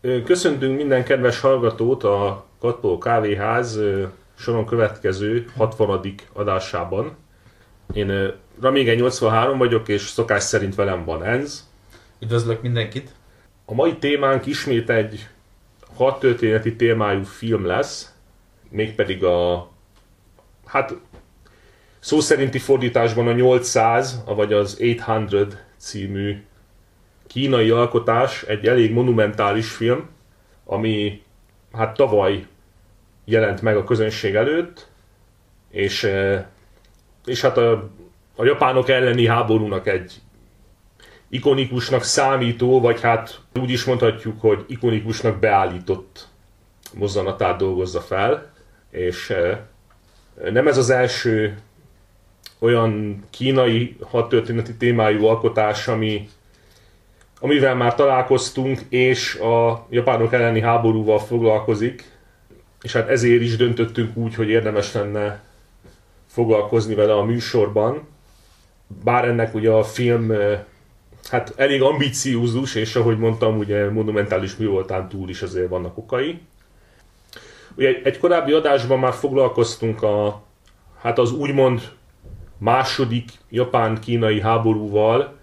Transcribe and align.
Köszöntünk 0.00 0.76
minden 0.76 1.04
kedves 1.04 1.40
hallgatót 1.40 2.04
a 2.04 2.44
Katpó 2.58 2.98
Kávéház 2.98 3.80
soron 4.38 4.66
következő 4.66 5.50
60. 5.56 6.14
adásában. 6.32 7.16
Én 7.92 8.32
Ramige 8.60 8.94
83 8.94 9.58
vagyok, 9.58 9.88
és 9.88 10.02
szokás 10.02 10.42
szerint 10.42 10.74
velem 10.74 11.04
van 11.04 11.24
Enz. 11.24 11.68
Üdvözlök 12.20 12.62
mindenkit! 12.62 13.14
A 13.64 13.74
mai 13.74 13.96
témánk 13.96 14.46
ismét 14.46 14.90
egy 14.90 15.28
hat 15.94 16.20
történeti 16.20 16.76
témájú 16.76 17.22
film 17.22 17.66
lesz, 17.66 18.14
mégpedig 18.68 19.24
a, 19.24 19.70
hát 20.66 20.94
szó 21.98 22.20
szerinti 22.20 22.58
fordításban 22.58 23.28
a 23.28 23.32
800, 23.32 24.22
vagy 24.26 24.52
az 24.52 24.78
800 24.78 25.56
című 25.76 26.42
kínai 27.32 27.70
alkotás, 27.70 28.42
egy 28.42 28.66
elég 28.66 28.92
monumentális 28.92 29.70
film, 29.70 30.08
ami 30.64 31.22
hát 31.72 31.96
tavaly 31.96 32.46
jelent 33.24 33.62
meg 33.62 33.76
a 33.76 33.84
közönség 33.84 34.34
előtt, 34.34 34.88
és, 35.70 36.04
eh, 36.04 36.44
és 37.24 37.40
hát 37.40 37.56
a, 37.56 37.90
a 38.36 38.44
japánok 38.44 38.88
elleni 38.88 39.26
háborúnak 39.26 39.86
egy 39.86 40.20
ikonikusnak 41.28 42.02
számító, 42.02 42.80
vagy 42.80 43.00
hát 43.00 43.40
úgy 43.60 43.70
is 43.70 43.84
mondhatjuk, 43.84 44.40
hogy 44.40 44.64
ikonikusnak 44.66 45.38
beállított 45.38 46.28
mozzanatát 46.94 47.58
dolgozza 47.58 48.00
fel, 48.00 48.52
és 48.90 49.30
eh, 49.30 49.58
nem 50.50 50.66
ez 50.66 50.76
az 50.78 50.90
első 50.90 51.58
olyan 52.58 53.24
kínai 53.30 53.96
hadtörténeti 54.00 54.76
témájú 54.76 55.24
alkotás, 55.24 55.88
ami, 55.88 56.28
amivel 57.40 57.74
már 57.74 57.94
találkoztunk, 57.94 58.80
és 58.88 59.34
a 59.34 59.86
japánok 59.90 60.32
elleni 60.32 60.60
háborúval 60.60 61.18
foglalkozik, 61.18 62.04
és 62.82 62.92
hát 62.92 63.08
ezért 63.08 63.42
is 63.42 63.56
döntöttünk 63.56 64.16
úgy, 64.16 64.34
hogy 64.34 64.48
érdemes 64.48 64.92
lenne 64.92 65.42
foglalkozni 66.26 66.94
vele 66.94 67.14
a 67.14 67.24
műsorban. 67.24 68.08
Bár 69.04 69.24
ennek 69.24 69.54
ugye 69.54 69.70
a 69.70 69.84
film 69.84 70.30
eh, 70.30 70.60
hát 71.30 71.52
elég 71.56 71.82
ambiciózus, 71.82 72.74
és 72.74 72.96
ahogy 72.96 73.18
mondtam, 73.18 73.58
ugye 73.58 73.90
monumentális 73.90 74.56
mű 74.56 74.66
voltán 74.66 75.08
túl 75.08 75.28
is 75.28 75.42
azért 75.42 75.68
vannak 75.68 75.98
okai. 75.98 76.40
Ugye 77.76 78.00
egy 78.04 78.18
korábbi 78.18 78.52
adásban 78.52 78.98
már 78.98 79.12
foglalkoztunk 79.12 80.02
a, 80.02 80.42
hát 81.00 81.18
az 81.18 81.32
úgymond 81.32 81.90
második 82.58 83.30
japán-kínai 83.50 84.40
háborúval, 84.40 85.38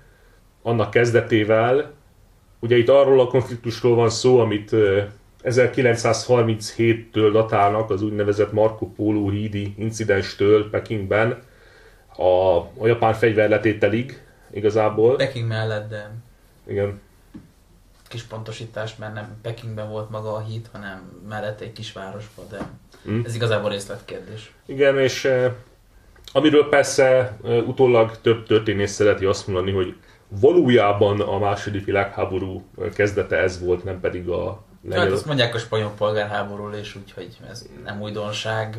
annak 0.68 0.90
kezdetével. 0.90 1.92
Ugye 2.60 2.78
itt 2.78 2.90
arról 2.90 3.20
a 3.20 3.28
konfliktusról 3.28 3.96
van 3.96 4.10
szó, 4.10 4.40
amit 4.40 4.72
1937-től 5.44 7.30
datálnak 7.32 7.90
az 7.90 8.02
úgynevezett 8.02 8.52
Marco 8.52 8.86
Polo 8.86 9.30
hídi 9.30 9.74
incidenstől 9.78 10.70
Pekingben 10.70 11.44
a, 12.16 12.58
a 12.58 12.88
japán 12.88 13.14
fegyverletételig 13.14 14.22
igazából. 14.52 15.16
Peking 15.16 15.48
mellett, 15.48 15.90
de 15.90 16.12
Igen. 16.68 17.02
kis 18.08 18.22
pontosítás, 18.24 18.96
mert 18.96 19.14
nem 19.14 19.38
Pekingben 19.42 19.90
volt 19.90 20.10
maga 20.10 20.34
a 20.34 20.40
híd, 20.40 20.70
hanem 20.72 21.22
mellett 21.30 21.62
egy 21.62 21.74
kis 21.74 21.94
városban, 21.94 22.46
de 22.50 22.70
Mm. 23.10 23.22
ez 23.26 23.36
igazából 23.36 23.70
részletkérdés. 23.70 24.52
Igen, 24.66 25.00
és 25.00 25.30
amiről 26.32 26.70
persze 26.70 27.38
utólag 27.44 28.22
több 28.22 28.46
történész 28.46 28.92
szereti 28.92 29.26
azt 29.26 29.48
mondani, 29.48 29.72
hogy 29.72 29.96
valójában 30.30 31.22
a 31.22 31.40
második 31.40 31.86
világháború 31.86 32.64
kezdete 32.94 33.38
ez 33.38 33.60
volt, 33.60 33.84
nem 33.84 34.00
pedig 34.00 34.30
a 34.30 34.66
Hát 34.90 34.98
lengyel... 34.98 35.14
azt 35.14 35.26
mondják 35.26 35.56
a 35.56 35.58
spanyol 35.58 35.92
polgárháborúról 35.98 36.76
is, 36.76 36.96
úgyhogy 36.96 37.38
ez 37.50 37.66
nem 37.84 38.02
újdonság. 38.02 38.78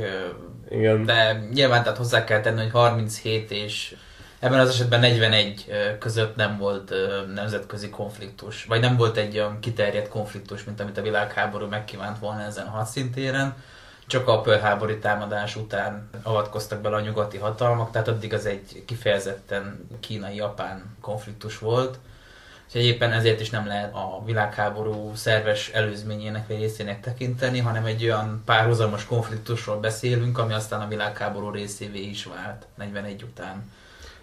Igen. 0.70 1.04
De 1.04 1.48
nyilván 1.52 1.82
tehát 1.82 1.98
hozzá 1.98 2.24
kell 2.24 2.40
tenni, 2.40 2.60
hogy 2.60 2.70
37 2.70 3.50
és 3.50 3.96
ebben 4.38 4.58
az 4.58 4.68
esetben 4.68 5.00
41 5.00 5.64
ö, 5.68 5.98
között 5.98 6.36
nem 6.36 6.58
volt 6.58 6.94
nemzetközi 7.34 7.90
konfliktus, 7.90 8.64
vagy 8.64 8.80
nem 8.80 8.96
volt 8.96 9.16
egy 9.16 9.38
olyan 9.38 9.58
kiterjedt 9.60 10.08
konfliktus, 10.08 10.64
mint 10.64 10.80
amit 10.80 10.98
a 10.98 11.02
világháború 11.02 11.66
megkívánt 11.66 12.18
volna 12.18 12.42
ezen 12.42 12.66
a 12.66 12.70
hadszintéren. 12.70 13.56
Csak 14.08 14.28
a 14.28 14.40
Pearl 14.40 14.60
háborúi 14.60 14.98
támadás 14.98 15.56
után 15.56 16.10
avatkoztak 16.22 16.80
bele 16.80 16.96
a 16.96 17.00
nyugati 17.00 17.36
hatalmak, 17.36 17.90
tehát 17.90 18.08
addig 18.08 18.32
az 18.34 18.46
egy 18.46 18.82
kifejezetten 18.86 19.88
kínai-japán 20.00 20.96
konfliktus 21.00 21.58
volt. 21.58 21.98
Úgyhogy 22.66 22.84
éppen 22.84 23.12
ezért 23.12 23.40
is 23.40 23.50
nem 23.50 23.66
lehet 23.66 23.94
a 23.94 24.22
világháború 24.24 25.14
szerves 25.14 25.68
előzményének 25.68 26.46
vagy 26.46 26.58
részének 26.58 27.00
tekinteni, 27.00 27.58
hanem 27.58 27.84
egy 27.84 28.04
olyan 28.04 28.42
párhuzamos 28.44 29.04
konfliktusról 29.04 29.76
beszélünk, 29.76 30.38
ami 30.38 30.52
aztán 30.52 30.80
a 30.80 30.88
világháború 30.88 31.50
részévé 31.50 32.00
is 32.00 32.24
vált 32.24 32.66
41 32.74 33.22
után. 33.22 33.70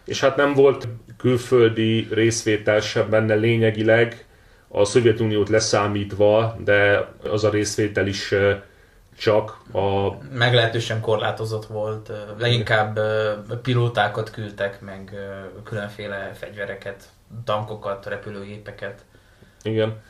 És 0.03 0.19
hát 0.19 0.35
nem 0.35 0.53
volt 0.53 0.87
külföldi 1.17 2.07
részvétel 2.11 2.79
sem 2.79 3.09
benne 3.09 3.35
lényegileg, 3.35 4.25
a 4.67 4.85
Szovjetuniót 4.85 5.49
leszámítva, 5.49 6.57
de 6.63 7.07
az 7.23 7.43
a 7.43 7.49
részvétel 7.49 8.07
is 8.07 8.31
eh, 8.31 8.57
csak 9.17 9.61
a 9.73 10.09
Meglehetősen 10.33 11.01
korlátozott 11.01 11.65
volt, 11.65 12.11
leginkább 12.37 12.99
pilótákat 13.61 14.29
küldtek, 14.31 14.81
meg 14.81 15.11
különféle 15.63 16.31
fegyvereket, 16.33 17.03
tankokat, 17.43 18.05
repülőgépeket. 18.05 19.05
Igen. 19.63 20.01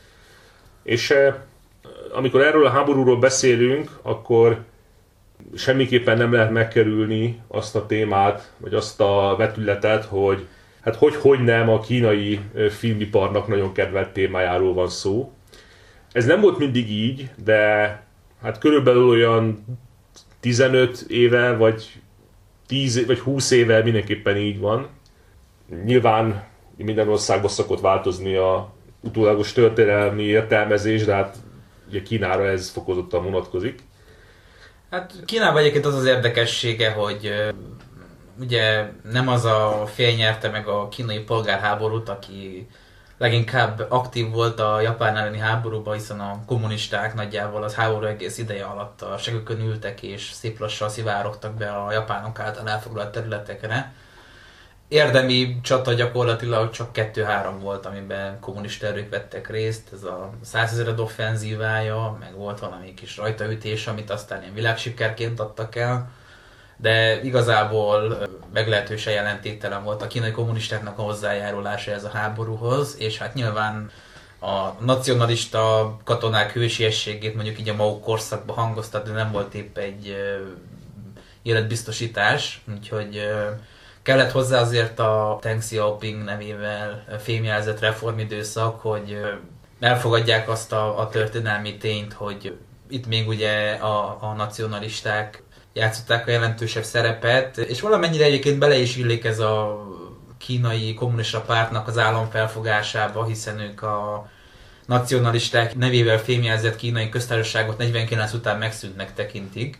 És 0.82 1.14
amikor 2.12 2.40
erről 2.40 2.66
a 2.66 2.70
háborúról 2.70 3.18
beszélünk, 3.18 3.90
akkor 4.02 4.64
semmiképpen 5.54 6.16
nem 6.16 6.32
lehet 6.32 6.50
megkerülni 6.50 7.42
azt 7.48 7.76
a 7.76 7.86
témát, 7.86 8.52
vagy 8.56 8.74
azt 8.74 9.00
a 9.00 9.34
vetületet, 9.38 10.04
hogy 10.04 10.46
hát 10.80 10.96
hogy, 10.96 11.16
hogy 11.16 11.44
nem 11.44 11.68
a 11.68 11.80
kínai 11.80 12.40
filmiparnak 12.70 13.46
nagyon 13.46 13.72
kedvelt 13.72 14.12
témájáról 14.12 14.74
van 14.74 14.88
szó. 14.88 15.32
Ez 16.12 16.26
nem 16.26 16.40
volt 16.40 16.58
mindig 16.58 16.90
így, 16.90 17.30
de 17.44 18.00
hát 18.42 18.58
körülbelül 18.58 19.08
olyan 19.08 19.64
15 20.40 21.04
éve, 21.08 21.56
vagy 21.56 22.02
10 22.66 23.06
vagy 23.06 23.18
20 23.18 23.50
éve 23.50 23.82
mindenképpen 23.82 24.36
így 24.36 24.58
van. 24.58 24.88
Nyilván 25.84 26.44
minden 26.76 27.08
országban 27.08 27.50
szokott 27.50 27.80
változni 27.80 28.36
a 28.36 28.72
utólagos 29.00 29.52
történelmi 29.52 30.22
értelmezés, 30.22 31.04
de 31.04 31.14
hát 31.14 31.36
ugye 31.88 32.02
Kínára 32.02 32.46
ez 32.46 32.70
fokozottan 32.70 33.24
vonatkozik. 33.24 33.82
Hát 34.90 35.12
Kínában 35.24 35.60
egyébként 35.60 35.86
az 35.86 35.94
az 35.94 36.04
érdekessége, 36.04 36.90
hogy 36.90 37.32
ugye 38.40 38.90
nem 39.10 39.28
az 39.28 39.44
a 39.44 39.86
fél 39.94 40.14
nyerte 40.14 40.50
meg 40.50 40.66
a 40.68 40.88
kínai 40.88 41.18
polgárháborút, 41.18 42.08
aki 42.08 42.68
leginkább 43.18 43.86
aktív 43.88 44.30
volt 44.30 44.60
a 44.60 44.80
japán 44.80 45.16
elleni 45.16 45.38
háborúban, 45.38 45.94
hiszen 45.94 46.20
a 46.20 46.42
kommunisták 46.46 47.14
nagyjából 47.14 47.62
az 47.62 47.74
háború 47.74 48.04
egész 48.04 48.38
ideje 48.38 48.64
alatt 48.64 49.02
a 49.02 49.18
segükön 49.18 49.60
ültek 49.60 50.02
és 50.02 50.30
szép 50.32 50.58
lassan 50.58 50.88
szivárogtak 50.88 51.54
be 51.54 51.70
a 51.70 51.92
japánok 51.92 52.38
által 52.38 52.68
elfoglalt 52.68 53.12
területekre. 53.12 53.92
Érdemi 54.88 55.60
csata 55.62 55.92
gyakorlatilag 55.92 56.70
csak 56.70 56.90
2-3 56.94 57.50
volt, 57.60 57.86
amiben 57.86 58.40
kommunista 58.40 58.86
erők 58.86 59.10
vettek 59.10 59.48
részt, 59.50 59.92
ez 59.92 60.02
a 60.02 60.30
százezered 60.42 60.98
offenzívája, 60.98 62.16
meg 62.20 62.34
volt 62.34 62.58
valami 62.58 62.94
kis 62.94 63.16
rajtaütés, 63.16 63.86
amit 63.86 64.10
aztán 64.10 64.42
ilyen 64.42 64.54
világsikerként 64.54 65.40
adtak 65.40 65.76
el, 65.76 66.10
de 66.76 67.22
igazából 67.22 68.18
meglehetősen 68.52 69.12
jelentéktelen 69.12 69.84
volt 69.84 70.02
a 70.02 70.06
kínai 70.06 70.30
kommunistáknak 70.30 70.98
a 70.98 71.02
hozzájárulása 71.02 71.90
ez 71.90 72.04
a 72.04 72.08
háborúhoz, 72.08 72.96
és 72.98 73.18
hát 73.18 73.34
nyilván 73.34 73.90
a 74.40 74.84
nacionalista 74.84 75.96
katonák 76.04 76.52
hősiességét 76.52 77.34
mondjuk 77.34 77.58
így 77.58 77.68
a 77.68 77.74
Mao 77.74 78.00
korszakban 78.00 78.56
hangoztatni 78.56 79.12
nem 79.12 79.32
volt 79.32 79.54
épp 79.54 79.76
egy 79.78 80.16
életbiztosítás, 81.42 82.62
úgyhogy 82.74 83.28
kellett 84.02 84.30
hozzá 84.30 84.60
azért 84.60 84.98
a 84.98 85.38
Deng 85.42 85.58
Xiaoping 85.58 86.24
nevével 86.24 87.04
fémjelzett 87.18 87.80
reformidőszak, 87.80 88.80
hogy 88.80 89.20
elfogadják 89.80 90.48
azt 90.48 90.72
a, 90.72 90.98
a 90.98 91.08
történelmi 91.08 91.76
tényt, 91.76 92.12
hogy 92.12 92.58
itt 92.88 93.06
még 93.06 93.28
ugye 93.28 93.72
a, 93.72 94.18
a 94.20 94.32
nacionalisták 94.36 95.42
játszották 95.76 96.26
a 96.26 96.30
jelentősebb 96.30 96.84
szerepet, 96.84 97.56
és 97.58 97.80
valamennyire 97.80 98.24
egyébként 98.24 98.58
bele 98.58 98.76
is 98.76 98.96
illik 98.96 99.24
ez 99.24 99.38
a 99.38 99.84
kínai 100.38 100.94
kommunista 100.94 101.40
pártnak 101.40 101.88
az 101.88 101.98
államfelfogásába, 101.98 103.24
hiszen 103.24 103.60
ők 103.60 103.82
a 103.82 104.28
nacionalisták 104.86 105.74
nevével 105.74 106.18
fémjelzett 106.18 106.76
kínai 106.76 107.08
köztársaságot 107.08 107.78
49 107.78 108.32
után 108.32 108.58
megszűntnek 108.58 109.14
tekintik. 109.14 109.78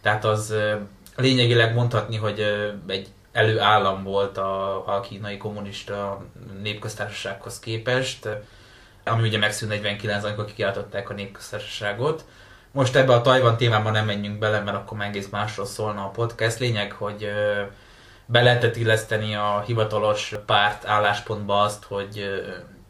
Tehát 0.00 0.24
az 0.24 0.54
lényegileg 1.16 1.74
mondhatni, 1.74 2.16
hogy 2.16 2.44
egy 2.86 3.08
előállam 3.32 4.02
volt 4.02 4.38
a, 4.38 4.86
a 4.96 5.00
kínai 5.00 5.36
kommunista 5.36 6.24
népköztársasághoz 6.62 7.58
képest. 7.58 8.28
ami 9.04 9.28
ugye 9.28 9.38
megszűnt 9.38 9.70
49 9.70 10.24
amikor 10.24 10.44
kikiáltották 10.44 11.10
a 11.10 11.14
népköztársaságot. 11.14 12.24
Most 12.76 12.96
ebbe 12.96 13.12
a 13.12 13.20
Tajvan 13.20 13.56
témában 13.56 13.92
nem 13.92 14.06
menjünk 14.06 14.38
bele, 14.38 14.60
mert 14.60 14.76
akkor 14.76 14.98
már 14.98 15.08
egész 15.08 15.28
másról 15.28 15.66
szólna 15.66 16.04
a 16.04 16.10
podcast. 16.10 16.58
Lényeg, 16.58 16.92
hogy 16.92 17.28
be 18.26 18.42
lehetett 18.42 18.76
illeszteni 18.76 19.34
a 19.34 19.62
hivatalos 19.66 20.34
párt 20.46 20.86
álláspontba 20.86 21.60
azt, 21.60 21.84
hogy 21.84 22.24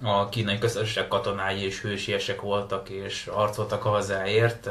a 0.02 0.28
kínai 0.28 0.58
közösség 0.58 1.08
katonái 1.08 1.64
és 1.64 1.80
hősiesek 1.80 2.40
voltak 2.40 2.88
és 2.88 3.26
arcoltak 3.34 3.84
a 3.84 3.88
hazáért. 3.88 4.70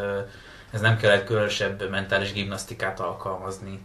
Ez 0.72 0.82
nem 0.82 0.98
kellett 0.98 1.26
különösebb 1.26 1.90
mentális 1.90 2.34
gimnasztikát 2.34 3.00
alkalmazni. 3.00 3.80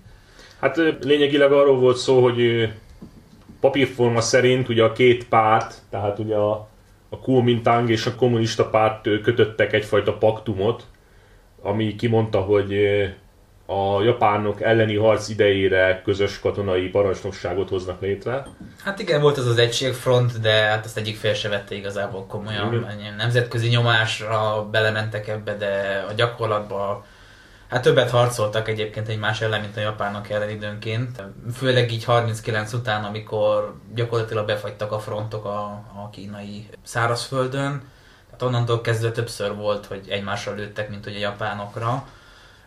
Hát 0.60 0.76
lényegileg 1.00 1.52
arról 1.52 1.78
volt 1.78 1.96
szó, 1.96 2.22
hogy 2.22 2.72
papírforma 3.60 4.20
szerint 4.20 4.68
ugye 4.68 4.82
a 4.82 4.92
két 4.92 5.28
párt, 5.28 5.74
tehát 5.90 6.18
ugye 6.18 6.36
a, 6.36 6.68
a 7.08 7.18
Kuomintang 7.18 7.90
és 7.90 8.06
a 8.06 8.14
kommunista 8.14 8.68
párt 8.68 9.02
kötöttek 9.22 9.72
egyfajta 9.72 10.12
paktumot, 10.12 10.86
ami 11.62 11.94
kimondta, 11.94 12.40
hogy 12.40 12.74
a 13.66 14.02
japánok 14.02 14.60
elleni 14.60 14.96
harc 14.96 15.28
idejére 15.28 16.02
közös 16.04 16.40
katonai 16.40 16.88
parancsnokságot 16.88 17.68
hoznak 17.68 18.00
létre. 18.00 18.46
Hát 18.84 18.98
igen, 18.98 19.20
volt 19.20 19.38
ez 19.38 19.46
az 19.46 19.58
egységfront, 19.58 20.40
de 20.40 20.52
hát 20.52 20.84
azt 20.84 20.96
egyik 20.96 21.16
fél 21.16 21.34
se 21.34 21.48
vette 21.48 21.74
igazából 21.74 22.26
komolyan. 22.26 22.74
Igen. 22.74 23.14
Nemzetközi 23.16 23.68
nyomásra 23.68 24.68
belementek 24.70 25.28
ebbe, 25.28 25.54
de 25.54 26.04
a 26.08 26.12
gyakorlatban 26.12 27.02
Hát 27.70 27.82
többet 27.82 28.10
harcoltak 28.10 28.68
egyébként 28.68 29.08
egymás 29.08 29.40
ellen, 29.40 29.60
mint 29.60 29.76
a 29.76 29.80
japánok 29.80 30.30
ellen 30.30 30.50
időnként. 30.50 31.22
Főleg 31.54 31.92
így 31.92 32.04
39 32.04 32.72
után, 32.72 33.04
amikor 33.04 33.74
gyakorlatilag 33.94 34.46
befagytak 34.46 34.92
a 34.92 34.98
frontok 34.98 35.44
a, 35.44 35.58
a 36.04 36.08
kínai 36.12 36.68
szárazföldön. 36.82 37.82
Tehát 38.40 38.54
onnantól 38.54 38.80
kezdve 38.80 39.10
többször 39.10 39.54
volt, 39.54 39.86
hogy 39.86 40.00
egymásra 40.08 40.54
lőttek, 40.54 40.90
mint 40.90 41.04
hogy 41.04 41.14
a 41.14 41.18
japánokra. 41.18 42.08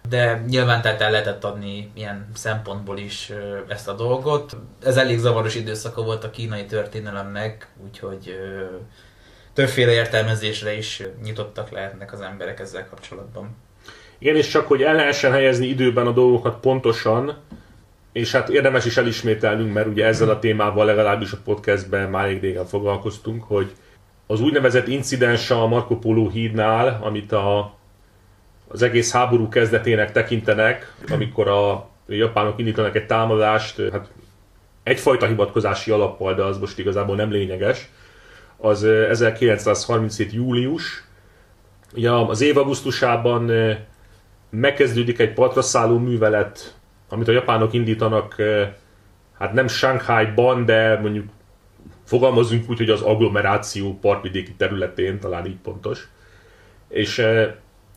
De 0.10 0.44
nyilván 0.48 0.82
tehát 0.82 1.02
el 1.02 1.12
lehetett 1.12 1.44
adni 1.44 1.92
ilyen 1.94 2.30
szempontból 2.34 2.98
is 2.98 3.32
ezt 3.68 3.88
a 3.88 3.94
dolgot. 3.94 4.58
Ez 4.84 4.98
elég 4.98 5.18
zavaros 5.18 5.56
időszaka 5.56 6.04
volt 6.04 6.24
a 6.24 6.30
kínai 6.30 6.66
történelemnek, 6.66 7.68
úgyhogy 7.86 8.40
többféle 9.54 9.92
értelmezésre 9.92 10.78
is 10.78 11.04
nyitottak 11.24 11.70
lehetnek 11.70 12.14
az 12.14 12.22
emberek 12.22 12.60
ezzel 12.60 12.88
kapcsolatban. 12.90 13.56
Igen, 14.18 14.36
és 14.36 14.48
csak 14.48 14.68
hogy 14.68 14.82
el 14.82 14.96
lehessen 14.96 15.32
helyezni 15.32 15.66
időben 15.68 16.08
a 16.08 16.12
dolgokat 16.12 16.60
pontosan, 16.60 17.38
és 18.12 18.32
hát 18.32 18.50
érdemes 18.50 18.86
is 18.86 18.98
elismételnünk, 18.98 19.74
mert 19.74 19.88
ugye 19.88 20.06
ezzel 20.06 20.30
a 20.30 20.40
témával 20.40 20.86
legalábbis 20.86 21.32
a 21.32 21.38
podcastben 21.44 22.10
már 22.10 22.24
elég 22.24 22.42
régen 22.42 22.66
foglalkoztunk, 22.66 23.44
hogy 23.44 23.72
az 24.28 24.42
úgynevezett 24.42 24.88
incidens 24.88 25.52
a 25.52 25.68
Marco 25.68 26.00
Polo 26.00 26.30
hídnál, 26.30 27.00
amit 27.04 27.32
a, 27.32 27.76
az 28.68 28.82
egész 28.82 29.12
háború 29.12 29.50
kezdetének 29.50 30.12
tekintenek, 30.12 30.94
amikor 31.10 31.48
a 31.48 31.88
japánok 32.08 32.60
indítanak 32.60 32.96
egy 32.96 33.06
támadást, 33.06 33.82
hát 33.92 34.12
egyfajta 34.84 35.26
hivatkozási 35.26 35.92
alappal, 35.92 36.34
de 36.34 36.44
az 36.44 36.58
most 36.58 36.80
igazából 36.80 37.16
nem 37.16 37.32
lényeges, 37.32 37.90
az 38.58 38.84
1937. 38.84 40.34
július. 40.34 41.04
Ugye 41.96 42.12
az 42.12 42.42
év 42.42 42.58
augusztusában 42.58 43.52
megkezdődik 44.50 45.20
egy 45.20 45.34
patraszálló 45.34 45.98
művelet, 45.98 46.76
amit 47.10 47.28
a 47.28 47.32
japánok 47.32 47.74
indítanak, 47.74 48.36
hát 49.40 49.54
nem 49.54 49.68
Shanghai-ban, 49.68 50.66
de 50.66 51.00
mondjuk 51.00 51.26
fogalmazunk 52.04 52.70
úgy, 52.70 52.78
hogy 52.78 52.90
az 52.90 53.02
agglomeráció 53.02 53.98
partvidéki 54.02 54.54
területén, 54.54 55.20
talán 55.20 55.46
így 55.46 55.60
pontos. 55.64 56.08
És 56.90 57.20
eh, 57.20 57.52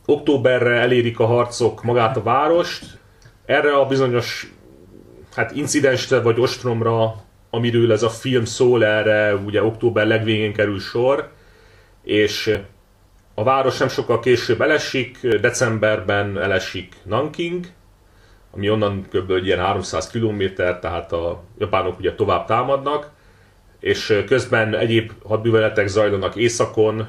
októberre 0.05 0.75
elérik 0.75 1.19
a 1.19 1.25
harcok 1.25 1.83
magát 1.83 2.17
a 2.17 2.23
várost, 2.23 2.85
erre 3.45 3.75
a 3.75 3.85
bizonyos 3.85 4.53
hát 5.35 5.51
incidensre 5.51 6.21
vagy 6.21 6.39
ostromra, 6.39 7.15
amiről 7.49 7.91
ez 7.91 8.03
a 8.03 8.09
film 8.09 8.45
szól, 8.45 8.85
erre 8.85 9.35
ugye 9.35 9.63
október 9.63 10.07
legvégén 10.07 10.53
kerül 10.53 10.79
sor, 10.79 11.31
és 12.03 12.59
a 13.33 13.43
város 13.43 13.77
nem 13.77 13.87
sokkal 13.87 14.19
később 14.19 14.61
elesik, 14.61 15.27
decemberben 15.27 16.37
elesik 16.37 16.95
Nanking, 17.03 17.65
ami 18.51 18.69
onnan 18.69 19.07
kb. 19.11 19.31
ilyen 19.43 19.59
300 19.59 20.09
km, 20.09 20.43
tehát 20.55 21.11
a 21.11 21.43
japánok 21.57 21.99
ugye 21.99 22.15
tovább 22.15 22.45
támadnak, 22.45 23.11
és 23.79 24.23
közben 24.27 24.75
egyéb 24.75 25.11
hadműveletek 25.23 25.87
zajlanak 25.87 26.35
északon, 26.35 27.07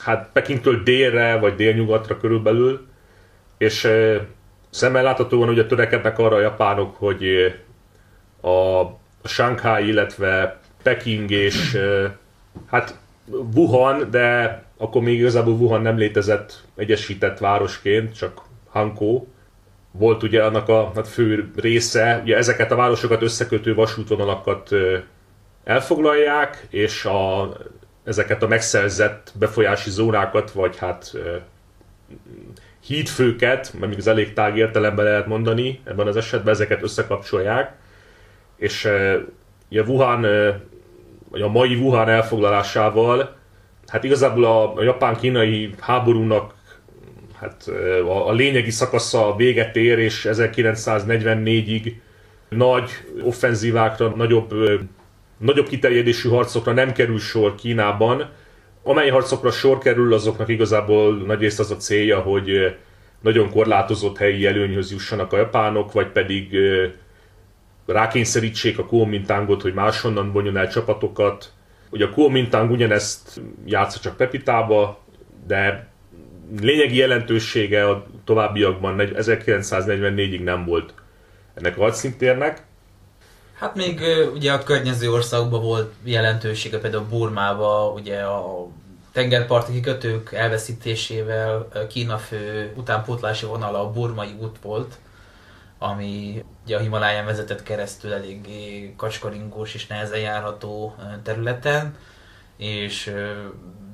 hát 0.00 0.30
Pekingtől 0.32 0.82
délre, 0.82 1.38
vagy 1.38 1.54
délnyugatra 1.54 2.16
körülbelül, 2.16 2.86
és 3.58 3.88
szemmel 4.70 5.02
láthatóan 5.02 5.48
ugye 5.48 5.66
törekednek 5.66 6.18
arra 6.18 6.36
a 6.36 6.40
japánok, 6.40 6.96
hogy 6.96 7.24
a 8.42 8.82
Shanghai, 9.24 9.86
illetve 9.86 10.60
Peking 10.82 11.30
és 11.30 11.78
hát 12.66 12.98
Wuhan, 13.54 14.10
de 14.10 14.62
akkor 14.76 15.02
még 15.02 15.18
igazából 15.18 15.52
Wuhan 15.52 15.82
nem 15.82 15.96
létezett 15.96 16.64
egyesített 16.76 17.38
városként, 17.38 18.14
csak 18.16 18.40
Hanko. 18.68 19.24
Volt 19.92 20.22
ugye 20.22 20.44
annak 20.44 20.68
a 20.68 20.92
hát 20.94 21.08
fő 21.08 21.50
része, 21.56 22.20
ugye 22.22 22.36
ezeket 22.36 22.70
a 22.70 22.76
városokat 22.76 23.22
összekötő 23.22 23.74
vasútvonalakat 23.74 24.70
elfoglalják, 25.64 26.66
és 26.70 27.04
a, 27.04 27.52
ezeket 28.04 28.42
a 28.42 28.48
megszerzett 28.48 29.32
befolyási 29.38 29.90
zónákat, 29.90 30.50
vagy 30.50 30.76
hát 30.76 31.12
hídfőket, 32.80 33.72
mert 33.72 33.90
még 33.90 33.98
az 33.98 34.06
elég 34.06 34.32
tág 34.32 34.56
értelemben 34.56 35.04
lehet 35.04 35.26
mondani 35.26 35.80
ebben 35.84 36.06
az 36.06 36.16
esetben, 36.16 36.54
ezeket 36.54 36.82
összekapcsolják, 36.82 37.72
és 38.56 38.88
ugye 39.70 39.82
Wuhan, 39.82 40.20
vagy 41.28 41.42
a 41.42 41.48
mai 41.48 41.74
Wuhan 41.74 42.08
elfoglalásával 42.08 43.36
hát 43.86 44.04
igazából 44.04 44.44
a, 44.44 44.74
a 44.76 44.82
japán-kínai 44.82 45.74
háborúnak 45.80 46.54
hát 47.40 47.68
a, 48.04 48.28
a 48.28 48.32
lényegi 48.32 48.70
szakasza 48.70 49.34
véget 49.36 49.76
ér, 49.76 49.98
és 49.98 50.28
1944-ig 50.30 51.92
nagy 52.48 52.90
offenzívákra, 53.22 54.08
nagyobb, 54.08 54.54
nagyobb 55.40 55.68
kiterjedésű 55.68 56.28
harcokra 56.28 56.72
nem 56.72 56.92
kerül 56.92 57.18
sor 57.18 57.54
Kínában. 57.54 58.30
Amely 58.82 59.08
harcokra 59.08 59.50
sor 59.50 59.78
kerül, 59.78 60.14
azoknak 60.14 60.48
igazából 60.48 61.16
nagyrészt 61.16 61.60
az 61.60 61.70
a 61.70 61.76
célja, 61.76 62.18
hogy 62.18 62.76
nagyon 63.20 63.50
korlátozott 63.50 64.18
helyi 64.18 64.46
előnyhöz 64.46 64.90
jussanak 64.90 65.32
a 65.32 65.36
japánok, 65.36 65.92
vagy 65.92 66.06
pedig 66.06 66.56
rákényszerítsék 67.86 68.78
a 68.78 68.86
Kuomintangot, 68.86 69.62
hogy 69.62 69.74
máshonnan 69.74 70.32
vonjon 70.32 70.56
el 70.56 70.68
csapatokat, 70.68 71.52
Ugye 71.90 72.04
a 72.04 72.10
Kuomintang 72.10 72.70
ugyanezt 72.70 73.40
játsza 73.64 73.98
csak 73.98 74.16
Pepitába, 74.16 75.04
de 75.46 75.88
lényegi 76.60 76.96
jelentősége 76.96 77.88
a 77.88 78.06
továbbiakban 78.24 78.96
1944-ig 78.98 80.42
nem 80.42 80.64
volt 80.64 80.94
ennek 81.54 81.78
a 81.78 81.82
hadszintérnek. 81.82 82.62
Hát 83.60 83.74
még 83.74 84.00
ugye 84.34 84.52
a 84.52 84.62
környező 84.62 85.12
országokban 85.12 85.62
volt 85.62 85.92
jelentősége, 86.02 86.78
például 86.78 87.04
Burmába, 87.04 87.92
ugye 87.92 88.22
a 88.22 88.66
tengerparti 89.12 89.72
kikötők 89.72 90.32
elveszítésével 90.32 91.68
Kína 91.88 92.18
fő 92.18 92.72
utánpótlási 92.76 93.46
vonala 93.46 93.80
a 93.80 93.90
burmai 93.90 94.36
út 94.40 94.58
volt, 94.62 94.94
ami 95.78 96.44
ugye 96.64 96.76
a 96.76 96.80
Himaláján 96.80 97.24
vezetett 97.24 97.62
keresztül 97.62 98.12
eléggé 98.12 98.94
kacskaringós 98.96 99.74
és 99.74 99.86
nehezen 99.86 100.20
járható 100.20 100.94
területen, 101.22 101.96
és 102.56 103.14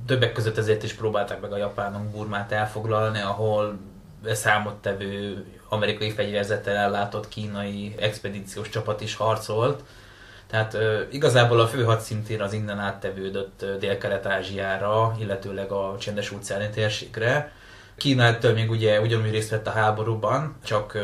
többek 0.06 0.32
között 0.32 0.58
ezért 0.58 0.82
is 0.82 0.92
próbálták 0.92 1.40
meg 1.40 1.52
a 1.52 1.56
japánok 1.56 2.02
Burmát 2.02 2.52
elfoglalni, 2.52 3.20
ahol 3.20 3.78
számottevő 4.25 5.44
amerikai 5.68 6.11
fegyverzettel 6.11 6.76
ellátott 6.76 7.28
kínai 7.28 7.94
expedíciós 7.99 8.68
csapat 8.68 9.00
is 9.00 9.14
harcolt. 9.14 9.82
Tehát 10.46 10.75
uh, 10.75 11.00
igazából 11.11 11.61
a 11.61 11.66
fő 11.66 11.85
hadszintér 11.85 12.42
az 12.42 12.52
innen 12.52 12.78
áttevődött 12.78 13.64
Dél-Kelet-Ázsiára, 13.78 15.16
illetőleg 15.20 15.70
a 15.70 15.96
csendes 15.99 16.32
óceáni 16.32 16.70
térségre, 16.70 17.52
Kína 17.96 18.23
ettől 18.23 18.52
még 18.52 18.70
ugye 18.70 19.00
ugyanúgy 19.00 19.30
részt 19.30 19.50
vett 19.50 19.66
a 19.66 19.70
háborúban, 19.70 20.56
csak 20.64 20.99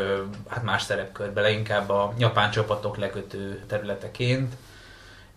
hát 0.48 0.62
más 0.62 0.82
szerepkörben, 0.82 1.42
leginkább 1.42 1.90
a 1.90 2.12
japán 2.18 2.50
csapatok 2.50 2.96
lekötő 2.96 3.62
területeként. 3.66 4.54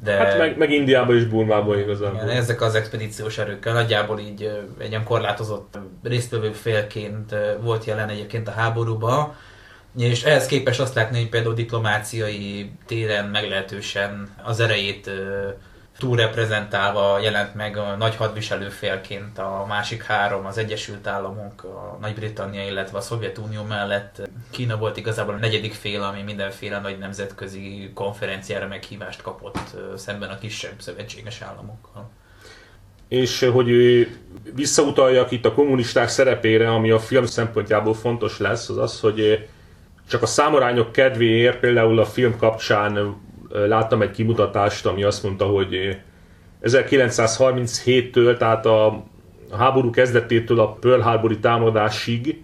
De, 0.03 0.13
hát 0.13 0.37
meg, 0.37 0.57
meg 0.57 0.71
Indiában 0.71 1.15
és 1.15 1.25
Burmában 1.25 1.79
igazából. 1.79 2.21
Igen, 2.23 2.29
ezek 2.29 2.61
az 2.61 2.75
expedíciós 2.75 3.37
erőkkel 3.37 3.73
nagyjából 3.73 4.19
így 4.19 4.51
egy 4.79 4.91
olyan 4.91 5.03
korlátozott 5.03 5.77
résztvevő 6.03 6.51
félként 6.51 7.35
volt 7.61 7.85
jelen 7.85 8.09
egyébként 8.09 8.47
a 8.47 8.51
háborúban, 8.51 9.35
és 9.97 10.23
ehhez 10.23 10.45
képest 10.45 10.79
azt 10.79 10.95
látni, 10.95 11.19
hogy 11.19 11.29
például 11.29 11.53
diplomáciai 11.53 12.71
téren 12.85 13.25
meglehetősen 13.25 14.29
az 14.43 14.59
erejét 14.59 15.11
túlreprezentálva 15.97 17.19
jelent 17.19 17.55
meg 17.55 17.77
a 17.77 17.95
nagy 17.95 18.15
hadviselőfélként 18.15 19.37
a 19.37 19.65
másik 19.67 20.03
három, 20.03 20.45
az 20.45 20.57
Egyesült 20.57 21.07
Államok, 21.07 21.63
a 21.63 21.97
Nagy-Britannia, 22.01 22.65
illetve 22.65 22.97
a 22.97 23.01
Szovjetunió 23.01 23.63
mellett. 23.63 24.29
Kína 24.49 24.77
volt 24.77 24.97
igazából 24.97 25.33
a 25.33 25.37
negyedik 25.37 25.73
fél, 25.73 26.01
ami 26.01 26.21
mindenféle 26.21 26.79
nagy 26.79 26.97
nemzetközi 26.97 27.91
konferenciára 27.93 28.67
meghívást 28.67 29.21
kapott 29.21 29.75
szemben 29.95 30.29
a 30.29 30.37
kisebb 30.37 30.75
szövetséges 30.77 31.41
államokkal. 31.41 32.09
És 33.07 33.49
hogy 33.53 33.69
visszautaljak 34.53 35.31
itt 35.31 35.45
a 35.45 35.53
kommunisták 35.53 36.07
szerepére, 36.07 36.71
ami 36.71 36.91
a 36.91 36.99
film 36.99 37.25
szempontjából 37.25 37.93
fontos 37.93 38.39
lesz, 38.39 38.69
az 38.69 38.77
az, 38.77 38.99
hogy 38.99 39.47
csak 40.07 40.21
a 40.21 40.25
számorányok 40.25 40.91
kedvéért 40.91 41.59
például 41.59 41.99
a 41.99 42.05
film 42.05 42.37
kapcsán 42.37 43.23
láttam 43.67 44.01
egy 44.01 44.11
kimutatást, 44.11 44.85
ami 44.85 45.03
azt 45.03 45.23
mondta, 45.23 45.45
hogy 45.45 45.97
1937-től, 46.63 48.37
tehát 48.37 48.65
a, 48.65 49.03
háború 49.57 49.89
kezdetétől 49.89 50.59
a 50.59 50.71
Pearl 50.71 51.01
Harbori 51.01 51.39
támadásig 51.39 52.43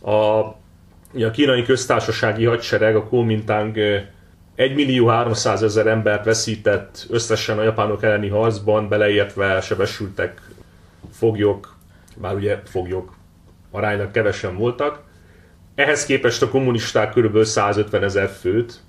a, 0.00 0.10
a 0.10 1.30
kínai 1.32 1.62
köztársasági 1.62 2.44
hadsereg, 2.44 2.96
a 2.96 3.08
Kuomintang 3.08 3.76
1 4.54 4.74
millió 4.74 5.06
300 5.06 5.62
ezer 5.62 5.86
embert 5.86 6.24
veszített 6.24 7.06
összesen 7.10 7.58
a 7.58 7.62
japánok 7.62 8.02
elleni 8.02 8.28
harcban, 8.28 8.88
beleértve 8.88 9.60
sebesültek 9.60 10.42
foglyok, 11.12 11.76
bár 12.16 12.34
ugye 12.34 12.60
foglyok 12.64 13.14
aránylag 13.70 14.10
kevesen 14.10 14.56
voltak. 14.56 15.02
Ehhez 15.74 16.04
képest 16.04 16.42
a 16.42 16.48
kommunisták 16.48 17.12
kb. 17.12 17.42
150 17.42 18.02
ezer 18.02 18.28
főt, 18.28 18.80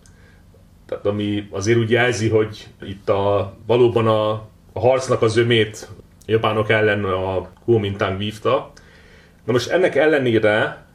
tehát 0.87 1.05
ami 1.05 1.47
azért 1.51 1.77
úgy 1.77 1.91
jelzi, 1.91 2.29
hogy 2.29 2.67
itt 2.81 3.09
a, 3.09 3.53
valóban 3.65 4.07
a, 4.07 4.29
a 4.73 4.79
harcnak 4.79 5.21
az 5.21 5.37
ömét 5.37 5.87
japánok 6.25 6.69
ellen 6.69 7.03
a 7.03 7.49
Kuomintang 7.65 8.17
vívta. 8.17 8.71
Na 9.45 9.51
most 9.51 9.69
ennek 9.69 9.95
ellenére, 9.95 10.85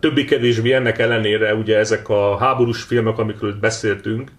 többi-kevésbé 0.00 0.72
ennek 0.72 0.98
ellenére 0.98 1.54
ugye 1.54 1.76
ezek 1.76 2.08
a 2.08 2.36
háborús 2.38 2.82
filmek, 2.82 3.18
amikről 3.18 3.58
beszéltünk, 3.60 4.30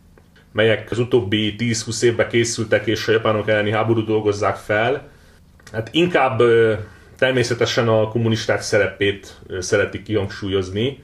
melyek 0.51 0.91
az 0.91 0.99
utóbbi 0.99 1.55
10-20 1.57 2.03
évben 2.03 2.29
készültek 2.29 2.87
és 2.87 3.07
a 3.07 3.11
japánok 3.11 3.47
elleni 3.47 3.71
háború 3.71 4.05
dolgozzák 4.05 4.55
fel, 4.55 5.09
hát 5.71 5.89
inkább 5.91 6.41
természetesen 7.17 7.87
a 7.87 8.07
kommunisták 8.07 8.61
szerepét 8.61 9.39
szeretik 9.59 10.03
kihangsúlyozni. 10.03 11.03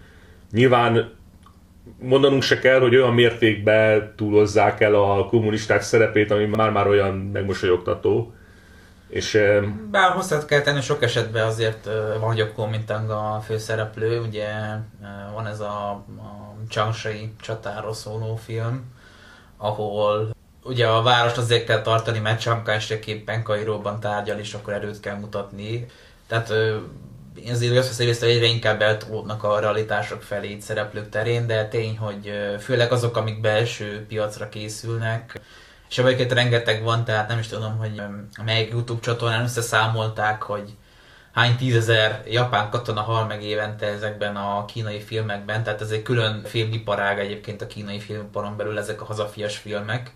Nyilván 0.51 1.11
mondanunk 2.01 2.41
se 2.41 2.59
kell, 2.59 2.79
hogy 2.79 2.95
olyan 2.95 3.13
mértékben 3.13 4.13
túlozzák 4.15 4.81
el 4.81 4.95
a 4.95 5.25
kommunisták 5.25 5.81
szerepét, 5.81 6.31
ami 6.31 6.45
már-már 6.45 6.87
olyan 6.87 7.15
megmosolyogtató. 7.15 8.33
És, 9.09 9.39
Bár 9.91 10.11
hozzá 10.11 10.45
kell 10.45 10.61
tenni, 10.61 10.81
sok 10.81 11.03
esetben 11.03 11.45
azért 11.45 11.89
van 12.19 12.35
Gyakó 12.35 12.65
Mintang 12.65 13.09
a 13.09 13.41
főszereplő, 13.45 14.19
ugye 14.21 14.47
van 15.33 15.47
ez 15.47 15.59
a, 15.59 15.89
a 15.91 16.55
Changsai 16.69 17.33
csatáról 17.41 17.93
szóló 17.93 18.35
film, 18.35 18.83
ahol 19.57 20.35
ugye 20.63 20.87
a 20.87 21.01
várost 21.01 21.37
azért 21.37 21.65
kell 21.65 21.81
tartani, 21.81 22.19
mert 22.19 22.39
Csankás 22.39 22.89
éppen 23.05 23.43
Kairóban 23.43 23.99
tárgyal, 23.99 24.39
és 24.39 24.53
akkor 24.53 24.73
erőt 24.73 24.99
kell 24.99 25.15
mutatni. 25.15 25.85
Tehát 26.27 26.53
én 27.45 27.51
azért 27.51 27.77
azt 27.77 27.87
hiszem, 27.87 28.27
hogy 28.27 28.35
egyre 28.35 28.45
inkább 28.45 28.81
eltolódnak 28.81 29.43
a 29.43 29.59
realitások 29.59 30.21
felé 30.21 30.49
itt 30.49 30.61
szereplők 30.61 31.09
terén, 31.09 31.47
de 31.47 31.67
tény, 31.67 31.97
hogy 31.97 32.31
főleg 32.59 32.91
azok, 32.91 33.17
amik 33.17 33.41
belső 33.41 34.05
piacra 34.07 34.49
készülnek, 34.49 35.41
és 35.89 35.97
amelyeket 35.97 36.31
rengeteg 36.31 36.83
van, 36.83 37.03
tehát 37.03 37.27
nem 37.27 37.39
is 37.39 37.47
tudom, 37.47 37.77
hogy 37.77 38.01
melyik 38.45 38.69
YouTube 38.69 39.01
csatornán 39.01 39.43
összeszámolták, 39.43 40.41
hogy 40.41 40.73
hány 41.31 41.55
tízezer 41.55 42.23
japán 42.27 42.69
katona 42.69 43.01
hal 43.01 43.25
meg 43.25 43.43
évente 43.43 43.85
ezekben 43.85 44.35
a 44.35 44.65
kínai 44.65 44.99
filmekben, 44.99 45.63
tehát 45.63 45.81
ez 45.81 45.89
egy 45.89 46.01
külön 46.01 46.41
filmiparág 46.43 47.19
egyébként 47.19 47.61
a 47.61 47.67
kínai 47.67 47.99
filmiparon 47.99 48.57
belül 48.57 48.77
ezek 48.77 49.01
a 49.01 49.05
hazafias 49.05 49.57
filmek. 49.57 50.11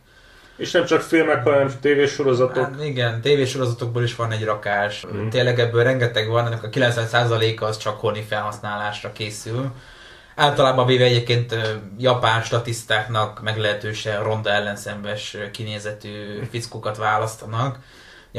És 0.64 0.72
nem 0.72 0.86
csak 0.86 1.02
filmek, 1.02 1.44
hanem 1.44 1.72
tévésorozatok. 1.82 2.64
Hát 2.64 2.84
igen, 2.84 3.22
tévésorozatokból 3.22 4.04
is 4.04 4.16
van 4.16 4.32
egy 4.32 4.44
rakás. 4.44 5.06
Mm. 5.14 5.30
Tényleg 5.30 5.60
ebből 5.60 5.84
rengeteg 5.84 6.28
van, 6.28 6.46
ennek 6.46 6.64
a 6.64 6.70
90%-a 6.70 7.64
az 7.64 7.78
csak 7.78 8.00
honi 8.00 8.22
felhasználásra 8.22 9.12
készül. 9.12 9.72
Általában 10.36 10.86
véve 10.86 11.04
egyébként 11.04 11.56
japán 11.98 12.42
statisztáknak 12.42 13.42
meglehetősen 13.42 14.24
ronda 14.24 14.50
ellenszembes 14.50 15.38
kinézetű 15.52 16.44
fickókat 16.50 16.98
választanak 16.98 17.78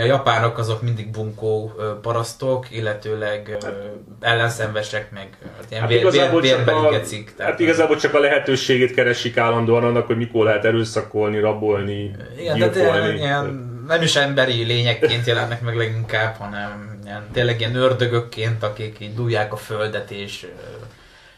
a 0.01 0.05
japánok 0.05 0.59
azok 0.59 0.83
mindig 0.83 1.11
bunkó 1.11 1.73
parasztok, 2.03 2.67
illetőleg 2.71 3.59
hát, 3.63 3.75
ellenszenvesek, 4.21 5.11
meg 5.11 5.29
ilyen 5.69 5.83
hát 5.83 5.91
igazából, 5.91 6.41
bér, 6.41 6.65
csak 6.65 6.85
a, 6.85 6.89
gecik, 6.91 7.35
hát 7.39 7.61
igazából 7.61 7.97
csak 7.97 8.15
a 8.15 8.19
lehetőségét 8.19 8.95
keresik 8.95 9.37
állandóan 9.37 9.85
annak, 9.85 10.07
hogy 10.07 10.17
mikor 10.17 10.45
lehet 10.45 10.65
erőszakolni, 10.65 11.41
rabolni, 11.41 12.17
Igen, 12.39 12.55
gyilkolni. 12.55 13.19
ilyen, 13.19 13.73
nem 13.89 14.03
is 14.03 14.17
emberi 14.17 14.63
lényekként 14.63 15.27
jelennek 15.27 15.61
meg 15.61 15.77
leginkább, 15.77 16.37
hanem 16.37 17.01
ilyen, 17.05 17.29
tényleg 17.33 17.61
ilyen 17.61 17.75
ördögökként, 17.75 18.63
akik 18.63 18.97
így 19.01 19.15
dúlják 19.15 19.53
a 19.53 19.57
földet, 19.57 20.11
és 20.11 20.47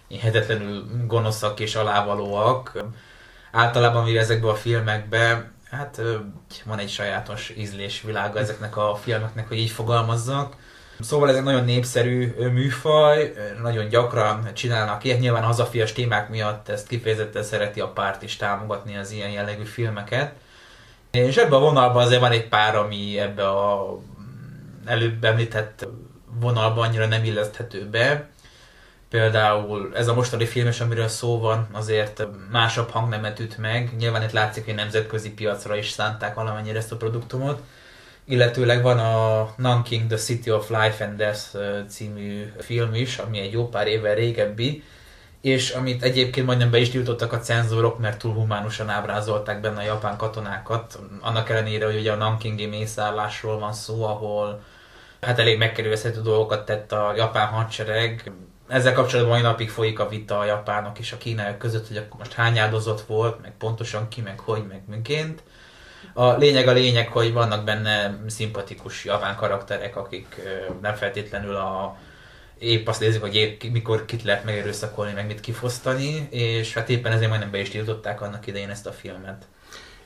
hihetetlenül 0.08 0.84
gonoszak 1.06 1.60
és 1.60 1.74
alávalóak. 1.74 2.84
Általában 3.52 4.04
mivel 4.04 4.22
ezekben 4.22 4.50
a 4.50 4.54
filmekben 4.54 5.54
hát 5.70 6.00
van 6.64 6.78
egy 6.78 6.88
sajátos 6.88 7.52
ízlésvilága 7.56 8.38
ezeknek 8.38 8.76
a 8.76 8.94
filmeknek, 9.02 9.48
hogy 9.48 9.58
így 9.58 9.70
fogalmazzak. 9.70 10.56
Szóval 11.00 11.28
ez 11.28 11.36
egy 11.36 11.42
nagyon 11.42 11.64
népszerű 11.64 12.34
műfaj, 12.52 13.32
nagyon 13.62 13.88
gyakran 13.88 14.52
csinálnak 14.54 15.04
ilyet, 15.04 15.20
nyilván 15.20 15.42
hazafias 15.42 15.92
témák 15.92 16.28
miatt 16.28 16.68
ezt 16.68 16.86
kifejezetten 16.86 17.42
szereti 17.42 17.80
a 17.80 17.88
párt 17.88 18.22
is 18.22 18.36
támogatni 18.36 18.96
az 18.96 19.10
ilyen 19.10 19.30
jellegű 19.30 19.64
filmeket. 19.64 20.34
És 21.10 21.36
ebben 21.36 21.52
a 21.52 21.58
vonalban 21.58 22.04
azért 22.04 22.20
van 22.20 22.32
egy 22.32 22.48
pár, 22.48 22.76
ami 22.76 23.18
ebbe 23.18 23.48
a 23.48 23.98
előbb 24.84 25.24
említett 25.24 25.86
vonalban 26.40 26.88
annyira 26.88 27.06
nem 27.06 27.24
illeszthető 27.24 27.88
be. 27.88 28.28
Például 29.10 29.90
ez 29.94 30.08
a 30.08 30.14
mostani 30.14 30.44
filmes, 30.44 30.80
amiről 30.80 31.08
szó 31.08 31.38
van, 31.38 31.68
azért 31.72 32.26
másabb 32.50 32.90
hangnemet 32.90 33.40
üt 33.40 33.58
meg. 33.58 33.90
Nyilván 33.98 34.22
itt 34.22 34.32
látszik, 34.32 34.64
hogy 34.64 34.74
nemzetközi 34.74 35.30
piacra 35.30 35.76
is 35.76 35.88
szánták 35.88 36.34
valamennyire 36.34 36.78
ezt 36.78 36.92
a 36.92 36.96
produktumot. 36.96 37.60
Illetőleg 38.24 38.82
van 38.82 38.98
a 38.98 39.48
Nanking 39.56 40.06
The 40.06 40.16
City 40.16 40.50
of 40.50 40.68
Life 40.68 41.04
and 41.04 41.16
Death 41.16 41.56
című 41.88 42.52
film 42.60 42.94
is, 42.94 43.18
ami 43.18 43.38
egy 43.38 43.52
jó 43.52 43.68
pár 43.68 43.86
évvel 43.86 44.14
régebbi, 44.14 44.82
és 45.40 45.70
amit 45.70 46.02
egyébként 46.02 46.46
majdnem 46.46 46.70
be 46.70 46.78
is 46.78 46.90
tiltottak 46.90 47.32
a 47.32 47.38
cenzorok, 47.38 47.98
mert 47.98 48.18
túl 48.18 48.32
humánusan 48.32 48.88
ábrázolták 48.88 49.60
benne 49.60 49.78
a 49.78 49.84
japán 49.84 50.16
katonákat, 50.16 50.98
annak 51.20 51.50
ellenére, 51.50 51.84
hogy 51.84 51.96
ugye 51.96 52.12
a 52.12 52.16
Nankingi 52.16 52.66
mészállásról 52.66 53.58
van 53.58 53.72
szó, 53.72 54.04
ahol 54.04 54.62
hát 55.20 55.38
elég 55.38 55.58
megkerülhető 55.58 56.20
dolgokat 56.20 56.64
tett 56.64 56.92
a 56.92 57.12
japán 57.16 57.46
hadsereg, 57.46 58.32
ezzel 58.68 58.92
kapcsolatban 58.92 59.34
mai 59.34 59.42
napig 59.42 59.70
folyik 59.70 59.98
a 59.98 60.08
vita 60.08 60.38
a 60.38 60.44
japánok 60.44 60.98
és 60.98 61.12
a 61.12 61.18
kínaiak 61.18 61.58
között, 61.58 61.88
hogy 61.88 61.96
akkor 61.96 62.18
most 62.18 62.32
hány 62.32 62.58
áldozat 62.58 63.00
volt, 63.00 63.42
meg 63.42 63.52
pontosan 63.58 64.08
ki, 64.08 64.20
meg 64.20 64.38
hogy, 64.38 64.64
meg 64.68 64.82
miként. 64.90 65.42
A 66.12 66.32
lényeg 66.32 66.68
a 66.68 66.72
lényeg, 66.72 67.08
hogy 67.08 67.32
vannak 67.32 67.64
benne 67.64 68.18
szimpatikus 68.26 69.04
japán 69.04 69.36
karakterek, 69.36 69.96
akik 69.96 70.40
nem 70.82 70.94
feltétlenül 70.94 71.54
a 71.54 71.96
épp 72.58 72.88
azt 72.88 73.00
nézik, 73.00 73.20
hogy 73.20 73.36
épp 73.36 73.62
mikor 73.72 74.04
kit 74.04 74.22
lehet 74.22 74.44
megerőszakolni, 74.44 75.12
meg 75.12 75.26
mit 75.26 75.40
kifosztani, 75.40 76.28
és 76.30 76.74
hát 76.74 76.88
éppen 76.88 77.12
ezért 77.12 77.28
majdnem 77.28 77.50
be 77.50 77.60
is 77.60 77.68
tiltották 77.68 78.20
annak 78.20 78.46
idején 78.46 78.70
ezt 78.70 78.86
a 78.86 78.92
filmet. 78.92 79.44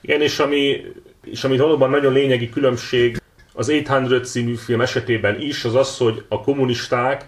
Igen, 0.01 0.21
és 0.21 0.39
ami, 0.39 0.81
és 1.25 1.45
ami 1.45 1.57
valóban 1.57 1.91
nagyon 1.91 2.13
lényegi 2.13 2.49
különbség 2.49 3.21
az 3.53 3.69
800 3.69 4.31
című 4.31 4.55
film 4.55 4.81
esetében 4.81 5.41
is, 5.41 5.65
az 5.65 5.75
az, 5.75 5.97
hogy 5.97 6.25
a 6.29 6.41
kommunisták 6.41 7.25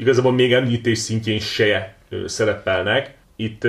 igazából 0.00 0.32
még 0.32 0.52
említés 0.52 0.98
szintjén 0.98 1.38
se 1.38 1.96
szerepelnek. 2.26 3.14
Itt, 3.36 3.66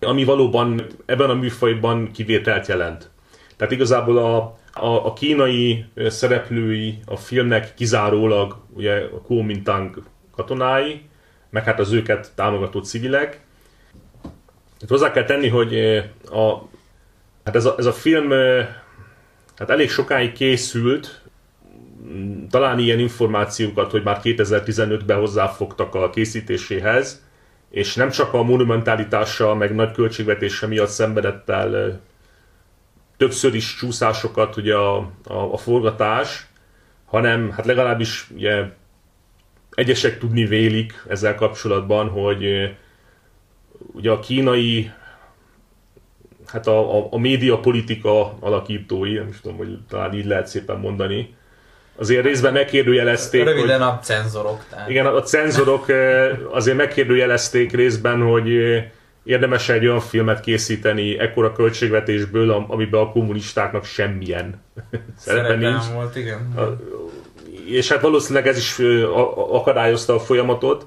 ami 0.00 0.24
valóban 0.24 0.86
ebben 1.04 1.30
a 1.30 1.34
műfajban 1.34 2.10
kivételt 2.10 2.66
jelent. 2.66 3.10
Tehát 3.56 3.72
igazából 3.72 4.18
a, 4.18 4.36
a, 4.72 5.06
a 5.06 5.12
kínai 5.12 5.84
szereplői 6.06 6.98
a 7.06 7.16
filmnek 7.16 7.74
kizárólag 7.74 8.56
ugye 8.74 8.92
a 8.92 9.20
Kuomintang 9.22 10.02
katonái, 10.34 11.08
meg 11.50 11.64
hát 11.64 11.80
az 11.80 11.92
őket 11.92 12.32
támogató 12.34 12.80
civilek. 12.80 13.40
Itt 14.80 14.88
hozzá 14.88 15.10
kell 15.10 15.24
tenni, 15.24 15.48
hogy 15.48 15.74
a, 16.30 16.68
hát 17.44 17.56
ez, 17.56 17.64
a, 17.64 17.74
ez 17.78 17.86
a 17.86 17.92
film 17.92 18.30
hát 19.56 19.70
elég 19.70 19.90
sokáig 19.90 20.32
készült, 20.32 21.22
talán 22.50 22.78
ilyen 22.78 22.98
információkat, 22.98 23.90
hogy 23.90 24.02
már 24.02 24.20
2015-ben 24.22 25.18
hozzáfogtak 25.18 25.94
a 25.94 26.10
készítéséhez, 26.10 27.24
és 27.70 27.94
nem 27.94 28.10
csak 28.10 28.32
a 28.32 28.42
monumentálitása, 28.42 29.54
meg 29.54 29.74
nagy 29.74 29.92
költségvetése 29.92 30.66
miatt 30.66 30.88
szenvedett 30.88 31.48
el 31.48 32.00
többször 33.16 33.54
is 33.54 33.74
csúszásokat 33.74 34.56
ugye 34.56 34.74
a, 34.74 34.96
a, 35.24 35.52
a 35.52 35.56
forgatás, 35.56 36.46
hanem 37.04 37.50
hát 37.50 37.66
legalábbis 37.66 38.30
ugye 38.30 38.64
egyesek 39.70 40.18
tudni 40.18 40.44
vélik 40.44 41.04
ezzel 41.08 41.34
kapcsolatban, 41.34 42.08
hogy 42.08 42.74
ugye 43.92 44.10
a 44.10 44.18
kínai 44.18 44.90
hát 46.46 46.66
a, 46.66 46.98
a, 46.98 47.08
a 47.10 47.18
médiapolitika 47.18 48.38
alakítói, 48.40 49.12
nem 49.12 49.28
is 49.28 49.40
tudom, 49.40 49.56
hogy 49.56 49.78
talán 49.88 50.14
így 50.14 50.24
lehet 50.24 50.46
szépen 50.46 50.78
mondani, 50.78 51.34
azért 51.96 52.24
részben 52.24 52.52
megkérdőjelezték, 52.52 53.44
Röviden 53.44 53.82
hogy, 53.82 53.88
a 53.88 53.98
cenzorok. 54.02 54.64
Tehát. 54.70 54.88
Igen, 54.88 55.06
a 55.06 55.22
cenzorok 55.22 55.86
azért 56.58 56.76
megkérdőjelezték 56.76 57.72
részben, 57.72 58.22
hogy 58.22 58.48
érdemes 59.24 59.68
egy 59.68 59.86
olyan 59.86 60.00
filmet 60.00 60.40
készíteni 60.40 61.18
ekkora 61.18 61.52
költségvetésből, 61.52 62.50
amiben 62.68 63.00
a 63.00 63.10
kommunistáknak 63.10 63.84
semmilyen 63.84 64.62
szerepe 65.18 65.54
nincs. 65.54 65.84
volt, 65.92 66.16
igen. 66.16 66.54
És 67.66 67.88
hát 67.88 68.00
valószínűleg 68.00 68.46
ez 68.46 68.56
is 68.56 68.78
akadályozta 69.34 70.14
a 70.14 70.18
folyamatot. 70.18 70.86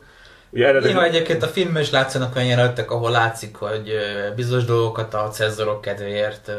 Ugye 0.52 0.68
eredeti... 0.68 0.94
Néha 0.94 1.04
egyébként 1.04 1.44
a 1.44 1.48
filmben 1.48 1.82
is 1.82 1.90
látszanak 1.90 2.36
olyan 2.36 2.48
jelenetek, 2.48 2.92
ahol 2.92 3.12
látszik, 3.12 3.56
hogy 3.56 3.92
bizonyos 4.36 4.66
dolgokat 4.66 5.14
a 5.14 5.30
cenzorok 5.30 5.82
kedvéért 5.82 6.52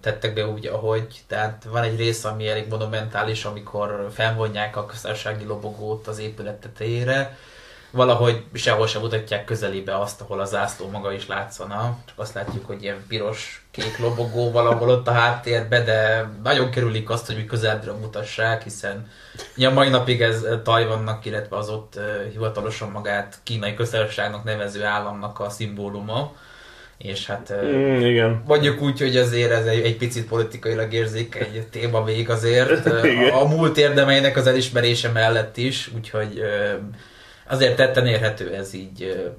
tettek 0.00 0.34
be 0.34 0.46
úgy, 0.46 0.66
ahogy. 0.66 1.06
Tehát 1.26 1.66
van 1.70 1.82
egy 1.82 1.96
rész, 1.96 2.24
ami 2.24 2.48
elég 2.48 2.68
monumentális, 2.68 3.44
amikor 3.44 4.08
felvonják 4.14 4.76
a 4.76 4.86
köztársasági 4.86 5.44
lobogót 5.44 6.06
az 6.06 6.18
épület 6.18 6.54
tetejére, 6.54 7.36
valahogy 7.98 8.42
sehol 8.52 8.86
sem 8.86 9.00
mutatják 9.00 9.44
közelébe 9.44 9.98
azt, 9.98 10.20
ahol 10.20 10.40
a 10.40 10.44
zászló 10.44 10.88
maga 10.88 11.12
is 11.12 11.26
látszana. 11.26 11.98
Csak 12.06 12.18
azt 12.18 12.34
látjuk, 12.34 12.66
hogy 12.66 12.82
ilyen 12.82 13.04
piros-kék 13.08 13.98
lobogó 13.98 14.50
valahol 14.50 14.88
ott 14.88 15.08
a 15.08 15.12
háttérbe, 15.12 15.82
de 15.82 16.30
nagyon 16.42 16.70
kerülik 16.70 17.10
azt, 17.10 17.26
hogy 17.26 17.46
közelről 17.46 17.94
mutassák, 17.94 18.62
hiszen 18.62 19.10
a 19.56 19.70
mai 19.70 19.88
napig 19.88 20.22
ez 20.22 20.46
Tajvannak, 20.64 21.24
illetve 21.24 21.56
az 21.56 21.68
ott 21.68 22.00
hivatalosan 22.32 22.90
magát 22.90 23.38
kínai 23.42 23.74
köztársaságnak 23.74 24.44
nevező 24.44 24.84
államnak 24.84 25.40
a 25.40 25.50
szimbóluma. 25.50 26.32
És 26.98 27.26
hát 27.26 27.52
mm, 27.64 28.00
igen. 28.00 28.42
mondjuk 28.46 28.82
úgy, 28.82 28.98
hogy 28.98 29.16
azért 29.16 29.50
ez 29.50 29.66
egy, 29.66 29.84
egy 29.84 29.96
picit 29.96 30.26
politikailag 30.26 30.94
egy 30.94 31.66
téma 31.70 32.00
még 32.04 32.30
azért. 32.30 32.86
a, 32.86 33.40
a 33.40 33.46
múlt 33.46 33.78
érdemeinek 33.78 34.36
az 34.36 34.46
elismerése 34.46 35.08
mellett 35.08 35.56
is, 35.56 35.90
úgyhogy 35.96 36.42
azért 37.48 37.76
tetten 37.76 38.06
érhető 38.06 38.54
ez 38.54 38.74
így 38.74 39.30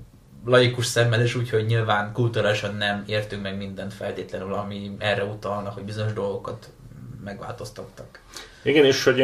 laikus 0.45 0.85
szemmel, 0.85 1.21
és 1.21 1.35
úgyhogy 1.35 1.65
nyilván 1.65 2.11
kulturálisan 2.13 2.75
nem 2.75 3.03
értünk 3.07 3.41
meg 3.41 3.57
mindent 3.57 3.93
feltétlenül, 3.93 4.53
ami 4.53 4.91
erre 4.97 5.23
utalna, 5.23 5.69
hogy 5.69 5.83
bizonyos 5.83 6.13
dolgokat 6.13 6.69
megváltoztattak. 7.23 8.21
Igen, 8.63 8.85
és 8.85 9.03
hogy 9.03 9.23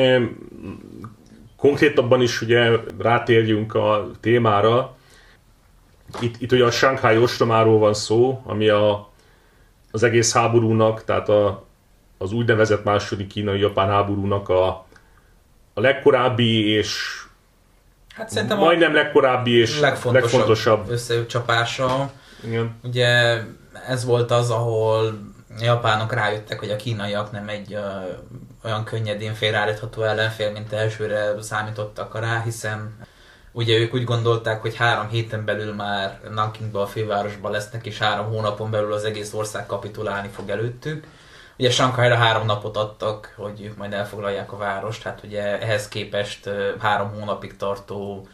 konkrétabban 1.55 2.21
is 2.21 2.41
ugye 2.41 2.69
rátérjünk 2.99 3.75
a 3.75 4.11
témára. 4.19 4.95
Itt, 6.21 6.41
itt 6.41 6.51
ugye 6.51 6.65
a 6.65 6.71
Shanghai 6.71 7.17
ostromáról 7.17 7.79
van 7.79 7.93
szó, 7.93 8.41
ami 8.45 8.69
a, 8.69 9.09
az 9.91 10.03
egész 10.03 10.33
háborúnak, 10.33 11.03
tehát 11.03 11.29
a, 11.29 11.65
az 12.17 12.31
úgynevezett 12.31 12.83
második 12.83 13.27
kínai-japán 13.27 13.87
háborúnak 13.87 14.49
a, 14.49 14.67
a 15.73 15.81
legkorábbi 15.81 16.67
és 16.67 17.23
Hát 18.15 18.29
szerintem 18.29 18.57
majdnem 18.57 18.93
legkorábbi 18.93 19.59
és 19.59 19.79
legfontosabb, 19.79 20.31
legfontosabb. 20.31 20.89
összecsapása. 20.89 22.11
Igen. 22.43 22.75
Ugye 22.83 23.41
ez 23.87 24.05
volt 24.05 24.31
az, 24.31 24.49
ahol 24.49 25.05
a 25.59 25.63
japánok 25.63 26.13
rájöttek, 26.13 26.59
hogy 26.59 26.69
a 26.69 26.75
kínaiak 26.75 27.31
nem 27.31 27.47
egy 27.47 27.73
uh, 27.73 27.81
olyan 28.63 28.83
könnyedén 28.83 29.33
félreállítható 29.33 30.03
ellenfél, 30.03 30.51
mint 30.51 30.73
elsőre 30.73 31.41
számítottak 31.41 32.19
rá, 32.19 32.41
hiszen 32.41 32.97
ugye 33.51 33.77
ők 33.77 33.93
úgy 33.93 34.03
gondolták, 34.03 34.61
hogy 34.61 34.75
három 34.75 35.07
héten 35.07 35.45
belül 35.45 35.73
már 35.73 36.19
Nankingba 36.33 36.81
a 36.81 36.87
fővárosban 36.87 37.51
lesznek, 37.51 37.85
és 37.85 37.97
három 37.97 38.25
hónapon 38.25 38.71
belül 38.71 38.93
az 38.93 39.03
egész 39.03 39.33
ország 39.33 39.65
kapitulálni 39.65 40.27
fog 40.27 40.49
előttük. 40.49 41.07
Ugye 41.57 41.69
Sankhájra 41.69 42.15
három 42.15 42.45
napot 42.45 42.77
adtak, 42.77 43.33
hogy 43.37 43.61
ők 43.61 43.77
majd 43.77 43.93
elfoglalják 43.93 44.51
a 44.51 44.57
várost, 44.57 45.03
hát 45.03 45.23
ugye 45.23 45.59
ehhez 45.59 45.87
képest 45.87 46.49
három 46.79 47.11
hónapig 47.13 47.57
tartó 47.57 48.27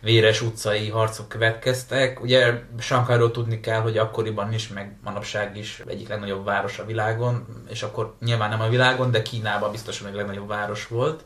véres 0.00 0.42
utcai 0.42 0.88
harcok 0.88 1.28
következtek. 1.28 2.20
Ugye 2.20 2.60
Sankhájról 2.78 3.30
tudni 3.30 3.60
kell, 3.60 3.80
hogy 3.80 3.98
akkoriban 3.98 4.52
is, 4.52 4.68
meg 4.68 4.96
manapság 5.04 5.56
is 5.56 5.82
egyik 5.86 6.08
legnagyobb 6.08 6.44
város 6.44 6.78
a 6.78 6.84
világon, 6.84 7.64
és 7.68 7.82
akkor 7.82 8.14
nyilván 8.20 8.48
nem 8.48 8.60
a 8.60 8.68
világon, 8.68 9.10
de 9.10 9.22
Kínában 9.22 9.70
biztosan 9.70 10.12
a 10.12 10.16
legnagyobb 10.16 10.48
város 10.48 10.86
volt. 10.86 11.24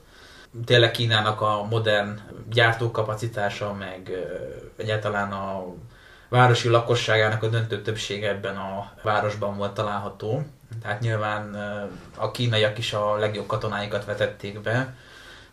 Tényleg 0.64 0.90
Kínának 0.90 1.40
a 1.40 1.66
modern 1.70 2.20
gyártókapacitása, 2.50 3.72
meg 3.72 4.10
egyáltalán 4.76 5.32
a 5.32 5.64
városi 6.28 6.68
lakosságának 6.68 7.42
a 7.42 7.48
döntő 7.48 7.82
többsége 7.82 8.28
ebben 8.28 8.56
a 8.56 8.92
városban 9.02 9.56
volt 9.56 9.74
található. 9.74 10.42
Tehát 10.82 11.00
nyilván 11.00 11.54
a 12.16 12.30
kínaiak 12.30 12.78
is 12.78 12.92
a 12.92 13.16
legjobb 13.16 13.46
katonáikat 13.46 14.04
vetették 14.04 14.60
be. 14.60 14.94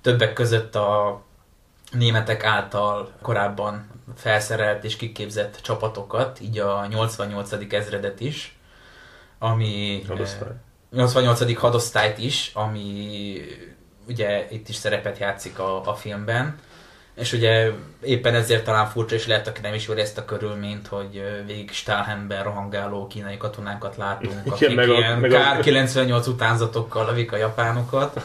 Többek 0.01 0.33
között 0.33 0.75
a 0.75 1.21
németek 1.91 2.43
által 2.43 3.11
korábban 3.21 3.87
felszerelt 4.15 4.83
és 4.83 4.95
kiképzett 4.95 5.59
csapatokat, 5.61 6.39
így 6.41 6.59
a 6.59 6.85
88. 6.85 7.51
ezredet 7.73 8.19
is, 8.19 8.57
ami... 9.39 10.03
Hadosztály. 10.07 10.49
88. 10.91 11.57
hadosztályt 11.57 12.17
is, 12.17 12.51
ami 12.53 13.41
ugye 14.07 14.47
itt 14.49 14.69
is 14.69 14.75
szerepet 14.75 15.17
játszik 15.17 15.59
a, 15.59 15.87
a 15.87 15.93
filmben. 15.95 16.59
És 17.19 17.33
ugye 17.33 17.71
éppen 18.01 18.35
ezért 18.35 18.63
talán 18.63 18.87
furcsa, 18.87 19.15
és 19.15 19.27
lehet, 19.27 19.47
aki 19.47 19.61
nem 19.61 19.73
is 19.73 19.87
ezt 19.87 20.17
a 20.17 20.25
körülményt, 20.25 20.87
hogy 20.87 21.23
végig 21.45 21.71
Stahlhemben 21.71 22.43
rohangáló 22.43 23.07
kínai 23.07 23.37
katonákat 23.37 23.97
látunk, 23.97 24.41
akik 24.45 24.75
meg 24.75 24.89
a, 24.89 24.93
ilyen 24.93 25.19
meg 25.19 25.29
kár 25.29 25.59
98 25.59 26.27
utánzatokkal 26.27 27.05
lövik 27.05 27.31
a 27.31 27.37
japánokat. 27.37 28.21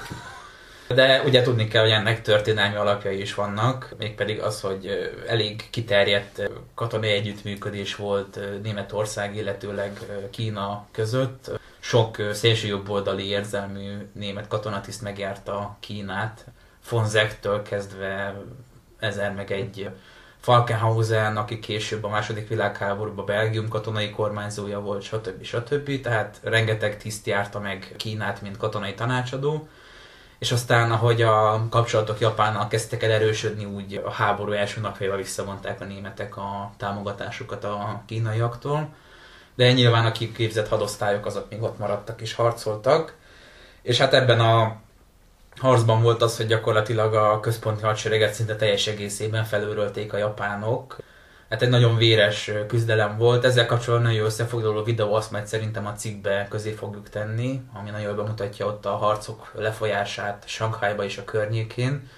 De 0.89 1.23
ugye 1.25 1.43
tudni 1.43 1.69
kell, 1.69 1.83
hogy 1.83 1.91
ennek 1.91 2.23
történelmi 2.23 2.75
alapjai 2.75 3.21
is 3.21 3.35
vannak, 3.35 3.95
mégpedig 3.99 4.41
az, 4.41 4.61
hogy 4.61 5.13
elég 5.29 5.71
kiterjedt 5.71 6.51
katonai 6.75 7.11
együttműködés 7.11 7.97
volt 7.97 8.39
Németország, 8.63 9.37
illetőleg 9.37 9.99
Kína 10.31 10.87
között. 10.93 11.51
Sok 11.81 12.17
szélsőjobboldali 12.33 13.29
érzelmű 13.29 13.93
német 14.13 14.49
katonatiszt 14.49 15.03
megjárta 15.03 15.77
Kínát, 15.81 16.45
von 16.89 17.09
Zektől 17.09 17.63
kezdve 17.63 18.35
ezer 19.05 19.35
meg 19.35 19.53
egy 19.53 19.91
Falkenhausen, 20.45 21.37
aki 21.37 21.59
később 21.59 22.05
a 22.05 22.09
második 22.09 22.49
világháborúban 22.49 23.25
Belgium 23.25 23.69
katonai 23.69 24.11
kormányzója 24.11 24.81
volt, 24.81 25.03
stb. 25.03 25.45
stb. 25.45 26.01
Tehát 26.01 26.41
rengeteg 26.43 26.97
tiszt 26.97 27.27
járta 27.27 27.61
meg 27.61 27.95
Kínát, 27.97 28.43
mint 28.43 28.57
katonai 28.57 28.95
tanácsadó. 28.95 29.69
És 30.39 30.53
aztán, 30.53 30.93
ahogy 30.93 31.23
a 31.23 31.67
kapcsolatok 31.71 32.21
Japánnal 32.21 32.69
kezdtek 32.69 33.03
el 33.03 33.11
erősödni, 33.11 33.65
úgy 33.65 34.03
a 34.05 34.11
háború 34.11 34.53
első 34.53 34.81
napjaival 34.81 35.17
visszavonták 35.17 35.81
a 35.81 35.85
németek 35.85 36.37
a 36.37 36.73
támogatásukat 36.77 37.65
a 37.65 38.03
kínaiaktól. 38.07 38.89
De 39.55 39.73
nyilván 39.73 40.07
a 40.07 40.13
kiképzett 40.13 40.69
hadosztályok 40.69 41.27
azok 41.27 41.51
még 41.51 41.63
ott 41.63 41.79
maradtak 41.79 42.21
és 42.21 42.35
harcoltak. 42.35 43.17
És 43.83 43.99
hát 43.99 44.15
ebben 44.15 44.41
a 44.41 44.77
harcban 45.57 46.03
volt 46.03 46.23
az, 46.23 46.37
hogy 46.37 46.47
gyakorlatilag 46.47 47.15
a 47.15 47.41
központi 47.41 47.83
hadsereget 47.83 48.35
szinte 48.35 48.57
teljes 48.57 48.87
egészében 48.87 49.45
felőrölték 49.45 50.13
a 50.13 50.17
japánok. 50.17 50.97
Hát 51.51 51.63
egy 51.63 51.69
nagyon 51.69 51.97
véres 51.97 52.51
küzdelem 52.69 53.17
volt. 53.19 53.45
Ezzel 53.45 53.67
kapcsolatban 53.67 54.11
nagyon 54.11 54.27
összefoglaló 54.27 54.83
videó, 54.83 55.15
azt 55.15 55.31
majd 55.31 55.47
szerintem 55.47 55.87
a 55.87 55.93
cikkbe 55.93 56.47
közé 56.51 56.71
fogjuk 56.71 57.09
tenni, 57.09 57.61
ami 57.73 57.91
nagyon 57.91 58.17
bemutatja 58.17 58.67
ott 58.67 58.87
a 58.87 58.97
harcok 58.97 59.53
lefolyását 59.55 60.43
Shanghaiba 60.47 61.05
és 61.05 61.19
a 61.19 61.25
környékén. 61.25 62.09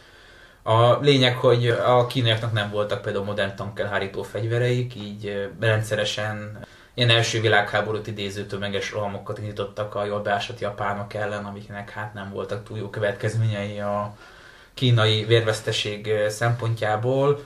A 0.62 0.99
lényeg, 1.01 1.37
hogy 1.37 1.68
a 1.68 2.07
kínaiaknak 2.07 2.53
nem 2.53 2.70
voltak 2.70 3.03
például 3.03 3.25
modern 3.25 3.57
tankelhárító 3.57 4.22
fegyvereik, 4.22 4.94
így 4.94 5.51
rendszeresen 5.61 6.66
ilyen 6.97 7.11
első 7.11 7.41
világháborút 7.41 8.07
idéző 8.07 8.47
tömeges 8.47 8.93
rohamokat 8.93 9.39
indítottak 9.39 9.95
a 9.95 10.05
jól 10.05 10.21
beásott 10.21 10.59
japánok 10.59 11.15
ellen, 11.15 11.45
amiknek 11.45 11.91
hát 11.91 12.15
nem 12.15 12.31
voltak 12.33 12.65
túl 12.65 12.79
jó 12.79 12.91
következményei 12.91 13.81
a 13.81 14.17
kínai 14.75 15.25
vérveszteség 15.25 16.11
szempontjából, 16.29 17.45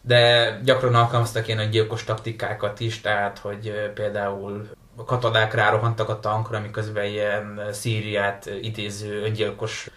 de 0.00 0.50
gyakran 0.64 0.94
alkalmaztak 0.94 1.48
ilyen 1.48 1.70
gyilkos 1.70 2.04
taktikákat 2.04 2.80
is, 2.80 3.00
tehát 3.00 3.38
hogy 3.38 3.90
például 3.94 4.68
a 4.96 5.04
katonák 5.04 5.54
rárohantak 5.54 6.08
a 6.08 6.20
tankra, 6.20 6.60
miközben 6.60 7.04
ilyen 7.04 7.60
Szíriát 7.72 8.50
idéző 8.60 9.22
öngyilkos 9.22 9.90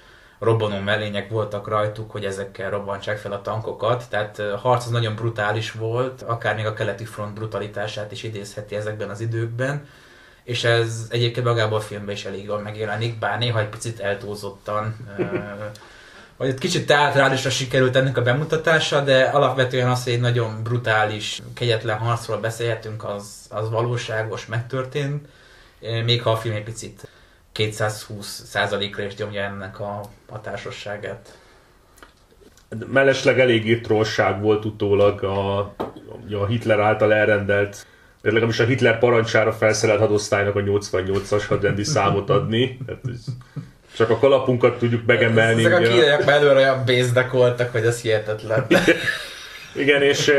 robbanó 0.46 0.80
mellények 0.80 1.30
voltak 1.30 1.68
rajtuk, 1.68 2.12
hogy 2.12 2.26
ezekkel 2.26 2.70
robbantsák 2.70 3.18
fel 3.18 3.32
a 3.32 3.42
tankokat. 3.42 4.04
Tehát 4.10 4.40
a 4.40 4.58
harc 4.58 4.86
az 4.86 4.92
nagyon 4.92 5.16
brutális 5.16 5.72
volt, 5.72 6.22
akár 6.22 6.56
még 6.56 6.66
a 6.66 6.74
keleti 6.74 7.06
front 7.06 7.34
brutalitását 7.34 8.12
is 8.12 8.24
idézheti 8.24 8.76
ezekben 8.76 9.10
az 9.10 9.22
időkben. 9.22 9.88
és 10.44 10.64
ez 10.64 11.08
egyébként 11.10 11.46
magában 11.46 11.80
a 11.80 11.82
filmben 11.82 12.16
is 12.16 12.26
elég 12.26 12.44
jól 12.44 12.60
megjelenik, 12.60 13.20
bár 13.20 13.40
néha 13.40 13.60
egy 13.60 13.70
picit 13.70 14.00
eltúlzottan, 14.00 14.96
vagy 16.38 16.48
egy 16.48 16.58
kicsit 16.58 16.86
teátrálisra 16.86 17.50
sikerült 17.50 17.96
ennek 17.96 18.18
a 18.18 18.22
bemutatása, 18.22 19.02
de 19.02 19.24
alapvetően 19.24 19.90
az, 19.90 20.04
hogy 20.04 20.14
egy 20.14 20.20
nagyon 20.20 20.64
brutális, 20.64 21.42
kegyetlen 21.54 21.98
harcról 21.98 22.38
beszélhetünk, 22.38 23.04
az, 23.04 23.26
az 23.50 23.70
valóságos, 23.70 24.46
megtörtént, 24.46 25.26
még 26.06 26.22
ha 26.22 26.32
a 26.32 26.38
film 26.38 26.56
egy 26.56 26.64
picit 26.64 27.08
220%-ra 27.56 29.04
is 29.04 29.16
nyomja 29.16 29.42
ennek 29.42 29.80
a 29.80 30.02
hatásosságát. 30.30 31.38
Mellesleg 32.92 33.40
eléggé 33.40 33.80
trollság 33.80 34.42
volt 34.42 34.66
utólag 34.66 35.24
a, 35.24 35.60
a 36.32 36.46
Hitler 36.48 36.80
által 36.80 37.14
elrendelt 37.14 37.86
de 38.26 38.32
legalábbis 38.32 38.60
a 38.60 38.66
Hitler 38.66 39.00
parancsára 39.00 39.52
felszerelt 39.52 40.00
hadosztálynak 40.00 40.56
a 40.56 40.60
88-as 40.60 41.44
hadrendi 41.48 41.84
számot 41.84 42.30
adni. 42.30 42.80
Hát 42.88 42.98
csak 43.96 44.10
a 44.10 44.18
kalapunkat 44.18 44.78
tudjuk 44.78 45.06
megemelni. 45.06 45.66
Ezek 45.66 45.80
a 45.80 45.82
kínaiak 45.82 46.26
belőle 46.26 46.54
olyan 46.54 46.84
bézdekoltak, 46.86 47.72
hogy 47.72 47.86
ez 47.86 48.02
hihetetlen. 48.02 48.66
Igen, 49.76 50.02
és, 50.02 50.32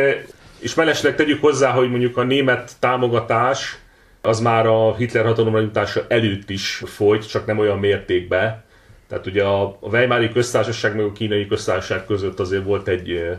és 0.58 0.74
mellesleg 0.74 1.14
tegyük 1.14 1.40
hozzá, 1.40 1.70
hogy 1.70 1.90
mondjuk 1.90 2.16
a 2.16 2.22
német 2.22 2.72
támogatás 2.78 3.78
az 4.26 4.40
már 4.40 4.66
a 4.66 4.94
Hitler 4.96 5.24
hatalomra 5.24 5.60
jutása 5.60 6.04
előtt 6.08 6.50
is 6.50 6.82
folyt, 6.84 7.28
csak 7.28 7.46
nem 7.46 7.58
olyan 7.58 7.78
mértékben. 7.78 8.64
Tehát 9.08 9.26
ugye 9.26 9.44
a, 9.44 9.78
Weimári 9.80 10.28
köztársaság 10.32 10.96
meg 10.96 11.04
a 11.04 11.12
kínai 11.12 11.46
köztársaság 11.46 12.04
között 12.04 12.40
azért 12.40 12.64
volt 12.64 12.88
egy 12.88 13.36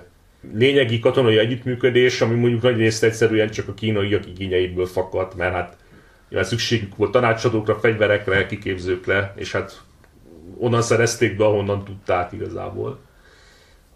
lényegi 0.54 1.00
katonai 1.00 1.38
együttműködés, 1.38 2.22
ami 2.22 2.36
mondjuk 2.36 2.62
nagy 2.62 2.78
részt 2.78 3.04
egyszerűen 3.04 3.50
csak 3.50 3.68
a 3.68 3.74
kínaiak 3.74 4.28
igényeiből 4.28 4.86
fakadt, 4.86 5.36
mert 5.36 5.54
hát 5.54 5.78
mivel 6.30 6.44
szükségük 6.44 6.96
volt 6.96 7.12
tanácsadókra, 7.12 7.80
fegyverekre, 7.80 8.46
kiképzőkre, 8.46 9.34
és 9.36 9.52
hát 9.52 9.82
onnan 10.58 10.82
szerezték 10.82 11.38
be, 11.38 11.46
ahonnan 11.46 11.86
tudták 11.86 12.32
igazából. 12.32 13.00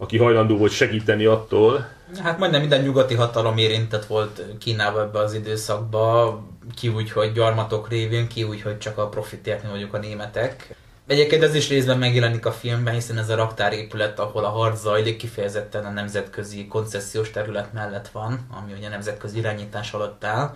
Aki 0.02 0.18
hajlandó 0.18 0.56
volt 0.56 0.72
segíteni 0.72 1.24
attól. 1.24 1.88
Hát 2.22 2.38
majdnem 2.38 2.60
minden 2.60 2.82
nyugati 2.82 3.14
hatalom 3.14 3.58
érintett 3.58 4.04
volt 4.06 4.42
Kínában 4.58 5.02
ebbe 5.02 5.18
az 5.18 5.34
időszakba, 5.34 6.38
ki 6.76 6.88
úgy, 6.88 7.10
hogy 7.10 7.32
gyarmatok 7.32 7.88
révén, 7.88 8.28
ki 8.28 8.42
úgy, 8.42 8.62
hogy 8.62 8.78
csak 8.78 8.98
a 8.98 9.08
profitért 9.08 9.70
vagyok 9.70 9.94
a 9.94 9.98
németek. 9.98 10.76
Egyébként 11.06 11.42
ez 11.42 11.54
is 11.54 11.68
részben 11.68 11.98
megjelenik 11.98 12.46
a 12.46 12.52
filmben, 12.52 12.94
hiszen 12.94 13.18
ez 13.18 13.28
a 13.28 13.34
raktárépület, 13.34 14.18
ahol 14.18 14.44
a 14.44 14.48
harc 14.48 14.80
zajlik, 14.80 15.16
kifejezetten 15.16 15.84
a 15.84 15.90
nemzetközi 15.90 16.66
koncesziós 16.66 17.30
terület 17.30 17.72
mellett 17.72 18.08
van, 18.08 18.46
ami 18.62 18.72
ugye 18.72 18.88
nemzetközi 18.88 19.38
irányítás 19.38 19.92
alatt 19.92 20.24
áll. 20.24 20.54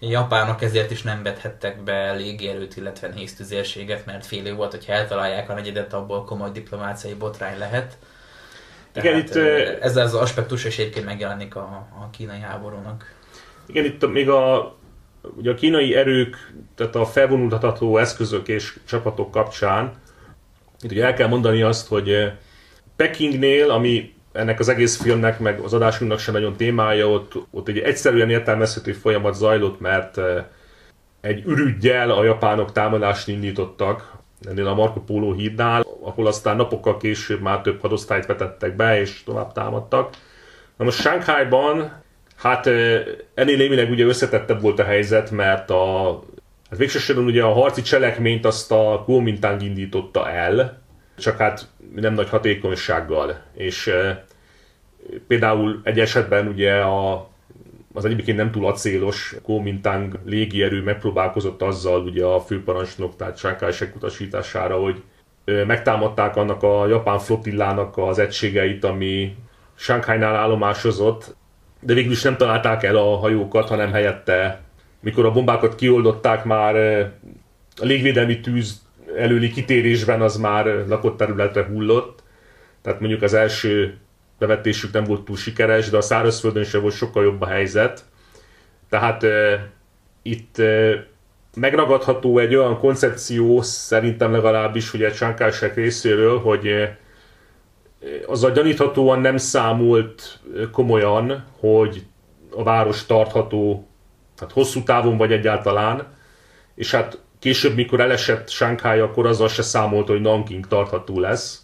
A 0.00 0.06
japánok 0.06 0.62
ezért 0.62 0.90
is 0.90 1.02
nem 1.02 1.22
vethettek 1.22 1.82
be 1.82 2.12
légierőt, 2.12 2.76
illetve 2.76 3.08
nehéz 3.08 3.34
tüzérséget, 3.34 4.06
mert 4.06 4.26
félő 4.26 4.54
volt, 4.54 4.70
hogy 4.70 4.84
eltalálják 4.86 5.50
a 5.50 5.54
negyedet, 5.54 5.92
abból 5.92 6.24
komoly 6.24 6.50
diplomáciai 6.50 7.14
botrány 7.14 7.58
lehet. 7.58 7.96
Tehát 8.94 9.08
igen, 9.08 9.18
itt, 9.18 9.34
ez 9.80 9.96
az 9.96 10.14
aspektus 10.14 10.64
is 10.64 10.78
egyébként 10.78 11.04
megjelenik 11.04 11.56
a, 11.56 11.88
a 12.00 12.10
kínai 12.10 12.40
háborúnak. 12.40 13.14
Igen, 13.66 13.84
itt 13.84 14.12
még 14.12 14.28
a 14.28 14.74
ugye 15.36 15.50
a 15.50 15.54
kínai 15.54 15.94
erők, 15.94 16.52
tehát 16.74 16.94
a 16.94 17.04
felvonultatható 17.04 17.96
eszközök 17.98 18.48
és 18.48 18.78
csapatok 18.84 19.30
kapcsán, 19.30 19.92
itt 20.80 20.90
ugye 20.90 21.04
el 21.04 21.14
kell 21.14 21.28
mondani 21.28 21.62
azt, 21.62 21.88
hogy 21.88 22.32
Pekingnél, 22.96 23.70
ami 23.70 24.14
ennek 24.32 24.60
az 24.60 24.68
egész 24.68 25.00
filmnek, 25.00 25.38
meg 25.38 25.60
az 25.60 25.74
adásunknak 25.74 26.18
sem 26.18 26.34
nagyon 26.34 26.56
témája, 26.56 27.10
ott, 27.10 27.32
ott 27.50 27.68
egy 27.68 27.78
egyszerűen 27.78 28.30
értelmezhető 28.30 28.92
folyamat 28.92 29.34
zajlott, 29.34 29.80
mert 29.80 30.20
egy 31.20 31.44
ürügyjel 31.46 32.10
a 32.10 32.24
japánok 32.24 32.72
támadást 32.72 33.28
indítottak 33.28 34.12
ennél 34.44 34.66
a 34.66 34.74
Marco 34.74 35.00
Polo 35.00 35.32
hídnál, 35.32 35.84
ahol 36.02 36.26
aztán 36.26 36.56
napokkal 36.56 36.96
később 36.96 37.40
már 37.40 37.60
több 37.60 37.80
hadosztályt 37.80 38.26
vetettek 38.26 38.76
be, 38.76 39.00
és 39.00 39.22
tovább 39.24 39.52
támadtak. 39.52 40.14
Na 40.76 40.84
most 40.84 41.00
Shanghai-ban 41.00 42.02
Hát 42.36 42.66
ennél 43.34 43.56
némileg 43.56 43.90
ugye 43.90 44.04
összetettebb 44.04 44.60
volt 44.60 44.78
a 44.78 44.84
helyzet, 44.84 45.30
mert 45.30 45.70
a 45.70 46.20
hát 46.70 46.78
végsősorban 46.78 47.24
ugye 47.24 47.42
a 47.42 47.52
harci 47.52 47.82
cselekményt 47.82 48.44
azt 48.44 48.72
a 48.72 49.02
Kuomintang 49.04 49.62
indította 49.62 50.30
el, 50.30 50.82
csak 51.18 51.36
hát 51.36 51.68
nem 51.94 52.14
nagy 52.14 52.28
hatékonysággal. 52.28 53.42
És 53.54 53.90
például 55.26 55.80
egy 55.84 56.00
esetben 56.00 56.46
ugye 56.46 56.74
a, 56.80 57.30
az 57.94 58.04
egyébként 58.04 58.36
nem 58.36 58.50
túl 58.50 58.66
acélos 58.66 59.34
Kuomintang 59.42 60.18
légierő 60.24 60.82
megpróbálkozott 60.82 61.62
azzal 61.62 62.00
ugye 62.00 62.24
a 62.24 62.40
főparancsnok, 62.40 63.16
tehát 63.16 63.36
Sánkály 63.36 63.72
utasítására, 63.94 64.76
hogy 64.76 65.02
megtámadták 65.44 66.36
annak 66.36 66.62
a 66.62 66.86
japán 66.86 67.18
flottillának 67.18 67.98
az 67.98 68.18
egységeit, 68.18 68.84
ami 68.84 69.36
Shanghai-nál 69.74 70.36
állomásozott, 70.36 71.36
de 71.80 71.94
végül 71.94 72.12
is 72.12 72.22
nem 72.22 72.36
találták 72.36 72.82
el 72.82 72.96
a 72.96 73.16
hajókat, 73.16 73.68
hanem 73.68 73.92
helyette, 73.92 74.60
mikor 75.00 75.24
a 75.24 75.32
bombákat 75.32 75.74
kioldották 75.74 76.44
már 76.44 76.76
a 77.76 77.84
légvédelmi 77.84 78.40
tűz 78.40 78.82
előli 79.16 79.50
kitérésben 79.50 80.20
az 80.20 80.36
már 80.36 80.66
lakott 80.88 81.16
területre 81.16 81.64
hullott. 81.64 82.22
Tehát 82.82 83.00
mondjuk 83.00 83.22
az 83.22 83.34
első 83.34 83.98
bevetésük 84.38 84.92
nem 84.92 85.04
volt 85.04 85.24
túl 85.24 85.36
sikeres, 85.36 85.90
de 85.90 85.96
a 85.96 86.00
szárazföldön 86.00 86.64
sem 86.64 86.80
volt 86.80 86.94
sokkal 86.94 87.24
jobb 87.24 87.40
a 87.40 87.46
helyzet. 87.46 88.04
Tehát 88.88 89.22
e, 89.22 89.68
itt 90.22 90.58
e, 90.58 91.06
megragadható 91.56 92.38
egy 92.38 92.54
olyan 92.54 92.78
koncepció, 92.78 93.62
szerintem 93.62 94.32
legalábbis, 94.32 94.90
hogy 94.90 95.02
egy 95.02 95.14
sánkásság 95.14 95.74
részéről, 95.74 96.38
hogy 96.38 96.66
e, 96.66 96.98
azzal 98.26 98.50
gyaníthatóan 98.50 99.20
nem 99.20 99.36
számolt 99.36 100.40
komolyan, 100.72 101.44
hogy 101.58 102.02
a 102.50 102.62
város 102.62 103.06
tartható 103.06 103.88
hát 104.40 104.52
hosszú 104.52 104.82
távon 104.82 105.16
vagy 105.16 105.32
egyáltalán, 105.32 106.06
és 106.74 106.90
hát 106.90 107.18
később, 107.38 107.74
mikor 107.74 108.00
elesett 108.00 108.50
Shanghai, 108.50 108.98
akkor 108.98 109.26
azzal 109.26 109.48
se 109.48 109.62
számolt, 109.62 110.08
hogy 110.08 110.20
Nanking 110.20 110.66
tartható 110.66 111.20
lesz, 111.20 111.62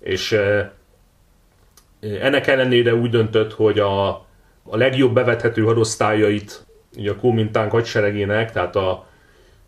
és 0.00 0.36
ennek 2.00 2.46
ellenére 2.46 2.94
úgy 2.94 3.10
döntött, 3.10 3.52
hogy 3.52 3.78
a, 3.78 4.08
a 4.62 4.76
legjobb 4.76 5.14
bevethető 5.14 5.62
hadosztályait 5.62 6.66
ugye 6.96 7.10
a 7.10 7.16
Kuomintang 7.16 7.70
hadseregének, 7.70 8.52
tehát 8.52 8.76
a, 8.76 9.06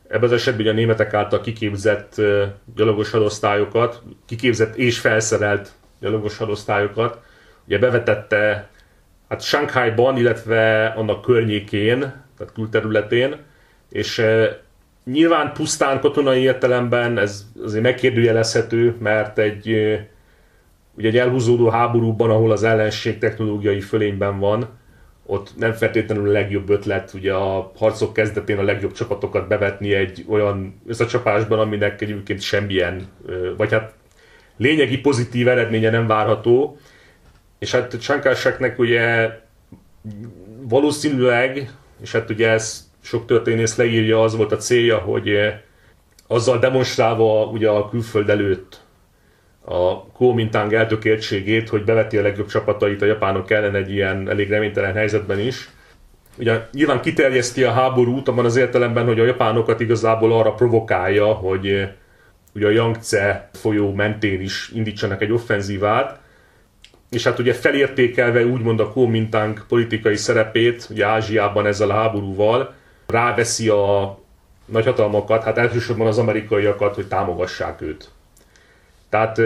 ebben 0.09 0.23
az 0.23 0.33
esetben 0.33 0.67
a 0.67 0.73
németek 0.73 1.15
által 1.15 1.41
kiképzett 1.41 2.15
gyalogos 2.77 3.11
hadosztályokat, 3.11 4.03
kiképzett 4.27 4.77
és 4.77 4.99
felszerelt 4.99 5.73
gyalogos 6.01 6.37
hadosztályokat, 6.37 7.19
ugye 7.67 7.79
bevetette 7.79 8.69
hát 9.29 9.43
Shanghai-ban, 9.43 10.17
illetve 10.17 10.87
annak 10.87 11.23
környékén, 11.23 11.99
tehát 12.39 12.53
külterületén, 12.55 13.37
és 13.89 14.23
nyilván 15.05 15.53
pusztán 15.53 16.01
katonai 16.01 16.43
értelemben 16.43 17.19
ez 17.19 17.47
azért 17.65 17.83
megkérdőjelezhető, 17.83 18.97
mert 18.99 19.39
egy, 19.39 19.69
ugye 20.97 21.09
egy 21.09 21.19
elhúzódó 21.19 21.69
háborúban, 21.69 22.31
ahol 22.31 22.51
az 22.51 22.63
ellenség 22.63 23.19
technológiai 23.19 23.81
fölényben 23.81 24.39
van, 24.39 24.69
ott 25.27 25.51
nem 25.57 25.73
feltétlenül 25.73 26.29
a 26.29 26.33
legjobb 26.33 26.71
ötlet 26.71 27.13
ugye 27.15 27.33
a 27.35 27.73
harcok 27.77 28.13
kezdetén 28.13 28.59
a 28.59 28.63
legjobb 28.63 28.93
csapatokat 28.93 29.49
bevetni 29.49 29.95
egy 29.95 30.25
olyan 30.29 30.81
összecsapásban, 30.87 31.59
aminek 31.59 32.01
egyébként 32.01 32.41
semmilyen, 32.41 33.07
vagy 33.57 33.73
hát 33.73 33.95
lényegi 34.57 34.99
pozitív 34.99 35.49
eredménye 35.49 35.91
nem 35.91 36.07
várható, 36.07 36.79
és 37.59 37.73
hát 37.73 38.01
Csankárseknek 38.01 38.79
ugye 38.79 39.31
valószínűleg, 40.61 41.71
és 42.03 42.13
hát 42.13 42.31
ugye 42.31 42.49
ez 42.49 42.91
sok 43.01 43.27
történész 43.27 43.77
leírja, 43.77 44.23
az 44.23 44.37
volt 44.37 44.53
a 44.53 44.57
célja, 44.57 44.99
hogy 44.99 45.53
azzal 46.27 46.59
demonstrálva 46.59 47.45
ugye 47.45 47.69
a 47.69 47.89
külföld 47.89 48.31
előtt 48.31 48.81
a 49.65 50.07
Kuomintang 50.07 50.75
eltökéltségét, 50.75 51.69
hogy 51.69 51.85
beveti 51.85 52.17
a 52.17 52.23
legjobb 52.23 52.47
csapatait 52.47 53.03
a 53.03 53.07
japánok 53.07 53.51
ellen 53.51 53.75
egy 53.75 53.91
ilyen 53.91 54.31
elég 54.31 54.49
reménytelen 54.49 54.95
helyzetben 54.95 55.39
is. 55.39 55.69
Ugye 56.39 56.67
nyilván 56.73 57.01
kiterjeszti 57.01 57.63
a 57.63 57.73
háborút 57.73 58.29
abban 58.29 58.45
az 58.45 58.57
értelemben, 58.57 59.07
hogy 59.07 59.21
a 59.21 59.25
japánokat 59.25 59.81
igazából 59.81 60.33
arra 60.33 60.53
provokálja, 60.53 61.27
hogy 61.27 61.67
eh, 61.67 61.91
ugye 62.55 62.67
a 62.67 62.71
Yangtze 62.71 63.51
folyó 63.53 63.93
mentén 63.93 64.41
is 64.41 64.71
indítsanak 64.75 65.23
egy 65.23 65.33
offenzívát, 65.33 66.21
és 67.11 67.25
hát 67.25 67.39
ugye 67.39 67.53
felértékelve 67.53 68.47
úgymond 68.47 68.81
a 68.81 68.89
Kuomintang 68.89 69.67
politikai 69.69 70.17
szerepét, 70.17 70.87
ugye 70.91 71.07
Ázsiában 71.07 71.67
ezzel 71.67 71.91
a 71.91 71.95
háborúval, 71.95 72.75
ráveszi 73.07 73.69
a 73.69 74.19
nagyhatalmakat, 74.65 75.43
hát 75.43 75.59
elsősorban 75.59 76.07
az 76.07 76.19
amerikaiakat, 76.19 76.95
hogy 76.95 77.09
támogassák 77.09 77.81
őt. 77.81 78.11
Tehát 79.13 79.41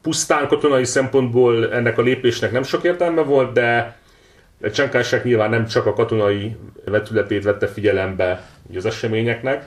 pusztán 0.00 0.48
katonai 0.48 0.84
szempontból 0.84 1.72
ennek 1.72 1.98
a 1.98 2.02
lépésnek 2.02 2.52
nem 2.52 2.62
sok 2.62 2.84
értelme 2.84 3.22
volt, 3.22 3.52
de 3.52 3.96
Csankásek 4.72 5.24
nyilván 5.24 5.50
nem 5.50 5.66
csak 5.66 5.86
a 5.86 5.92
katonai 5.92 6.56
vetületét 6.84 7.44
vette 7.44 7.66
figyelembe 7.66 8.48
az 8.74 8.86
eseményeknek, 8.86 9.64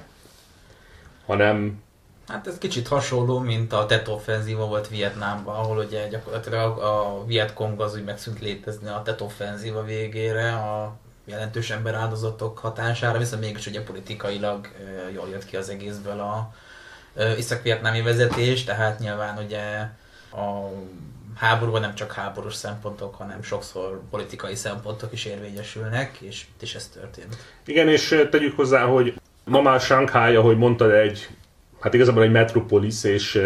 hanem 1.25 1.83
Hát 2.27 2.47
ez 2.47 2.57
kicsit 2.57 2.87
hasonló, 2.87 3.39
mint 3.39 3.73
a 3.73 3.85
Tet 3.85 4.07
offenzíva 4.07 4.67
volt 4.67 4.89
Vietnámban, 4.89 5.55
ahol 5.55 5.77
ugye 5.77 6.07
gyakorlatilag 6.07 6.77
a 6.77 7.23
Vietkong 7.25 7.81
az 7.81 7.95
úgy 7.95 8.03
megszűnt 8.03 8.39
létezni 8.39 8.87
a 8.87 9.01
Tet 9.05 9.21
offenzíva 9.21 9.83
végére, 9.83 10.53
a 10.53 10.95
jelentős 11.25 11.69
ember 11.69 11.93
áldozatok 11.93 12.57
hatására, 12.57 13.17
viszont 13.17 13.41
mégis 13.41 13.67
ugye 13.67 13.83
politikailag 13.83 14.67
jól 15.13 15.27
jött 15.31 15.45
ki 15.45 15.55
az 15.55 15.69
egészből 15.69 16.19
a 16.19 16.53
iszak-vietnámi 17.37 18.01
vezetés, 18.01 18.63
tehát 18.63 18.99
nyilván 18.99 19.37
ugye 19.45 19.61
a 20.41 20.71
háborúban 21.35 21.81
nem 21.81 21.95
csak 21.95 22.13
háborús 22.13 22.53
szempontok, 22.53 23.15
hanem 23.15 23.43
sokszor 23.43 24.01
politikai 24.09 24.55
szempontok 24.55 25.13
is 25.13 25.25
érvényesülnek, 25.25 26.17
és 26.19 26.45
itt 26.55 26.61
is 26.61 26.75
ez 26.75 26.87
történt. 26.87 27.37
Igen, 27.65 27.87
és 27.89 28.25
tegyük 28.29 28.55
hozzá, 28.55 28.83
hogy 28.85 29.13
ma 29.43 29.61
már 29.61 29.79
Shanghai, 29.79 30.35
ahogy 30.35 30.57
mondtad, 30.57 30.91
egy, 30.91 31.27
hát 31.79 31.93
igazából 31.93 32.23
egy 32.23 32.31
metropolis, 32.31 33.03
és 33.03 33.41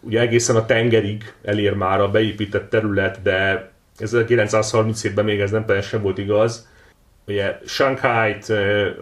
ugye 0.00 0.20
egészen 0.20 0.56
a 0.56 0.66
tengerig 0.66 1.34
elér 1.42 1.74
már 1.74 2.00
a 2.00 2.10
beépített 2.10 2.70
terület, 2.70 3.22
de 3.22 3.70
1937-ben 3.98 5.24
még 5.24 5.40
ez 5.40 5.50
nem 5.50 5.64
teljesen 5.64 6.02
volt 6.02 6.18
igaz. 6.18 6.68
Ugye 7.26 7.58
shanghai 7.66 8.36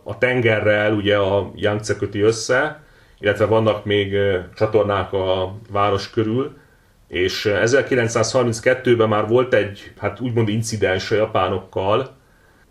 a 0.02 0.18
tengerrel 0.18 0.92
ugye 0.92 1.16
a 1.16 1.52
Yangtze 1.54 1.96
köti 1.96 2.20
össze, 2.20 2.80
illetve 3.20 3.44
vannak 3.44 3.84
még 3.84 4.16
csatornák 4.54 5.12
a 5.12 5.58
város 5.70 6.10
körül, 6.10 6.56
és 7.08 7.48
1932-ben 7.50 9.08
már 9.08 9.28
volt 9.28 9.54
egy, 9.54 9.92
hát 9.98 10.20
úgymond 10.20 10.48
incidens 10.48 11.10
a 11.10 11.14
japánokkal, 11.14 12.16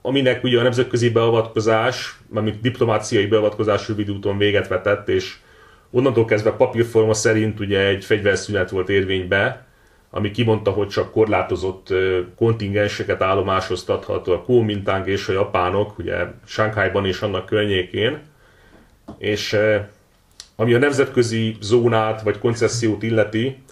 aminek 0.01 0.43
ugye 0.43 0.59
a 0.59 0.63
nemzetközi 0.63 1.09
beavatkozás, 1.09 2.19
mármint 2.27 2.61
diplomáciai 2.61 3.25
beavatkozás 3.25 3.87
rövid 3.87 4.11
úton 4.11 4.37
véget 4.37 4.67
vetett, 4.67 5.09
és 5.09 5.35
onnantól 5.91 6.25
kezdve 6.25 6.51
papírforma 6.51 7.13
szerint 7.13 7.59
ugye 7.59 7.79
egy 7.79 8.05
fegyverszünet 8.05 8.69
volt 8.69 8.89
érvénybe, 8.89 9.65
ami 10.09 10.31
kimondta, 10.31 10.71
hogy 10.71 10.87
csak 10.87 11.11
korlátozott 11.11 11.93
kontingenseket 12.35 13.21
állomásoztathat 13.21 14.27
a 14.27 14.41
Kuomintang 14.41 15.07
és 15.07 15.27
a 15.27 15.33
japánok, 15.33 15.97
ugye 15.97 16.25
Shanghaiban 16.45 17.05
és 17.05 17.21
annak 17.21 17.45
környékén. 17.45 18.19
És 19.17 19.57
ami 20.55 20.73
a 20.73 20.77
nemzetközi 20.77 21.57
zónát 21.61 22.21
vagy 22.21 22.39
koncesziót 22.39 23.03
illeti, 23.03 23.63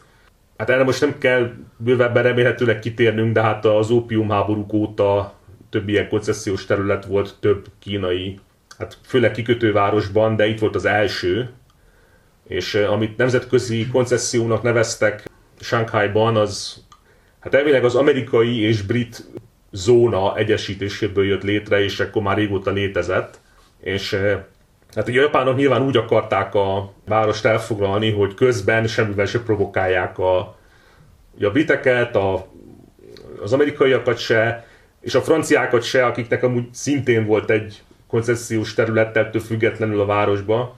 hát 0.58 0.70
erre 0.70 0.84
most 0.84 1.02
nem 1.02 1.18
kell 1.18 1.52
bővebben 1.78 2.24
remélhetőleg 2.24 2.80
kitérnünk, 2.80 3.34
de 3.34 3.42
hát 3.42 3.66
az 3.66 3.90
ópium 3.90 4.30
háborúk 4.30 4.74
óta 4.74 5.34
több 5.70 5.90
ilyen 5.90 6.10
koncesziós 6.10 6.66
terület 6.66 7.06
volt, 7.06 7.36
több 7.40 7.66
kínai, 7.80 8.40
hát 8.78 8.98
főleg 9.06 9.32
kikötővárosban, 9.32 10.36
de 10.36 10.48
itt 10.48 10.60
volt 10.60 10.76
az 10.76 10.86
első, 10.86 11.50
és 12.48 12.76
amit 12.76 13.18
nemzetközi 13.18 13.88
koncessziónak 13.88 14.62
neveztek 14.62 15.30
Shanghai-ban, 15.60 16.36
az 16.36 16.84
hát 17.40 17.54
elvileg 17.54 17.84
az 17.84 17.96
amerikai 17.96 18.60
és 18.60 18.82
brit 18.82 19.26
zóna 19.72 20.38
egyesítéséből 20.38 21.26
jött 21.26 21.44
létre, 21.44 21.84
és 21.84 22.00
akkor 22.00 22.22
már 22.22 22.38
régóta 22.38 22.72
létezett, 22.72 23.40
és 23.80 24.18
Hát 24.96 25.08
ugye 25.08 25.20
a 25.20 25.24
japánok 25.24 25.56
nyilván 25.56 25.82
úgy 25.82 25.98
akarták 25.98 26.56
a 26.56 26.94
várost 27.06 27.46
elfoglalni, 27.46 28.12
hogy 28.12 28.34
közben 28.34 28.88
semmivel 28.88 29.26
se 29.26 29.40
provokálják 29.40 30.18
a, 30.18 30.56
ugye 31.36 31.48
a 31.48 31.52
briteket, 31.52 32.16
a, 32.16 32.48
az 33.44 33.54
amerikaiakat 33.54 34.18
se, 34.18 34.68
és 35.02 35.16
a 35.16 35.22
franciákat 35.22 35.82
se, 35.82 36.06
akiknek 36.06 36.44
amúgy 36.44 36.68
szintén 36.72 37.26
volt 37.26 37.50
egy 37.50 37.84
koncesziós 38.08 38.74
területtel 38.74 39.32
függetlenül 39.32 40.02
a 40.02 40.06
városba. 40.06 40.76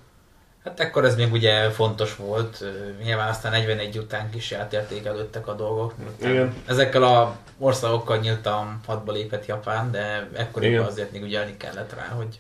Hát 0.64 0.80
ekkor 0.80 1.06
ez 1.06 1.16
még 1.16 1.32
ugye 1.32 1.70
fontos 1.70 2.16
volt, 2.16 2.64
nyilván 3.04 3.30
aztán 3.30 3.52
41 3.52 3.98
után 3.98 4.30
kis 4.30 4.52
átértékelődtek 4.52 5.48
a 5.48 5.54
dolgok. 5.54 5.94
Igen. 6.22 6.54
Ezekkel 6.66 7.04
a 7.04 7.38
országokkal 7.58 8.18
nyíltan 8.18 8.80
hadba 8.86 9.12
lépett 9.12 9.46
Japán, 9.46 9.92
de 9.92 10.30
ekkoriban 10.34 10.86
azért 10.86 11.12
még 11.12 11.24
ugye 11.24 11.58
kellett 11.58 11.94
rá, 11.94 12.06
hogy 12.16 12.40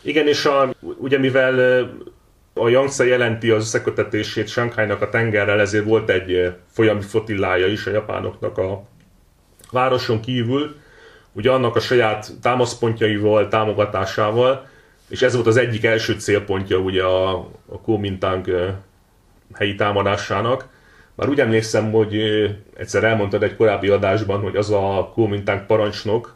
igen, 0.00 0.26
és 0.26 0.44
a, 0.44 0.74
ugye 0.80 1.18
mivel 1.18 1.88
a 2.54 2.68
Yangtze 2.68 3.06
jelenti 3.06 3.50
az 3.50 3.62
összekötetését 3.62 4.48
Shanghai-nak 4.48 5.02
a 5.02 5.08
tengerrel, 5.08 5.60
ezért 5.60 5.84
volt 5.84 6.10
egy 6.10 6.52
folyami 6.72 7.00
fotillája 7.00 7.66
is 7.66 7.86
a 7.86 7.90
japánoknak 7.90 8.58
a 8.58 8.84
városon 9.70 10.20
kívül, 10.20 10.76
ugye 11.32 11.50
annak 11.50 11.76
a 11.76 11.80
saját 11.80 12.32
támaszpontjaival, 12.42 13.48
támogatásával, 13.48 14.66
és 15.08 15.22
ez 15.22 15.34
volt 15.34 15.46
az 15.46 15.56
egyik 15.56 15.84
első 15.84 16.12
célpontja 16.12 16.78
ugye 16.78 17.02
a, 17.02 17.30
a 17.68 17.80
Kuomintang 17.82 18.76
helyi 19.52 19.74
támadásának. 19.74 20.68
Már 21.14 21.28
úgy 21.28 21.40
emlékszem, 21.40 21.92
hogy 21.92 22.16
egyszer 22.76 23.04
elmondtad 23.04 23.42
egy 23.42 23.56
korábbi 23.56 23.88
adásban, 23.88 24.40
hogy 24.40 24.56
az 24.56 24.70
a 24.70 25.10
Kuomintang 25.14 25.66
parancsnok, 25.66 26.34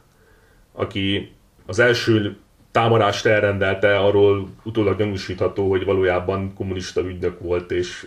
aki 0.72 1.32
az 1.66 1.78
első 1.78 2.36
támadást 2.78 3.26
elrendelte, 3.26 3.98
arról 3.98 4.48
utólag 4.64 4.98
gyanúsítható, 4.98 5.68
hogy 5.70 5.84
valójában 5.84 6.54
kommunista 6.54 7.00
ügynök 7.00 7.40
volt, 7.40 7.70
és... 7.70 8.06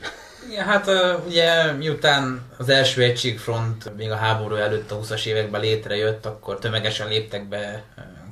Ja, 0.55 0.63
hát 0.63 0.89
ugye 1.27 1.71
miután 1.71 2.41
az 2.57 2.69
első 2.69 3.01
egységfront 3.01 3.95
még 3.97 4.11
a 4.11 4.15
háború 4.15 4.55
előtt 4.55 4.91
a 4.91 4.99
20-as 4.99 5.25
években 5.25 5.61
létrejött, 5.61 6.25
akkor 6.25 6.59
tömegesen 6.59 7.07
léptek 7.07 7.47
be 7.47 7.83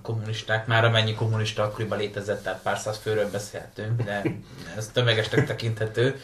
kommunisták, 0.01 0.67
már 0.67 0.85
amennyi 0.85 1.13
kommunista 1.13 1.63
akkoriban 1.63 1.97
létezett, 1.97 2.43
tehát 2.43 2.61
pár 2.61 2.77
száz 2.77 2.97
főről 2.97 3.29
beszélhetünk, 3.31 4.01
de 4.01 4.21
ez 4.77 4.87
tömegesnek 4.93 5.45
tekinthető. 5.45 6.15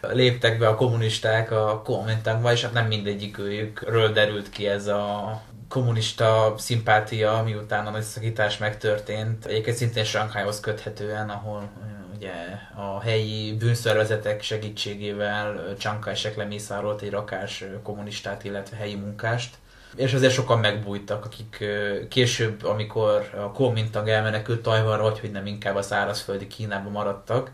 Léptek 0.00 0.58
be 0.58 0.68
a 0.68 0.74
kommunisták 0.74 1.50
a 1.50 1.82
kommentákba, 1.84 2.52
és 2.52 2.62
hát 2.62 2.72
nem 2.72 2.86
mindegyik 2.86 3.38
őjükről 3.38 4.12
derült 4.12 4.50
ki 4.50 4.66
ez 4.66 4.86
a 4.86 5.42
kommunista 5.74 6.54
szimpátia, 6.58 7.42
miután 7.44 7.86
a 7.86 7.90
nagy 7.90 8.02
szakítás 8.02 8.58
megtörtént. 8.58 9.46
Egyébként 9.46 9.76
szintén 9.76 10.04
Shanghaihoz 10.04 10.60
köthetően, 10.60 11.30
ahol 11.30 11.68
ugye 12.16 12.32
a 12.76 13.00
helyi 13.00 13.56
bűnszervezetek 13.56 14.42
segítségével 14.42 15.74
Csankajsek 15.78 16.36
lemészárolt 16.36 17.02
egy 17.02 17.10
rakás 17.10 17.64
kommunistát, 17.82 18.44
illetve 18.44 18.76
helyi 18.76 18.94
munkást. 18.94 19.54
És 19.96 20.12
azért 20.12 20.32
sokan 20.32 20.58
megbújtak, 20.58 21.24
akik 21.24 21.64
később, 22.08 22.64
amikor 22.64 23.30
a 23.36 23.52
Kuomintang 23.52 24.08
elmenekült 24.08 24.62
Tajvanra, 24.62 25.02
vagy 25.02 25.20
hogy 25.20 25.30
nem 25.30 25.46
inkább 25.46 25.76
a 25.76 25.82
szárazföldi 25.82 26.46
Kínában 26.46 26.92
maradtak. 26.92 27.50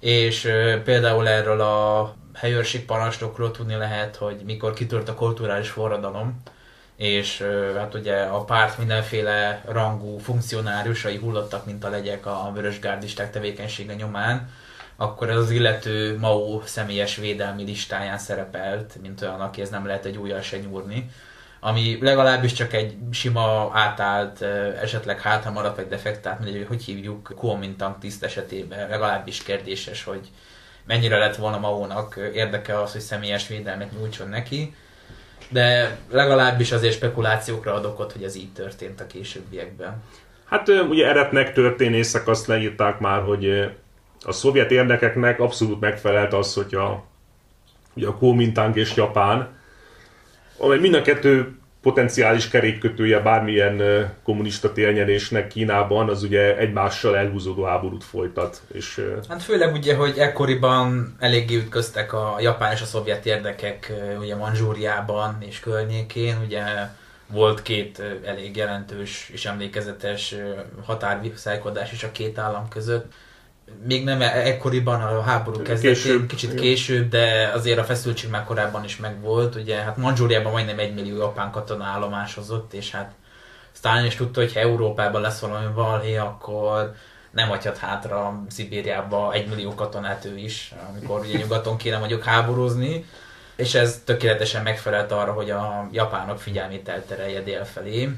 És 0.00 0.40
például 0.84 1.28
erről 1.28 1.60
a 1.60 2.14
helyőrség 2.34 2.84
parancsnokról 2.84 3.50
tudni 3.50 3.74
lehet, 3.74 4.16
hogy 4.16 4.42
mikor 4.44 4.74
kitört 4.74 5.08
a 5.08 5.14
kulturális 5.14 5.68
forradalom, 5.68 6.42
és 6.98 7.44
hát 7.76 7.94
ugye 7.94 8.16
a 8.22 8.44
párt 8.44 8.78
mindenféle 8.78 9.62
rangú 9.68 10.18
funkcionáriusai 10.18 11.16
hullottak, 11.16 11.66
mint 11.66 11.84
a 11.84 11.90
legyek 11.90 12.26
a 12.26 12.50
vörösgárdisták 12.54 13.30
tevékenysége 13.30 13.94
nyomán, 13.94 14.50
akkor 14.96 15.30
ez 15.30 15.36
az 15.36 15.50
illető 15.50 16.18
Mao 16.18 16.60
személyes 16.64 17.16
védelmi 17.16 17.64
listáján 17.64 18.18
szerepelt, 18.18 18.96
mint 19.02 19.22
olyan, 19.22 19.40
aki 19.40 19.60
ez 19.60 19.68
nem 19.68 19.86
lehet 19.86 20.04
egy 20.04 20.16
újjal 20.16 20.40
se 20.40 20.58
nyúrni 20.58 21.10
ami 21.60 21.98
legalábbis 22.00 22.52
csak 22.52 22.72
egy 22.72 22.96
sima 23.10 23.70
átállt, 23.72 24.42
esetleg 24.82 25.20
hátra 25.20 25.50
maradt 25.50 25.76
vagy 25.76 25.88
defektált, 25.88 26.40
mindegy, 26.40 26.66
hogy 26.68 26.82
hívjuk 26.82 27.32
Kuomintang 27.36 27.98
tiszt 27.98 28.24
esetében, 28.24 28.88
legalábbis 28.88 29.42
kérdéses, 29.42 30.04
hogy 30.04 30.30
mennyire 30.86 31.18
lett 31.18 31.36
volna 31.36 31.58
Mao-nak 31.58 32.20
érdeke 32.34 32.80
az, 32.80 32.92
hogy 32.92 33.00
személyes 33.00 33.48
védelmet 33.48 33.92
nyújtson 33.92 34.28
neki 34.28 34.74
de 35.48 35.98
legalábbis 36.10 36.72
azért 36.72 36.94
spekulációkra 36.94 37.74
ad 37.74 37.84
okot, 37.84 38.12
hogy 38.12 38.22
ez 38.22 38.36
így 38.36 38.52
történt 38.52 39.00
a 39.00 39.06
későbbiekben. 39.06 40.02
Hát 40.44 40.68
ugye 40.68 41.06
eretnek 41.06 41.52
történészek 41.52 42.28
azt 42.28 42.46
leírták 42.46 42.98
már, 42.98 43.22
hogy 43.22 43.70
a 44.24 44.32
szovjet 44.32 44.70
érdekeknek 44.70 45.40
abszolút 45.40 45.80
megfelelt 45.80 46.32
az, 46.32 46.54
hogy 46.54 46.74
a, 46.74 47.04
ugye 47.94 48.06
a 48.06 48.16
Kuomintang 48.16 48.76
és 48.76 48.94
Japán, 48.94 49.56
amely 50.58 50.78
mind 50.78 50.94
a 50.94 51.02
kettő 51.02 51.57
potenciális 51.82 52.48
kerékkötője 52.48 53.20
bármilyen 53.20 53.82
kommunista 54.24 54.72
térnyerésnek 54.72 55.46
Kínában, 55.46 56.08
az 56.08 56.22
ugye 56.22 56.56
egymással 56.56 57.16
elhúzódó 57.16 57.64
háborút 57.64 58.04
folytat. 58.04 58.62
És, 58.72 59.04
hát 59.28 59.42
főleg 59.42 59.72
ugye, 59.72 59.94
hogy 59.94 60.18
ekkoriban 60.18 61.16
eléggé 61.18 61.56
ütköztek 61.56 62.12
a 62.12 62.36
japán 62.40 62.72
és 62.72 62.80
a 62.80 62.84
szovjet 62.84 63.26
érdekek 63.26 63.92
ugye 64.18 64.36
Manzsúriában 64.36 65.36
és 65.40 65.60
környékén, 65.60 66.36
ugye 66.44 66.62
volt 67.26 67.62
két 67.62 68.02
elég 68.24 68.56
jelentős 68.56 69.30
és 69.32 69.46
emlékezetes 69.46 70.34
határviszálykodás 70.84 71.92
is 71.92 72.02
a 72.02 72.12
két 72.12 72.38
állam 72.38 72.68
között 72.68 73.12
még 73.86 74.04
nem 74.04 74.22
e- 74.22 74.46
ekkoriban 74.46 75.00
a 75.00 75.20
háború 75.20 75.62
kezdetén, 75.62 75.92
később, 75.92 76.26
kicsit 76.26 76.50
igen. 76.50 76.62
később, 76.62 77.08
de 77.08 77.50
azért 77.54 77.78
a 77.78 77.84
feszültség 77.84 78.30
már 78.30 78.44
korábban 78.44 78.84
is 78.84 78.96
megvolt. 78.96 79.54
Ugye 79.54 79.76
hát 79.76 79.96
Manzsúriában 79.96 80.52
majdnem 80.52 80.78
egy 80.78 80.94
millió 80.94 81.16
japán 81.16 81.50
katona 81.50 81.84
állomásozott, 81.84 82.72
és 82.72 82.90
hát 82.90 83.12
Stalin 83.72 84.04
is 84.04 84.14
tudta, 84.14 84.40
hogy 84.40 84.52
ha 84.52 84.60
Európában 84.60 85.20
lesz 85.20 85.40
valami 85.40 85.74
valhé, 85.74 86.16
akkor 86.16 86.94
nem 87.30 87.48
hagyhat 87.48 87.76
hátra 87.76 88.42
Szibériába 88.48 89.32
egy 89.32 89.48
millió 89.48 89.74
katonát 89.74 90.24
ő 90.24 90.36
is, 90.36 90.74
amikor 90.90 91.20
ugye 91.20 91.38
nyugaton 91.38 91.76
kéne 91.76 91.98
mondjuk 91.98 92.24
háborúzni, 92.24 93.04
és 93.56 93.74
ez 93.74 94.02
tökéletesen 94.04 94.62
megfelelt 94.62 95.12
arra, 95.12 95.32
hogy 95.32 95.50
a 95.50 95.88
japánok 95.92 96.40
figyelmét 96.40 96.88
elterelje 96.88 97.40
délfelé. 97.40 98.08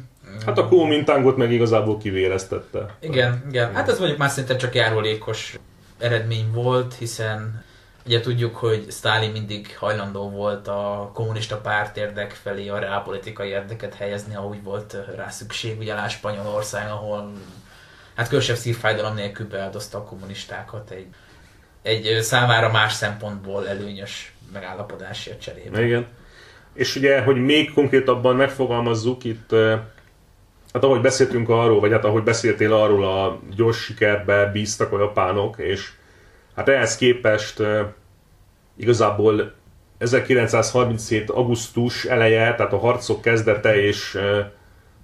Hát 0.46 0.58
a 0.58 0.68
Kuomintángot 0.68 1.36
meg 1.36 1.52
igazából 1.52 1.98
kivéreztette. 1.98 2.94
Igen, 3.00 3.44
igen. 3.48 3.74
Hát 3.74 3.88
ez 3.88 3.98
mondjuk 3.98 4.18
már 4.18 4.30
szerintem 4.30 4.58
csak 4.58 4.74
járulékos 4.74 5.58
eredmény 5.98 6.50
volt, 6.52 6.94
hiszen 6.94 7.64
ugye 8.06 8.20
tudjuk, 8.20 8.56
hogy 8.56 8.86
Stalin 8.90 9.30
mindig 9.30 9.76
hajlandó 9.78 10.30
volt 10.30 10.68
a 10.68 11.10
kommunista 11.14 11.56
párt 11.56 11.96
érdek 11.96 12.30
felé 12.30 12.68
a 12.68 12.78
reálpolitikai 12.78 13.48
érdeket 13.48 13.94
helyezni, 13.94 14.36
úgy 14.36 14.62
volt 14.62 14.96
rá 15.16 15.28
szükség, 15.28 15.78
ugye 15.78 15.94
lá 15.94 16.08
Spanyolország, 16.08 16.90
ahol 16.90 17.32
hát 18.14 18.28
különösebb 18.28 18.56
szívfájdalom 18.56 19.14
nélkül 19.14 19.48
beáldozta 19.48 19.98
a 19.98 20.04
kommunistákat 20.04 20.90
egy, 20.90 21.06
egy 21.82 22.22
számára 22.22 22.70
más 22.70 22.92
szempontból 22.92 23.68
előnyös 23.68 24.34
megállapodásért 24.52 25.40
cserébe. 25.40 25.84
Igen. 25.84 26.06
És 26.74 26.96
ugye, 26.96 27.22
hogy 27.22 27.36
még 27.36 27.72
konkrétabban 27.72 28.36
megfogalmazzuk 28.36 29.24
itt, 29.24 29.54
hát 30.72 30.85
ahogy 30.85 31.00
beszéltünk 31.00 31.48
arról, 31.48 31.80
vagy 31.80 31.90
hát 31.90 32.04
ahogy 32.04 32.22
beszéltél 32.22 32.72
arról, 32.72 33.04
a 33.04 33.40
gyors 33.56 33.78
sikerbe 33.78 34.46
bíztak 34.46 34.92
a 34.92 34.98
japánok, 34.98 35.59
és 35.59 35.90
hát 36.56 36.68
ehhez 36.68 36.96
képest 36.96 37.62
igazából 38.76 39.52
1937. 39.98 41.30
augusztus 41.30 42.04
eleje, 42.04 42.54
tehát 42.54 42.72
a 42.72 42.78
harcok 42.78 43.20
kezdete 43.20 43.83
és, 43.83 44.18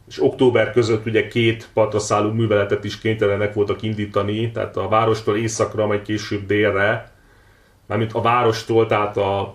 és 0.09 0.23
október 0.23 0.73
között 0.73 1.07
ugye 1.07 1.29
két 1.29 1.69
patraszálló 1.75 2.31
műveletet 2.31 2.85
is 2.85 2.99
kénytelenek 2.99 3.55
voltak 3.55 3.83
indítani, 3.83 4.51
tehát 4.51 4.77
a 4.77 4.89
várostól 4.89 5.37
északra, 5.37 5.87
majd 5.87 6.03
később 6.03 6.47
délre, 6.47 7.11
mármint 7.87 8.13
a 8.13 8.21
várostól, 8.21 8.87
tehát 8.87 9.17
a, 9.17 9.55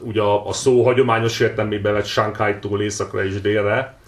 ugye 0.00 0.20
a, 0.20 0.48
a 0.48 0.52
szó 0.52 0.84
hagyományos 0.84 1.40
értelmében 1.40 1.92
vett 1.92 2.06
Shanghai-tól 2.06 2.82
északra 2.82 3.24
és 3.24 3.40
délre, 3.40 3.99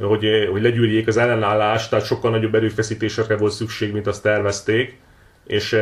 hogy, 0.00 0.48
hogy 0.50 0.62
legyűrjék 0.62 1.06
az 1.06 1.16
ellenállást, 1.16 1.90
tehát 1.90 2.04
sokkal 2.04 2.30
nagyobb 2.30 2.54
erőfeszítésekre 2.54 3.36
volt 3.36 3.52
szükség, 3.52 3.92
mint 3.92 4.06
azt 4.06 4.22
tervezték, 4.22 4.98
és 5.46 5.78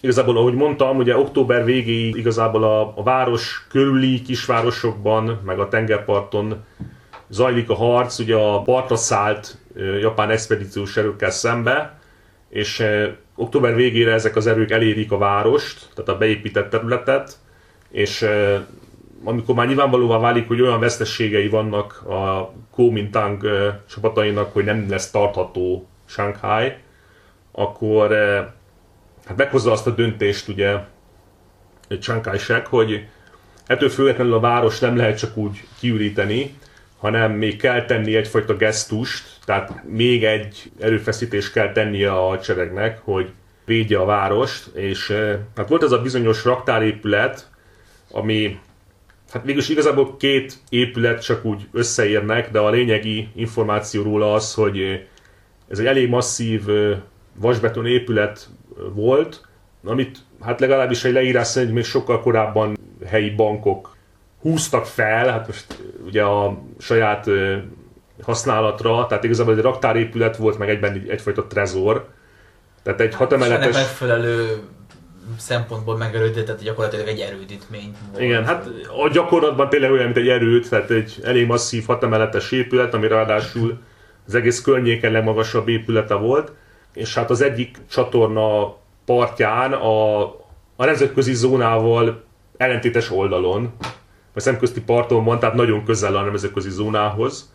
igazából, 0.00 0.36
ahogy 0.36 0.54
mondtam, 0.54 0.96
ugye 0.96 1.16
október 1.16 1.64
végéig 1.64 2.16
igazából 2.16 2.64
a, 2.64 2.92
a 2.96 3.02
város 3.02 3.66
körüli 3.68 4.22
kisvárosokban, 4.22 5.40
meg 5.44 5.58
a 5.58 5.68
tengerparton 5.68 6.64
zajlik 7.28 7.70
a 7.70 7.74
harc, 7.74 8.18
ugye 8.18 8.34
a 8.34 8.62
partra 8.62 8.96
szállt 8.96 9.58
japán 10.00 10.30
expedíciós 10.30 10.96
erőkkel 10.96 11.30
szembe, 11.30 11.98
és 12.48 12.84
október 13.34 13.74
végére 13.74 14.12
ezek 14.12 14.36
az 14.36 14.46
erők 14.46 14.70
elérik 14.70 15.12
a 15.12 15.18
várost, 15.18 15.88
tehát 15.94 16.10
a 16.10 16.18
beépített 16.18 16.70
területet, 16.70 17.38
és 17.90 18.26
amikor 19.24 19.54
már 19.54 19.66
nyilvánvalóvá 19.66 20.18
válik, 20.18 20.48
hogy 20.48 20.60
olyan 20.60 20.80
vesztességei 20.80 21.48
vannak 21.48 22.02
a 22.08 22.52
Kuomintang 22.70 23.44
csapatainak, 23.88 24.52
hogy 24.52 24.64
nem 24.64 24.86
lesz 24.88 25.10
tartható 25.10 25.88
Shanghai, 26.06 26.72
akkor 27.52 28.10
hát 29.26 29.36
meghozza 29.36 29.72
azt 29.72 29.86
a 29.86 29.90
döntést 29.90 30.48
ugye 30.48 30.76
Chiang 31.98 32.66
hogy 32.66 33.06
ettől 33.66 33.88
függetlenül 33.88 34.34
a 34.34 34.40
város 34.40 34.78
nem 34.78 34.96
lehet 34.96 35.18
csak 35.18 35.36
úgy 35.36 35.64
kiüríteni, 35.78 36.54
hanem 36.98 37.32
még 37.32 37.56
kell 37.56 37.84
tenni 37.84 38.16
egyfajta 38.16 38.56
gesztust, 38.56 39.24
tehát 39.44 39.84
még 39.84 40.24
egy 40.24 40.72
erőfeszítést 40.80 41.52
kell 41.52 41.72
tennie 41.72 42.12
a 42.12 42.26
hadseregnek, 42.28 43.00
hogy 43.04 43.30
védje 43.64 43.98
a 43.98 44.04
várost, 44.04 44.66
és 44.74 45.12
hát 45.56 45.68
volt 45.68 45.82
ez 45.82 45.92
a 45.92 46.02
bizonyos 46.02 46.44
raktárépület, 46.44 47.50
ami 48.10 48.58
hát 49.32 49.44
mégis 49.44 49.68
igazából 49.68 50.16
két 50.16 50.54
épület 50.68 51.22
csak 51.22 51.44
úgy 51.44 51.68
összeérnek, 51.72 52.50
de 52.50 52.58
a 52.58 52.70
lényegi 52.70 53.28
információ 53.34 54.02
róla 54.02 54.34
az, 54.34 54.54
hogy 54.54 55.06
ez 55.68 55.78
egy 55.78 55.86
elég 55.86 56.08
masszív 56.08 56.62
vasbeton 57.34 57.86
épület 57.86 58.48
volt, 58.94 59.48
amit 59.84 60.18
hát 60.40 60.60
legalábbis 60.60 61.04
egy 61.04 61.12
leírás 61.12 61.46
szerint 61.46 61.74
még 61.74 61.84
sokkal 61.84 62.20
korábban 62.20 62.76
helyi 63.06 63.30
bankok 63.30 63.96
húztak 64.40 64.86
fel, 64.86 65.28
hát 65.28 65.46
most 65.46 65.78
ugye 66.06 66.22
a 66.22 66.62
saját 66.78 67.26
használatra, 68.22 69.06
tehát 69.06 69.24
igazából 69.24 69.54
egy 69.54 69.62
raktárépület 69.62 70.36
volt, 70.36 70.58
meg 70.58 70.68
egyben 70.68 70.92
egy, 70.92 71.08
egyfajta 71.08 71.46
trezor. 71.46 72.08
Tehát 72.82 73.00
egy 73.00 73.14
hat 73.14 73.32
emeletes... 73.32 73.74
megfelelő 73.74 74.62
szempontból 75.38 75.96
megerődített, 75.96 76.62
gyakorlatilag 76.62 77.08
egy 77.08 77.20
erődítmény 77.20 77.94
volt. 78.10 78.22
Igen, 78.22 78.44
hát 78.44 78.66
a 79.04 79.08
gyakorlatban 79.08 79.68
tényleg 79.68 79.90
olyan, 79.90 80.04
mint 80.04 80.16
egy 80.16 80.28
erőd, 80.28 80.66
tehát 80.68 80.90
egy 80.90 81.20
elég 81.22 81.46
masszív 81.46 81.86
hat 81.86 82.02
emeletes 82.02 82.52
épület, 82.52 82.94
ami 82.94 83.08
ráadásul 83.08 83.78
az 84.26 84.34
egész 84.34 84.60
környéken 84.60 85.12
legmagasabb 85.12 85.68
épülete 85.68 86.14
volt, 86.14 86.52
és 86.94 87.14
hát 87.14 87.30
az 87.30 87.40
egyik 87.40 87.76
csatorna 87.90 88.76
partján 89.04 89.72
a, 89.72 90.22
a 90.76 90.84
nemzetközi 90.84 91.34
zónával 91.34 92.24
ellentétes 92.56 93.10
oldalon, 93.10 93.72
vagy 94.32 94.42
szemközti 94.42 94.80
parton 94.80 95.24
van, 95.24 95.38
tehát 95.38 95.54
nagyon 95.54 95.84
közel 95.84 96.16
a 96.16 96.22
nemzetközi 96.22 96.70
zónához. 96.70 97.52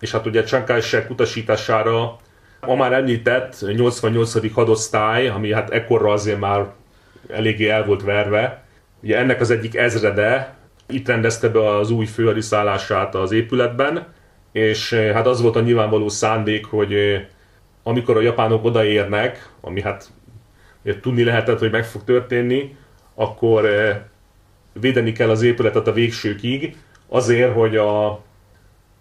És 0.00 0.10
hát 0.12 0.26
ugye 0.26 0.42
Csankássek 0.42 1.10
utasítására 1.10 2.16
a 2.60 2.74
már 2.74 2.92
említett 2.92 3.74
88. 3.74 4.52
hadosztály, 4.52 5.28
ami 5.28 5.52
hát 5.52 5.70
ekkorra 5.70 6.12
azért 6.12 6.40
már 6.40 6.66
eléggé 7.28 7.68
el 7.68 7.84
volt 7.84 8.02
verve, 8.02 8.62
ugye 9.02 9.18
ennek 9.18 9.40
az 9.40 9.50
egyik 9.50 9.76
ezrede 9.76 10.56
itt 10.88 11.08
rendezte 11.08 11.48
be 11.48 11.68
az 11.76 11.90
új 11.90 12.06
főhadiszállását 12.06 13.14
az 13.14 13.32
épületben, 13.32 14.06
és 14.52 14.92
hát 14.92 15.26
az 15.26 15.40
volt 15.40 15.56
a 15.56 15.60
nyilvánvaló 15.60 16.08
szándék, 16.08 16.66
hogy 16.66 16.94
amikor 17.82 18.16
a 18.16 18.20
japánok 18.20 18.64
odaérnek, 18.64 19.48
ami 19.60 19.80
hát 19.80 20.10
tudni 21.00 21.24
lehetett, 21.24 21.58
hogy 21.58 21.70
meg 21.70 21.84
fog 21.84 22.04
történni, 22.04 22.76
akkor 23.14 23.68
védeni 24.72 25.12
kell 25.12 25.30
az 25.30 25.42
épületet 25.42 25.86
a 25.86 25.92
végsőkig, 25.92 26.76
azért, 27.08 27.54
hogy 27.54 27.76
a, 27.76 28.22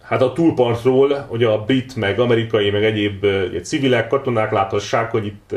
hát 0.01 0.21
a 0.21 0.33
túlpartról, 0.33 1.25
hogy 1.27 1.43
a 1.43 1.63
brit, 1.63 1.95
meg 1.95 2.19
amerikai, 2.19 2.69
meg 2.69 2.83
egyéb 2.83 3.25
civilek, 3.61 4.07
katonák 4.07 4.51
láthassák, 4.51 5.11
hogy 5.11 5.25
itt 5.25 5.55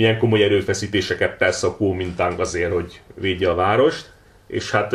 milyen 0.00 0.18
komoly 0.18 0.42
erőfeszítéseket 0.42 1.38
tesz 1.38 1.62
a 1.62 1.76
Kuomintang 1.76 2.40
azért, 2.40 2.72
hogy 2.72 3.00
védje 3.14 3.50
a 3.50 3.54
várost. 3.54 4.12
És 4.46 4.70
hát 4.70 4.94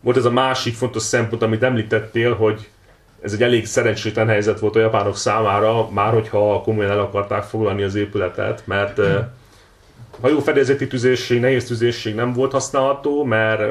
volt 0.00 0.16
ez 0.16 0.24
a 0.24 0.30
másik 0.30 0.74
fontos 0.74 1.02
szempont, 1.02 1.42
amit 1.42 1.62
említettél, 1.62 2.34
hogy 2.34 2.68
ez 3.20 3.32
egy 3.32 3.42
elég 3.42 3.66
szerencsétlen 3.66 4.28
helyzet 4.28 4.60
volt 4.60 4.76
a 4.76 4.80
japánok 4.80 5.16
számára, 5.16 5.90
már 5.90 6.12
hogyha 6.12 6.60
komolyan 6.62 6.90
el 6.90 7.00
akarták 7.00 7.42
foglalni 7.42 7.82
az 7.82 7.94
épületet, 7.94 8.62
mert 8.66 9.00
hajó 10.20 10.38
fedélzeti 10.38 10.86
tüzésség, 10.86 11.40
nehéz 11.40 11.66
tüzésség 11.66 12.14
nem 12.14 12.32
volt 12.32 12.52
használható, 12.52 13.24
mert 13.24 13.62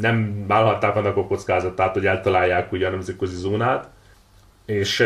nem 0.00 0.44
vállalták 0.46 0.96
annak 0.96 1.16
a 1.16 1.26
kockázatát, 1.26 1.92
hogy 1.92 2.06
eltalálják 2.06 2.72
ugye 2.72 2.86
a 2.86 2.90
nemzetközi 2.90 3.36
zónát. 3.36 3.88
És 4.64 5.00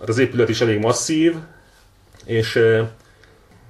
hát 0.00 0.08
az 0.08 0.18
épület 0.18 0.48
is 0.48 0.60
elég 0.60 0.78
masszív, 0.78 1.34
és 2.24 2.58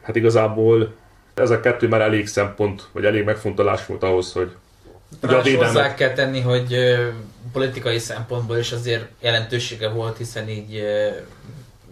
hát 0.06 0.16
igazából 0.16 0.94
ez 1.34 1.50
a 1.50 1.60
kettő 1.60 1.88
már 1.88 2.00
elég 2.00 2.26
szempont, 2.26 2.88
vagy 2.92 3.04
elég 3.04 3.24
megfontolás 3.24 3.86
volt 3.86 4.02
ahhoz, 4.02 4.32
hogy 4.32 4.54
Ugye 5.22 5.36
a 5.36 5.42
védelmet... 5.42 5.68
hozzá 5.68 5.94
kell 5.94 6.12
tenni, 6.12 6.40
hogy 6.40 6.76
politikai 7.52 7.98
szempontból 7.98 8.56
is 8.56 8.72
azért 8.72 9.06
jelentősége 9.20 9.88
volt, 9.88 10.16
hiszen 10.16 10.48
így 10.48 10.84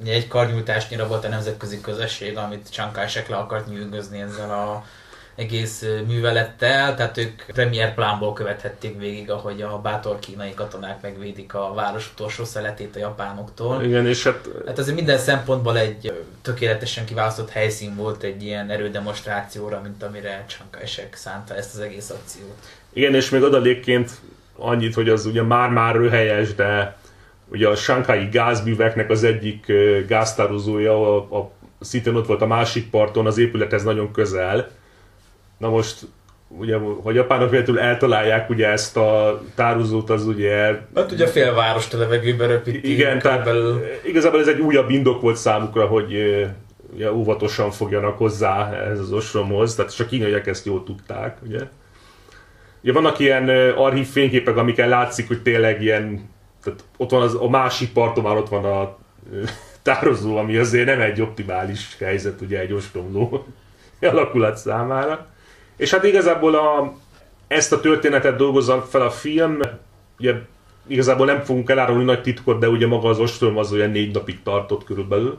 egy 0.05 0.29
karnyújtásnyira 0.29 1.07
volt 1.07 1.25
a 1.25 1.29
nemzetközi 1.29 1.81
közösség, 1.81 2.37
amit 2.37 2.71
Csankásek 2.71 3.29
le 3.29 3.37
akart 3.37 3.69
nyűgözni 3.69 4.21
ezzel 4.21 4.51
a 4.51 4.85
egész 5.35 5.85
művelettel, 6.07 6.95
tehát 6.95 7.19
ők 7.19 7.43
premier 7.47 7.95
plánból 7.95 8.33
követhették 8.33 8.99
végig, 8.99 9.31
ahogy 9.31 9.63
a 9.63 9.79
bátor 9.83 10.19
kínai 10.19 10.55
katonák 10.55 11.03
megvédik 11.03 11.55
a 11.55 11.73
város 11.75 12.11
utolsó 12.13 12.45
szeletét 12.45 12.97
a 12.97 12.99
japánoktól. 12.99 13.83
Igen, 13.83 14.07
és 14.07 14.25
hát... 14.25 14.49
Hát 14.67 14.79
azért 14.79 14.97
minden 14.97 15.19
szempontból 15.19 15.79
egy 15.79 16.25
tökéletesen 16.43 17.05
kiválasztott 17.05 17.51
helyszín 17.51 17.97
volt 17.97 18.23
egy 18.23 18.43
ilyen 18.43 18.71
erődemonstrációra, 18.71 19.81
mint 19.83 20.03
amire 20.03 20.45
Csankásek 20.59 21.15
szánta 21.15 21.55
ezt 21.55 21.75
az 21.75 21.81
egész 21.81 22.11
akciót. 22.11 22.59
Igen, 22.93 23.15
és 23.15 23.31
még 23.31 23.43
adalékként 23.43 24.11
annyit, 24.57 24.95
hogy 24.95 25.09
az 25.09 25.27
ugye 25.27 25.43
már-már 25.43 25.95
röhelyes, 25.95 26.55
de 26.55 26.97
ugye 27.49 27.69
a 27.69 27.75
Shanghai 27.75 28.29
gázműveknek 28.29 29.11
az 29.11 29.25
egyik 29.25 29.73
gáztározója, 30.07 31.17
a, 31.17 31.39
a 31.39 31.51
szintén 31.81 32.15
ott 32.15 32.27
volt 32.27 32.43
a 32.43 32.47
másik 32.47 32.91
parton, 32.91 33.27
az 33.27 33.39
épülethez 33.39 33.83
nagyon 33.83 34.13
közel. 34.13 34.71
Na 35.65 35.71
most 35.71 36.07
ugye, 36.49 36.77
hogy 36.77 37.15
japánok 37.15 37.51
véletlenül 37.51 37.83
eltalálják 37.83 38.51
ugye 38.51 38.69
ezt 38.69 38.97
a 38.97 39.43
tározót, 39.55 40.11
az 40.11 40.27
ugye... 40.27 40.81
Hát 40.95 41.13
ugye 41.13 41.27
félvárost 41.27 41.95
a 41.95 41.99
levegőbe 41.99 42.47
röpíti. 42.47 42.93
Igen, 42.93 43.19
tehát 43.19 43.45
belül. 43.45 43.83
igazából 44.05 44.41
ez 44.41 44.49
egy 44.49 44.61
újabb 44.61 44.91
indok 44.91 45.21
volt 45.21 45.37
számukra, 45.37 45.87
hogy 45.87 46.13
ugye, 46.95 47.13
óvatosan 47.13 47.71
fogjanak 47.71 48.19
hozzá 48.19 48.73
ez 48.73 48.99
az 48.99 49.13
ostromhoz, 49.13 49.75
tehát 49.75 49.97
csak 49.97 50.07
kínaiak 50.07 50.47
ezt 50.47 50.67
jól 50.67 50.85
tudták, 50.85 51.39
ugye. 51.47 51.61
Ugye 52.83 52.93
vannak 52.93 53.19
ilyen 53.19 53.49
archív 53.77 54.07
fényképek, 54.07 54.57
amiken 54.57 54.89
látszik, 54.89 55.29
hogy 55.29 55.43
tényleg 55.43 55.83
ilyen, 55.83 56.31
tehát 56.65 56.85
ott 56.97 57.11
van 57.11 57.23
az, 57.23 57.35
a 57.35 57.49
másik 57.49 57.93
parton 57.93 58.25
már 58.25 58.37
ott 58.37 58.49
van 58.49 58.65
a 58.65 58.99
tározó, 59.83 60.37
ami 60.37 60.57
azért 60.57 60.87
nem 60.87 61.01
egy 61.01 61.21
optimális 61.21 61.97
helyzet 61.99 62.41
ugye 62.41 62.59
egy 62.59 62.73
ostromló 62.73 63.47
alakulat 64.01 64.57
számára. 64.57 65.33
És 65.77 65.91
hát 65.91 66.05
igazából 66.05 66.55
a, 66.55 66.93
ezt 67.47 67.73
a 67.73 67.81
történetet 67.81 68.37
dolgozza 68.37 68.83
fel 68.83 69.03
a 69.03 69.11
film, 69.11 69.59
ugye 70.19 70.35
igazából 70.87 71.27
nem 71.27 71.43
fogunk 71.43 71.71
elárulni 71.71 72.05
nagy 72.05 72.23
titkot, 72.23 72.59
de 72.59 72.69
ugye 72.69 72.87
maga 72.87 73.09
az 73.09 73.19
ostrom 73.19 73.59
az 73.59 73.73
olyan 73.73 73.91
négy 73.91 74.15
napig 74.15 74.43
tartott 74.43 74.85
körülbelül. 74.85 75.39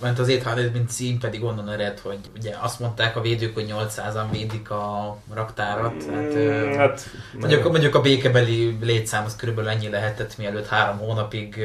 Mert 0.00 0.18
az 0.18 0.28
800 0.28 0.72
mint 0.72 0.90
cím 0.90 1.18
pedig 1.18 1.44
onnan 1.44 1.68
ered, 1.68 1.98
hogy 1.98 2.18
ugye 2.38 2.54
azt 2.60 2.80
mondták 2.80 3.16
a 3.16 3.20
védők, 3.20 3.54
hogy 3.54 3.74
800-an 3.78 4.26
védik 4.30 4.70
a 4.70 5.16
raktárat. 5.34 6.04
Hát, 6.04 6.34
mm, 6.34 6.72
hát 6.76 7.10
mondjuk, 7.40 7.70
mondjuk 7.70 7.94
a 7.94 8.00
békebeli 8.00 8.78
létszám 8.80 9.24
az 9.24 9.36
körülbelül 9.36 9.70
ennyi 9.70 9.88
lehetett, 9.88 10.38
mielőtt 10.38 10.66
három 10.66 10.98
hónapig 10.98 11.64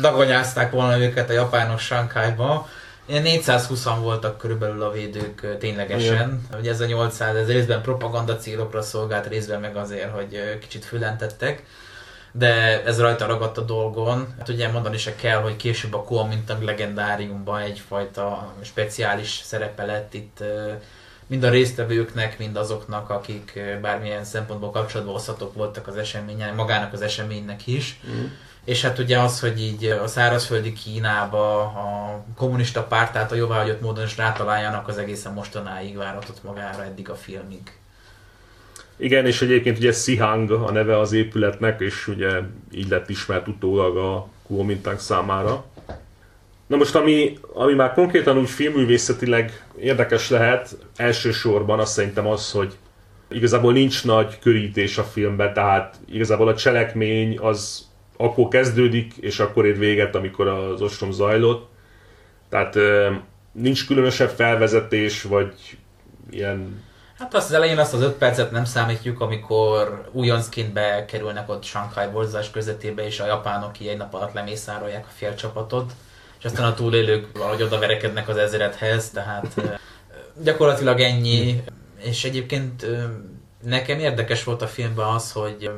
dagonyázták 0.00 0.72
volna 0.72 0.98
őket 0.98 1.30
a 1.30 1.32
japánok 1.32 1.78
Sankhájba. 1.78 2.68
Ilyen 3.10 3.24
420-an 3.26 3.96
voltak 4.00 4.38
körülbelül 4.38 4.82
a 4.82 4.90
védők 4.90 5.56
ténylegesen. 5.58 6.12
Igen. 6.48 6.60
Ugye 6.60 6.70
ez 6.70 6.80
a 6.80 6.86
800, 6.86 7.36
ez 7.36 7.46
részben 7.46 7.82
propaganda 7.82 8.36
célokra 8.36 8.82
szolgált, 8.82 9.26
részben 9.26 9.60
meg 9.60 9.76
azért, 9.76 10.10
hogy 10.10 10.58
kicsit 10.60 10.84
fülentettek 10.84 11.62
de 12.32 12.84
ez 12.84 13.00
rajta 13.00 13.26
ragadt 13.26 13.58
a 13.58 13.62
dolgon. 13.62 14.34
Hát 14.38 14.48
ugye 14.48 14.68
mondani 14.68 14.98
se 14.98 15.14
kell, 15.14 15.40
hogy 15.40 15.56
később 15.56 15.94
a 15.94 16.02
Kuomintang 16.02 16.62
legendáriumban 16.62 17.60
egyfajta 17.60 18.54
speciális 18.62 19.40
szerepe 19.44 19.84
lett 19.84 20.14
itt 20.14 20.42
mind 21.26 21.42
a 21.42 21.50
résztvevőknek, 21.50 22.38
mind 22.38 22.56
azoknak, 22.56 23.10
akik 23.10 23.60
bármilyen 23.80 24.24
szempontból 24.24 24.70
kapcsolatban 24.70 25.14
oszthatók 25.14 25.54
voltak 25.54 25.86
az 25.86 25.96
eseményen, 25.96 26.54
magának 26.54 26.92
az 26.92 27.02
eseménynek 27.02 27.66
is. 27.66 28.00
Mm. 28.10 28.24
És 28.64 28.82
hát 28.82 28.98
ugye 28.98 29.18
az, 29.18 29.40
hogy 29.40 29.60
így 29.60 29.84
a 29.84 30.06
szárazföldi 30.06 30.72
Kínába 30.72 31.60
a 31.60 32.24
kommunista 32.36 32.82
pártát 32.82 33.32
a 33.32 33.34
jóváhagyott 33.34 33.80
módon 33.80 34.04
is 34.04 34.16
rátaláljanak, 34.16 34.88
az 34.88 34.98
egészen 34.98 35.32
mostanáig 35.32 35.96
váratott 35.96 36.42
magára 36.42 36.84
eddig 36.84 37.10
a 37.10 37.14
filmig. 37.14 37.78
Igen, 38.96 39.26
és 39.26 39.42
egyébként 39.42 39.78
ugye 39.78 39.92
Sihang 39.92 40.50
a 40.50 40.70
neve 40.70 40.98
az 40.98 41.12
épületnek, 41.12 41.80
és 41.80 42.08
ugye 42.08 42.40
így 42.72 42.88
lett 42.88 43.08
ismert 43.08 43.48
utólag 43.48 43.96
a 43.96 44.26
Kuomintang 44.46 44.98
számára. 44.98 45.64
Na 46.66 46.76
most, 46.76 46.94
ami, 46.94 47.38
ami 47.52 47.74
már 47.74 47.92
konkrétan 47.92 48.38
úgy 48.38 48.50
filmművészetileg 48.50 49.64
érdekes 49.78 50.30
lehet, 50.30 50.76
elsősorban 50.96 51.80
azt 51.80 51.92
szerintem 51.92 52.26
az, 52.26 52.50
hogy 52.50 52.76
igazából 53.28 53.72
nincs 53.72 54.04
nagy 54.04 54.38
körítés 54.38 54.98
a 54.98 55.04
filmben, 55.04 55.52
tehát 55.52 55.96
igazából 56.10 56.48
a 56.48 56.54
cselekmény 56.54 57.38
az 57.38 57.88
akkor 58.20 58.48
kezdődik, 58.48 59.16
és 59.16 59.38
akkor 59.38 59.66
ér 59.66 59.78
véget, 59.78 60.14
amikor 60.14 60.48
az 60.48 60.82
ostrom 60.82 61.10
zajlott. 61.10 61.68
Tehát 62.48 62.76
nincs 63.52 63.86
különösebb 63.86 64.28
felvezetés, 64.28 65.22
vagy 65.22 65.54
ilyen 66.30 66.82
Hát 67.18 67.34
azt 67.34 67.48
az 67.48 67.54
elején 67.54 67.78
azt 67.78 67.94
az 67.94 68.02
öt 68.02 68.14
percet 68.14 68.50
nem 68.50 68.64
számítjuk, 68.64 69.20
amikor 69.20 70.04
újoncként 70.12 70.72
bekerülnek 70.72 71.48
ott 71.48 71.64
Shanghai 71.64 72.06
borzás 72.12 72.50
közöttébe, 72.50 73.06
és 73.06 73.20
a 73.20 73.26
japánok 73.26 73.80
így 73.80 73.86
egy 73.86 73.96
nap 73.96 74.14
alatt 74.14 74.32
lemészárolják 74.32 75.04
a 75.06 75.12
fél 75.16 75.34
csapatot, 75.34 75.92
és 76.38 76.44
aztán 76.44 76.66
a 76.66 76.74
túlélők 76.74 77.38
valahogy 77.38 77.62
oda 77.62 77.78
verekednek 77.78 78.28
az 78.28 78.36
ezeredhez, 78.36 79.10
tehát 79.10 79.54
gyakorlatilag 80.42 81.00
ennyi. 81.00 81.62
És 82.02 82.24
egyébként 82.24 82.86
nekem 83.62 83.98
érdekes 83.98 84.44
volt 84.44 84.62
a 84.62 84.66
filmben 84.66 85.06
az, 85.06 85.32
hogy 85.32 85.70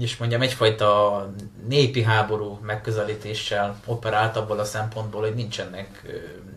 hogy 0.00 0.08
is 0.08 0.16
mondjam, 0.16 0.42
egyfajta 0.42 1.30
népi 1.68 2.02
háború 2.02 2.58
megközelítéssel 2.62 3.80
operált 3.86 4.36
abból 4.36 4.58
a 4.58 4.64
szempontból, 4.64 5.20
hogy 5.20 5.34
nincsenek 5.34 6.02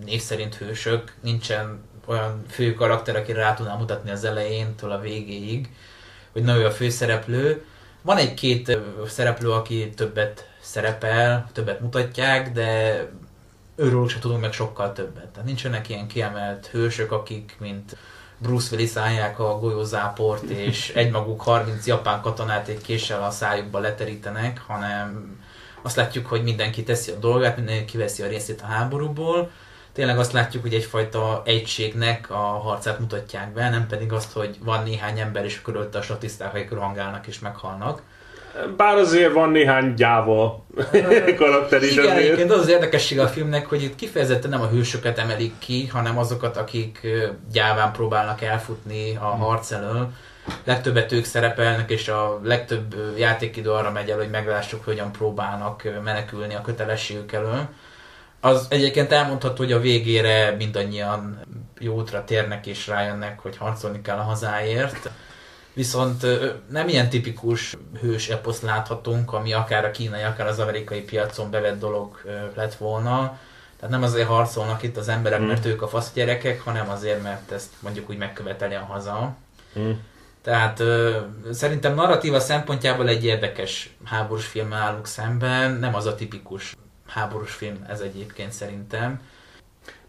név 0.05 0.21
szerint 0.21 0.55
hősök, 0.55 1.13
nincsen 1.21 1.83
olyan 2.05 2.43
fő 2.49 2.73
karakter, 2.73 3.15
akire 3.15 3.39
rá 3.39 3.53
tudnám 3.53 3.77
mutatni 3.77 4.11
az 4.11 4.23
elejéntől 4.23 4.91
a 4.91 4.99
végéig, 4.99 5.69
hogy 6.31 6.43
na 6.43 6.55
ő 6.55 6.65
a 6.65 6.71
főszereplő. 6.71 7.65
Van 8.01 8.17
egy-két 8.17 8.77
szereplő, 9.07 9.51
aki 9.51 9.89
többet 9.89 10.49
szerepel, 10.61 11.49
többet 11.53 11.79
mutatják, 11.79 12.51
de 12.51 12.99
őről 13.75 14.07
se 14.07 14.19
tudunk 14.19 14.41
meg 14.41 14.53
sokkal 14.53 14.93
többet. 14.93 15.27
Tehát 15.27 15.47
nincsenek 15.47 15.89
ilyen 15.89 16.07
kiemelt 16.07 16.67
hősök, 16.67 17.11
akik, 17.11 17.55
mint 17.59 17.97
Bruce 18.43 18.75
Willis 18.75 18.95
állják 18.95 19.39
a 19.39 19.59
golyózáport, 19.59 20.43
és 20.43 20.89
egymaguk 20.95 21.41
30 21.41 21.87
japán 21.87 22.21
katonát 22.21 22.67
egy 22.67 22.81
késsel 22.81 23.23
a 23.23 23.29
szájukba 23.29 23.79
leterítenek, 23.79 24.61
hanem 24.67 25.37
azt 25.81 25.95
látjuk, 25.95 26.25
hogy 26.25 26.43
mindenki 26.43 26.83
teszi 26.83 27.11
a 27.11 27.15
dolgát, 27.15 27.55
mindenki 27.55 27.97
veszi 27.97 28.23
a 28.23 28.27
részét 28.27 28.61
a 28.61 28.65
háborúból, 28.65 29.51
tényleg 29.93 30.19
azt 30.19 30.31
látjuk, 30.31 30.63
hogy 30.63 30.73
egyfajta 30.73 31.41
egységnek 31.45 32.29
a 32.29 32.35
harcát 32.35 32.99
mutatják 32.99 33.53
be, 33.53 33.69
nem 33.69 33.87
pedig 33.87 34.11
azt, 34.11 34.31
hogy 34.31 34.57
van 34.63 34.83
néhány 34.83 35.19
ember, 35.19 35.45
és 35.45 35.61
körülte 35.61 35.97
a 35.97 36.01
statiszták, 36.01 36.53
akik 36.53 36.71
rohangálnak 36.71 37.27
és 37.27 37.39
meghalnak. 37.39 38.01
Bár 38.77 38.97
azért 38.97 39.33
van 39.33 39.49
néhány 39.49 39.93
gyáva 39.93 40.65
karakter 41.37 41.83
is. 41.83 41.91
Igen, 41.91 42.05
azért. 42.05 42.17
egyébként 42.17 42.51
az 42.51 42.59
az 42.59 42.67
érdekesség 42.69 43.19
a 43.19 43.27
filmnek, 43.27 43.65
hogy 43.65 43.83
itt 43.83 43.95
kifejezetten 43.95 44.49
nem 44.49 44.61
a 44.61 44.67
hősöket 44.67 45.17
emelik 45.17 45.53
ki, 45.59 45.87
hanem 45.87 46.17
azokat, 46.17 46.57
akik 46.57 47.07
gyáván 47.51 47.91
próbálnak 47.91 48.41
elfutni 48.41 49.15
a 49.15 49.25
harc 49.25 49.71
elől. 49.71 50.09
Legtöbbet 50.63 51.11
ők 51.11 51.25
szerepelnek, 51.25 51.91
és 51.91 52.07
a 52.07 52.39
legtöbb 52.43 52.95
játékidő 53.17 53.71
arra 53.71 53.91
megy 53.91 54.09
el, 54.09 54.17
hogy 54.17 54.29
meglássuk, 54.29 54.85
hogyan 54.85 55.11
próbálnak 55.11 55.87
menekülni 56.03 56.55
a 56.55 56.61
kötelességük 56.61 57.31
elől. 57.31 57.67
Az 58.39 58.65
egyébként 58.69 59.11
elmondható, 59.11 59.63
hogy 59.63 59.71
a 59.71 59.79
végére 59.79 60.55
mindannyian 60.57 61.39
jó 61.79 61.95
útra 61.95 62.23
térnek 62.23 62.67
és 62.67 62.87
rájönnek, 62.87 63.39
hogy 63.39 63.57
harcolni 63.57 64.01
kell 64.01 64.17
a 64.17 64.21
hazáért. 64.21 65.09
Viszont 65.73 66.25
nem 66.69 66.87
ilyen 66.87 67.09
tipikus 67.09 67.75
hős 68.01 68.29
eposzt 68.29 68.61
láthatunk, 68.61 69.33
ami 69.33 69.53
akár 69.53 69.85
a 69.85 69.91
kínai, 69.91 70.21
akár 70.21 70.47
az 70.47 70.59
amerikai 70.59 71.01
piacon 71.01 71.51
bevett 71.51 71.79
dolog 71.79 72.21
lett 72.55 72.75
volna. 72.75 73.39
Tehát 73.79 73.99
nem 73.99 74.03
azért 74.03 74.27
harcolnak 74.27 74.83
itt 74.83 74.97
az 74.97 75.07
emberek, 75.07 75.39
mm. 75.39 75.45
mert 75.45 75.65
ők 75.65 75.81
a 75.81 75.87
fasz 75.87 76.11
gyerekek, 76.13 76.61
hanem 76.61 76.89
azért, 76.89 77.23
mert 77.23 77.51
ezt 77.51 77.69
mondjuk 77.79 78.09
úgy 78.09 78.17
megköveteli 78.17 78.73
a 78.73 78.85
haza. 78.89 79.35
Mm. 79.79 79.91
Tehát 80.41 80.79
ö, 80.79 81.19
szerintem 81.51 81.93
narratíva 81.95 82.39
szempontjából 82.39 83.07
egy 83.07 83.25
érdekes 83.25 83.95
háborús 84.03 84.45
film 84.45 84.73
állunk 84.73 85.07
szemben, 85.07 85.71
nem 85.71 85.95
az 85.95 86.05
a 86.05 86.15
tipikus 86.15 86.75
háborús 87.07 87.51
film 87.53 87.85
ez 87.87 87.99
egyébként 87.99 88.51
szerintem. 88.51 89.21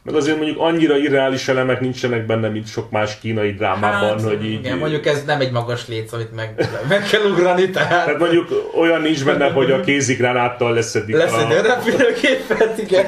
Meg 0.04 0.14
azért 0.14 0.36
mondjuk 0.36 0.60
annyira 0.60 0.96
irreális 0.96 1.48
elemek 1.48 1.80
nincsenek 1.80 2.26
benne, 2.26 2.48
mint 2.48 2.66
sok 2.68 2.90
más 2.90 3.18
kínai 3.18 3.52
drámában, 3.52 4.08
hát, 4.08 4.22
hogy 4.22 4.44
így... 4.44 4.52
Igen, 4.52 4.78
mondjuk 4.78 5.06
ez 5.06 5.24
nem 5.24 5.40
egy 5.40 5.50
magas 5.50 5.88
léc, 5.88 6.12
amit 6.12 6.34
meg, 6.34 6.68
meg 6.88 7.02
kell 7.02 7.30
ugrani, 7.30 7.70
tehát... 7.70 8.04
tehát 8.04 8.18
mondjuk 8.18 8.70
olyan 8.78 9.00
nincs 9.00 9.24
benne, 9.24 9.50
hogy 9.50 9.70
a 9.70 9.80
kézigránáttal 9.80 10.74
leszedik 10.74 11.16
Leszedik 11.16 11.58
a... 11.58 11.62
repülőgépet, 11.62 12.78
igen. 12.78 13.06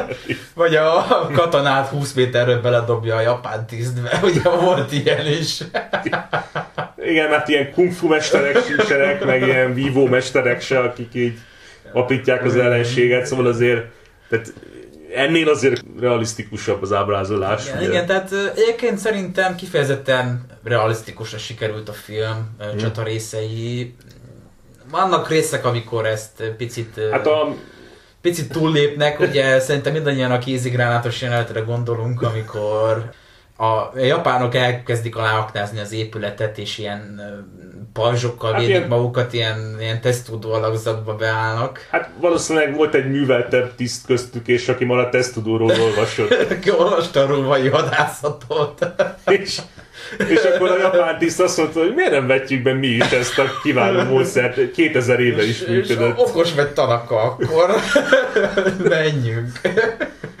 Vagy 0.54 0.74
a 0.74 1.06
katonát 1.32 1.88
20 1.88 2.12
méterről 2.12 2.60
beledobja 2.60 3.16
a 3.16 3.20
japán 3.20 3.66
tisztbe, 3.66 4.20
ugye 4.28 4.42
volt 4.42 4.92
ilyen 4.92 5.26
is. 5.26 5.60
Igen, 7.04 7.30
mert 7.30 7.48
ilyen 7.48 7.72
kung 7.72 7.92
fu 7.92 8.08
mesterek 8.08 8.58
sincsenek, 8.66 9.24
meg 9.24 9.42
ilyen 9.42 9.74
vívó 9.74 10.06
mesterek 10.06 10.60
se, 10.60 10.78
akik 10.78 11.14
így 11.14 11.38
apítják 11.92 12.44
az 12.44 12.56
ellenséget, 12.56 13.26
szóval 13.26 13.46
azért 13.46 13.84
tehát 14.28 14.52
ennél 15.16 15.48
azért 15.48 15.84
realisztikusabb 16.00 16.82
az 16.82 16.92
ábrázolás. 16.92 17.66
Igen, 17.66 17.82
igen 17.82 18.06
tehát 18.06 18.32
egyébként 18.54 18.98
szerintem 18.98 19.54
kifejezetten 19.54 20.46
realisztikusra 20.64 21.38
sikerült 21.38 21.88
a 21.88 21.92
film, 21.92 22.56
hmm. 22.58 22.76
csata 22.76 23.02
részei. 23.02 23.94
Vannak 24.90 25.28
részek, 25.28 25.64
amikor 25.64 26.06
ezt 26.06 26.42
picit... 26.56 27.00
Hát 27.10 27.26
a, 27.26 27.54
picit 28.20 28.52
túllépnek, 28.52 29.20
ugye 29.20 29.60
szerintem 29.60 29.92
mindannyian 29.92 30.30
a 30.30 30.38
kézigránátos 30.38 31.22
jelenetre 31.22 31.60
gondolunk, 31.60 32.22
amikor 32.22 33.10
a 33.56 33.98
japánok 33.98 34.54
elkezdik 34.54 35.16
aláaknázni 35.16 35.80
az 35.80 35.92
épületet, 35.92 36.58
és 36.58 36.78
ilyen 36.78 37.20
pajzsokkal 37.92 38.52
hát 38.52 38.60
védik 38.60 38.76
ilyen... 38.76 38.88
magukat, 38.88 39.32
ilyen, 39.32 39.76
ilyen 39.80 40.00
tesztudó 40.00 40.52
alakzatba 40.52 41.14
beállnak. 41.14 41.86
Hát 41.90 42.10
valószínűleg 42.20 42.74
volt 42.74 42.94
egy 42.94 43.10
műveltebb 43.10 43.74
tiszt 43.74 44.06
köztük, 44.06 44.48
és 44.48 44.68
aki 44.68 44.84
már 44.84 44.98
a 44.98 45.08
tesztudóról 45.08 45.70
olvasott. 45.80 46.32
aki 46.58 46.70
olvasta 46.70 47.20
a 47.20 47.26
római 47.26 47.68
hadászatot. 47.68 48.86
és, 49.26 49.60
És 50.28 50.42
akkor 50.42 50.70
a 50.70 50.78
japán 50.78 51.18
tiszt 51.18 51.40
azt 51.40 51.56
mondta, 51.56 51.80
hogy 51.80 51.94
miért 51.94 52.10
nem 52.10 52.26
vetjük 52.26 52.62
be 52.62 52.72
mi 52.72 52.86
is 52.86 53.10
ezt 53.10 53.38
a 53.38 53.44
kiváló 53.62 54.02
módszert, 54.02 54.70
2000 54.70 55.20
éve 55.20 55.46
is 55.46 55.64
működött. 55.66 56.16
És 56.16 56.22
okos 56.22 56.54
vagy 56.54 56.72
tanaka, 56.72 57.20
akkor 57.20 57.74
menjünk. 58.88 59.60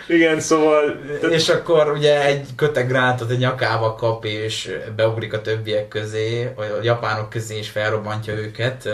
Igen, 0.08 0.40
szóval... 0.40 1.00
És 1.30 1.48
akkor 1.48 1.92
ugye 1.92 2.26
egy 2.26 2.46
kötegránátot 2.56 3.30
a 3.30 3.34
nyakába 3.34 3.94
kap, 3.94 4.24
és 4.24 4.70
beugrik 4.96 5.32
a 5.32 5.40
többiek 5.40 5.88
közé, 5.88 6.52
vagy 6.56 6.66
a 6.78 6.82
japánok 6.82 7.30
közé, 7.30 7.56
és 7.56 7.68
felrobbantja 7.68 8.34
őket. 8.34 8.88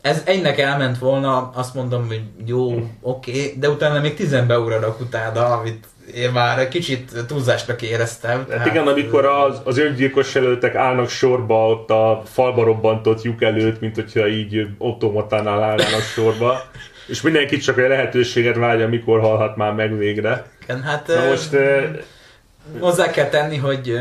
Ez 0.00 0.22
egynek 0.24 0.58
elment 0.58 0.98
volna, 0.98 1.50
azt 1.54 1.74
mondom, 1.74 2.06
hogy 2.06 2.22
jó, 2.46 2.72
oké, 3.00 3.30
okay, 3.30 3.54
de 3.58 3.68
utána 3.68 4.00
még 4.00 4.14
tizen 4.14 4.46
beugranak 4.46 5.00
utána, 5.00 5.58
amit 5.58 5.84
én 6.14 6.30
már 6.30 6.68
kicsit 6.68 7.24
túlzásnak 7.26 7.82
éreztem. 7.82 8.46
Hát 8.50 8.66
igen, 8.66 8.86
amikor 8.86 9.24
az, 9.24 9.60
az 9.64 9.78
öngyilkos 9.78 10.34
előttek 10.34 10.74
állnak 10.74 11.08
sorba 11.08 11.68
ott 11.68 11.90
a 11.90 12.22
falba 12.24 12.64
robbantott 12.64 13.22
lyuk 13.22 13.42
előtt, 13.42 13.80
mint 13.80 13.94
hogyha 13.94 14.28
így 14.28 14.66
automatánál 14.78 15.62
állnának 15.62 16.00
sorba, 16.00 16.62
és 17.06 17.20
mindenki 17.20 17.56
csak 17.56 17.78
a 17.78 17.88
lehetőséget 17.88 18.56
várja, 18.56 18.88
mikor 18.88 19.20
halhat 19.20 19.56
már 19.56 19.72
meg 19.72 19.98
végre. 19.98 20.46
Igen, 20.62 20.82
hát 20.82 21.06
Na 21.06 21.26
most, 21.26 21.52
e, 21.52 21.90
hozzá 22.78 23.10
kell 23.10 23.28
tenni, 23.28 23.56
hogy 23.56 23.92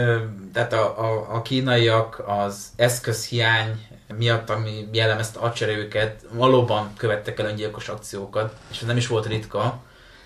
tehát 0.53 0.73
a, 0.73 0.99
a, 0.99 1.27
a 1.35 1.41
kínaiak 1.41 2.23
az 2.27 2.67
eszközhiány 2.75 3.87
miatt, 4.17 4.49
ami 4.49 4.87
jellemezte 4.91 5.39
a 5.39 5.53
őket, 5.67 6.25
valóban 6.31 6.93
követtek 6.97 7.39
el 7.39 7.45
öngyilkos 7.45 7.89
akciókat, 7.89 8.53
és 8.71 8.79
ez 8.81 8.87
nem 8.87 8.97
is 8.97 9.07
volt 9.07 9.25
ritka 9.25 9.81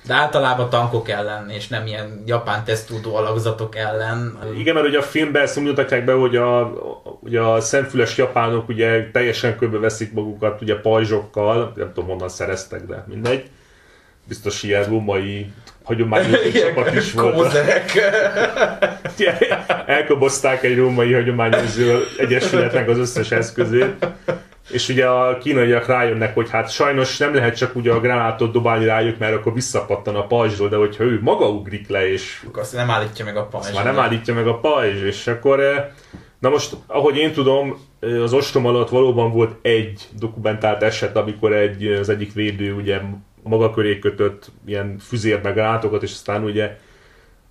de 0.07 0.13
általában 0.13 0.69
tankok 0.69 1.09
ellen, 1.09 1.49
és 1.49 1.67
nem 1.67 1.87
ilyen 1.87 2.23
japán 2.25 2.63
tesztúdó 2.63 3.15
alakzatok 3.15 3.75
ellen. 3.75 4.39
Igen, 4.57 4.73
mert 4.73 4.87
ugye 4.87 4.97
a 4.97 5.01
filmben 5.01 5.41
ezt 5.41 5.59
mutatják 5.59 6.05
be, 6.05 6.13
hogy 6.13 6.35
a, 6.35 6.73
ugye 7.19 7.41
a 7.41 7.61
szemfüles 7.61 8.17
japánok 8.17 8.69
ugye 8.69 9.09
teljesen 9.11 9.57
köbbe 9.57 9.77
veszik 9.77 10.13
magukat 10.13 10.61
ugye 10.61 10.75
pajzsokkal, 10.75 11.71
nem 11.75 11.91
tudom 11.93 12.09
honnan 12.09 12.29
szereztek, 12.29 12.85
de 12.85 13.03
mindegy. 13.07 13.49
Biztos 14.27 14.63
ilyen 14.63 14.83
római 14.83 15.51
hagyományos 15.83 16.51
csapat 16.61 16.93
is 16.93 17.13
volt. 17.13 17.57
Elkobozták 19.85 20.63
egy 20.63 20.77
római 20.77 21.13
hagyományos 21.13 21.75
egyesületnek 22.17 22.89
az 22.89 22.97
összes 22.97 23.31
eszközét 23.31 24.05
és 24.69 24.89
ugye 24.89 25.07
a 25.07 25.37
kínaiak 25.37 25.85
rájönnek, 25.85 26.33
hogy 26.33 26.49
hát 26.49 26.71
sajnos 26.71 27.17
nem 27.17 27.35
lehet 27.35 27.55
csak 27.55 27.75
ugye 27.75 27.91
a 27.91 27.99
gránátot 27.99 28.51
dobálni 28.51 28.85
rájuk, 28.85 29.17
mert 29.17 29.35
akkor 29.35 29.53
visszapattan 29.53 30.15
a 30.15 30.27
pajzsról, 30.27 30.69
de 30.69 30.75
hogyha 30.75 31.03
ő 31.03 31.19
maga 31.21 31.49
ugrik 31.49 31.87
le, 31.87 32.11
és... 32.11 32.43
Akkor 32.47 32.61
azt 32.61 32.73
nem 32.73 32.89
állítja 32.89 33.25
meg 33.25 33.37
a 33.37 33.43
pajzs. 33.43 33.73
Már 33.73 33.83
nem 33.83 33.99
állítja 33.99 34.33
meg 34.33 34.47
a 34.47 34.59
pajzs, 34.59 35.01
és 35.01 35.27
akkor... 35.27 35.59
Eh, 35.59 35.85
na 36.39 36.49
most, 36.49 36.75
ahogy 36.87 37.17
én 37.17 37.33
tudom, 37.33 37.77
eh, 37.99 38.23
az 38.23 38.33
ostrom 38.33 38.65
alatt 38.65 38.89
valóban 38.89 39.31
volt 39.31 39.55
egy 39.61 40.07
dokumentált 40.19 40.83
eset, 40.83 41.15
amikor 41.15 41.53
egy, 41.53 41.85
az 41.85 42.09
egyik 42.09 42.33
védő 42.33 42.73
ugye 42.73 42.99
maga 43.43 43.71
köré 43.71 43.99
kötött 43.99 44.51
ilyen 44.65 44.97
füzérbe 44.99 45.51
gránátokat, 45.51 46.03
és 46.03 46.11
aztán 46.11 46.43
ugye 46.43 46.77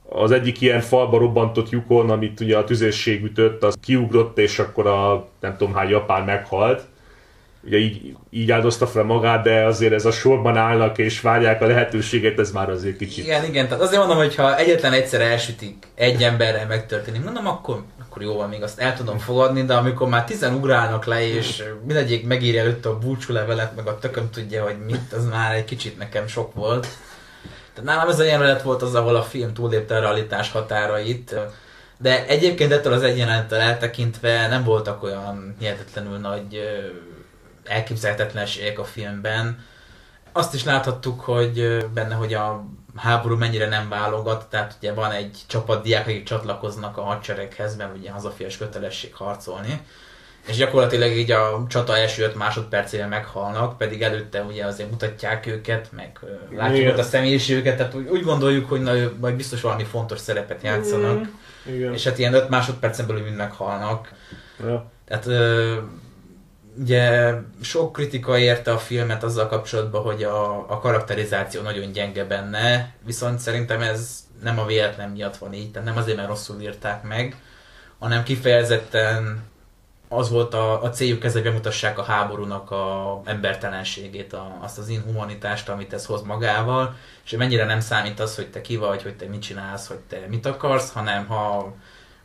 az 0.09 0.31
egyik 0.31 0.61
ilyen 0.61 0.81
falba 0.81 1.19
robbantott 1.19 1.71
lyukon, 1.71 2.11
amit 2.11 2.41
ugye 2.41 2.57
a 2.57 2.65
tüzérség 2.65 3.25
ütött, 3.25 3.63
az 3.63 3.75
kiugrott, 3.83 4.39
és 4.39 4.59
akkor 4.59 4.87
a 4.87 5.29
nem 5.41 5.57
tudom 5.57 5.75
hány 5.75 5.89
japán 5.89 6.25
meghalt 6.25 6.85
ugye 7.67 7.79
így, 7.79 8.17
így 8.31 8.51
áldozta 8.51 8.87
fel 8.87 9.03
magát, 9.03 9.43
de 9.43 9.65
azért 9.65 9.93
ez 9.93 10.05
a 10.05 10.11
sorban 10.11 10.57
állnak 10.57 10.99
és 10.99 11.21
várják 11.21 11.63
a 11.63 11.67
lehetőséget, 11.67 12.39
ez 12.39 12.51
már 12.51 12.71
azért 12.71 12.97
kicsit. 12.97 13.25
Igen, 13.25 13.45
igen, 13.45 13.69
tehát 13.69 13.83
azért 13.83 13.99
mondom, 13.99 14.17
hogy 14.17 14.35
ha 14.35 14.57
egyetlen 14.57 14.93
egyszer 14.93 15.21
elsütik, 15.21 15.87
egy 15.95 16.23
emberrel 16.23 16.67
megtörténik, 16.67 17.25
mondom, 17.25 17.47
akkor, 17.47 17.83
akkor 18.07 18.23
jó 18.23 18.35
van, 18.35 18.49
még 18.49 18.63
azt 18.63 18.79
el 18.79 18.97
tudom 18.97 19.19
fogadni, 19.19 19.65
de 19.65 19.75
amikor 19.75 20.09
már 20.09 20.25
tizen 20.25 20.55
ugrálnak 20.55 21.05
le, 21.05 21.29
és 21.29 21.63
mindegyik 21.87 22.27
megírja 22.27 22.61
előtte 22.61 22.89
a 22.89 22.99
búcsú 22.99 23.33
levelet, 23.33 23.77
meg 23.77 23.87
a 23.87 23.99
tököm 23.99 24.31
tudja, 24.31 24.65
hogy 24.65 24.77
mit, 24.87 25.13
az 25.13 25.29
már 25.29 25.55
egy 25.55 25.65
kicsit 25.65 25.99
nekem 25.99 26.27
sok 26.27 26.55
volt. 26.55 26.87
Tehát 27.75 27.91
nálam 27.91 28.09
ez 28.09 28.21
a 28.21 28.25
jelenet 28.25 28.63
volt 28.63 28.83
az, 28.83 28.95
ahol 28.95 29.17
a 29.17 29.23
film 29.23 29.53
túlépte 29.53 29.97
a 29.97 30.01
realitás 30.01 30.51
határait, 30.51 31.35
de 31.99 32.27
egyébként 32.27 32.73
ettől 32.73 32.93
az 32.93 33.03
egy 33.03 33.25
eltekintve 33.51 34.49
nem 34.49 34.65
voltak 34.65 35.03
olyan 35.03 35.57
hihetetlenül 35.59 36.19
nagy 36.19 36.61
elképzelhetetlenségek 37.69 38.79
a 38.79 38.85
filmben. 38.85 39.65
Azt 40.33 40.55
is 40.55 40.65
láthattuk, 40.65 41.21
hogy 41.21 41.87
benne, 41.95 42.15
hogy 42.15 42.35
a 42.35 42.65
háború 42.97 43.37
mennyire 43.37 43.69
nem 43.69 43.89
válogat, 43.89 44.47
tehát 44.51 44.75
ugye 44.79 44.93
van 44.93 45.13
egy 45.13 45.39
csapat 45.47 45.83
diák, 45.83 46.07
akik 46.07 46.25
csatlakoznak 46.25 46.97
a 46.97 47.03
hadsereghez, 47.03 47.77
mert 47.77 47.97
ugye 47.97 48.11
hazafias 48.11 48.57
kötelesség 48.57 49.15
harcolni, 49.15 49.81
és 50.47 50.57
gyakorlatilag 50.57 51.11
így 51.11 51.31
a 51.31 51.67
csata 51.69 51.97
első 51.97 52.23
öt 52.23 52.35
másodpercére 52.35 53.07
meghalnak, 53.07 53.79
pedig 53.79 54.03
előtte 54.03 54.43
ugye 54.43 54.65
azért 54.65 54.91
mutatják 54.91 55.47
őket, 55.47 55.89
meg 55.93 56.19
látjuk 56.57 56.79
Igen. 56.79 56.93
ott 56.93 56.99
a 56.99 57.03
személyiségüket, 57.03 57.77
tehát 57.77 57.95
úgy, 57.95 58.09
úgy 58.09 58.23
gondoljuk, 58.23 58.69
hogy 58.69 58.81
na, 58.81 58.93
majd 59.21 59.35
biztos 59.35 59.61
valami 59.61 59.85
fontos 59.85 60.19
szerepet 60.19 60.63
játszanak, 60.63 61.29
Igen. 61.67 61.93
és 61.93 62.05
hát 62.05 62.19
ilyen 62.19 62.35
öt 62.35 62.49
másodpercen 62.49 63.07
belül 63.07 63.23
mind 63.23 63.37
meghalnak. 63.37 64.13
Ja. 64.61 64.91
Tehát 65.09 65.27
ugye 66.79 67.35
sok 67.61 67.93
kritika 67.93 68.39
érte 68.39 68.73
a 68.73 68.79
filmet 68.79 69.23
azzal 69.23 69.49
kapcsolatban, 69.49 70.03
hogy 70.03 70.23
a, 70.23 70.71
a 70.71 70.79
karakterizáció 70.79 71.63
nagyon 71.63 71.93
gyenge 71.93 72.25
benne, 72.25 72.95
viszont 73.05 73.39
szerintem 73.39 73.81
ez 73.81 74.25
nem 74.43 74.59
a 74.59 74.67
véletlen 74.67 75.11
miatt 75.11 75.37
van 75.37 75.53
így, 75.53 75.71
tehát 75.71 75.89
nem 75.89 75.97
azért, 75.97 76.17
mert 76.17 76.29
rosszul 76.29 76.61
írták 76.61 77.03
meg, 77.03 77.37
hanem 77.99 78.23
kifejezetten 78.23 79.45
az 80.09 80.31
volt 80.31 80.55
a, 80.55 80.83
a 80.83 80.91
céljuk, 80.91 81.25
ezzel 81.25 81.43
bemutassák 81.43 81.99
a 81.99 82.03
háborúnak 82.03 82.71
a 82.71 83.21
embertelenségét, 83.25 84.33
a, 84.33 84.59
azt 84.61 84.79
az 84.79 84.89
inhumanitást, 84.89 85.69
amit 85.69 85.93
ez 85.93 86.07
hoz 86.07 86.23
magával, 86.23 86.95
és 87.25 87.31
mennyire 87.31 87.65
nem 87.65 87.81
számít 87.81 88.21
az, 88.21 88.37
hogy 88.37 88.51
te 88.51 88.61
ki 88.61 88.77
vagy, 88.77 89.03
hogy 89.03 89.17
te 89.17 89.27
mit 89.27 89.43
csinálsz, 89.43 89.87
hogy 89.87 89.99
te 90.09 90.27
mit 90.29 90.47
akarsz, 90.47 90.93
hanem 90.93 91.27
ha 91.27 91.75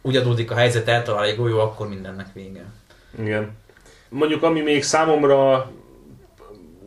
úgy 0.01 0.15
adódik 0.15 0.51
a 0.51 0.55
helyzet, 0.55 0.87
eltalál 0.87 1.23
egy 1.23 1.35
golyó, 1.35 1.59
akkor 1.59 1.87
mindennek 1.87 2.27
vége. 2.33 2.63
Igen 3.19 3.59
mondjuk 4.11 4.43
ami 4.43 4.61
még 4.61 4.83
számomra 4.83 5.71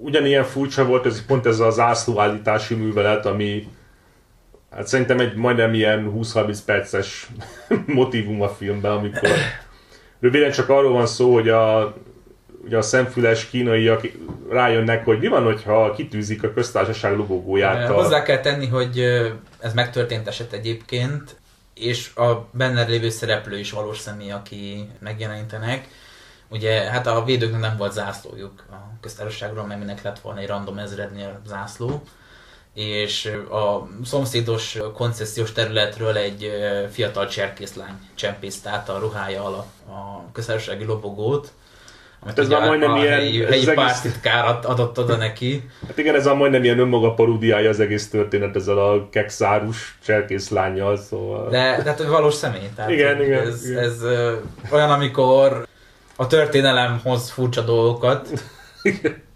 ugyanilyen 0.00 0.44
furcsa 0.44 0.84
volt, 0.84 1.06
ez 1.06 1.26
pont 1.26 1.46
ez 1.46 1.60
az 1.60 1.74
zászlóállítási 1.74 2.74
művelet, 2.74 3.26
ami 3.26 3.68
hát 4.70 4.86
szerintem 4.86 5.18
egy 5.18 5.34
majdnem 5.34 5.74
ilyen 5.74 6.12
20-30 6.16 6.58
perces 6.66 7.28
motivum 7.86 8.42
a 8.42 8.48
filmben, 8.48 8.92
amikor 8.92 9.28
röviden 10.20 10.50
csak 10.50 10.68
arról 10.68 10.92
van 10.92 11.06
szó, 11.06 11.32
hogy 11.32 11.48
a, 11.48 11.94
ugye 12.64 12.76
a 12.76 12.82
szemfüles 12.82 13.48
kínaiak 13.48 14.06
rájönnek, 14.50 15.04
hogy 15.04 15.18
mi 15.18 15.28
van, 15.28 15.44
hogyha 15.44 15.92
kitűzik 15.92 16.42
a 16.42 16.52
köztársaság 16.52 17.16
lobogóját. 17.16 17.90
A... 17.90 17.94
Hozzá 17.94 18.22
kell 18.22 18.40
tenni, 18.40 18.66
hogy 18.66 18.98
ez 19.60 19.74
megtörtént 19.74 20.28
eset 20.28 20.52
egyébként, 20.52 21.36
és 21.74 22.14
a 22.14 22.48
benne 22.50 22.84
lévő 22.84 23.08
szereplő 23.08 23.58
is 23.58 23.70
valós 23.70 23.98
személy, 23.98 24.30
aki 24.30 24.88
megjelenítenek 25.00 25.88
Ugye 26.54 26.80
hát 26.80 27.06
a 27.06 27.24
védőknek 27.24 27.60
nem 27.60 27.76
volt 27.76 27.92
zászlójuk 27.92 28.64
a 28.70 28.74
köztársaságról, 29.00 29.66
mert 29.66 29.80
minek 29.80 30.02
lett 30.02 30.18
volna 30.18 30.40
egy 30.40 30.46
random 30.46 30.78
ezrednél 30.78 31.40
zászló 31.46 32.02
és 32.74 33.26
a 33.50 33.88
szomszédos 34.04 34.78
koncesziós 34.94 35.52
területről 35.52 36.16
egy 36.16 36.50
fiatal 36.90 37.26
cserkészlány 37.26 37.94
csempészte 38.14 38.70
át 38.70 38.88
a 38.88 38.98
ruhája 38.98 39.44
alatt 39.44 39.72
a 39.88 40.32
köztársasági 40.32 40.84
lobogót, 40.84 41.52
amit 42.20 42.38
ez 42.38 42.48
már 42.48 42.66
majdnem 42.66 42.96
ilyen... 42.96 43.12
Helyi, 43.12 43.44
helyi 43.44 43.64
pártitkár 43.64 44.58
adott 44.62 44.98
oda 44.98 45.16
neki. 45.16 45.68
Hát 45.86 45.98
igen, 45.98 46.14
ez 46.14 46.26
a 46.26 46.34
majdnem 46.34 46.64
ilyen 46.64 46.78
önmaga 46.78 47.14
paródiája 47.14 47.68
az 47.68 47.80
egész 47.80 48.10
történet 48.10 48.56
ezzel 48.56 48.78
a 48.78 49.08
kexárus 49.10 49.98
cserkészlányjal, 50.04 50.96
szóval... 50.96 51.50
De, 51.50 51.80
de 51.82 51.90
hát 51.90 52.02
valós 52.02 52.34
személy. 52.34 52.68
Tehát 52.76 52.90
igen, 52.90 53.22
igen, 53.22 53.46
ez, 53.46 53.68
igen. 53.68 53.82
ez, 53.82 54.02
ez 54.02 54.02
olyan, 54.70 54.90
amikor 54.90 55.66
a 56.16 56.26
történelem 56.26 57.00
hoz 57.02 57.30
furcsa 57.30 57.60
dolgokat. 57.60 58.28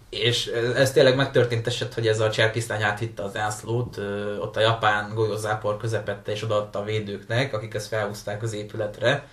és 0.09 0.47
ez 0.75 0.91
tényleg 0.91 1.15
megtörtént 1.15 1.67
eset, 1.67 1.93
hogy 1.93 2.07
ez 2.07 2.19
a 2.19 2.29
cserkisztány 2.29 2.83
áthitte 2.83 3.23
az 3.23 3.37
ászlót, 3.37 3.97
ott 4.39 4.55
a 4.55 4.59
japán 4.59 5.13
golyózápor 5.13 5.77
közepette 5.77 6.31
és 6.31 6.43
odaadta 6.43 6.79
a 6.79 6.83
védőknek, 6.83 7.53
akik 7.53 7.73
ezt 7.73 7.87
felhúzták 7.87 8.43
az 8.43 8.53
épületre. 8.53 9.27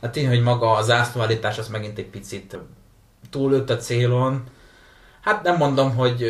Hát 0.00 0.12
tény, 0.12 0.28
hogy 0.28 0.42
maga 0.42 0.72
a 0.72 0.82
zászlóállítás 0.82 1.58
az 1.58 1.68
megint 1.68 1.98
egy 1.98 2.06
picit 2.06 2.58
túlőtt 3.30 3.70
a 3.70 3.76
célon. 3.76 4.44
Hát 5.20 5.42
nem 5.42 5.56
mondom, 5.56 5.94
hogy 5.94 6.24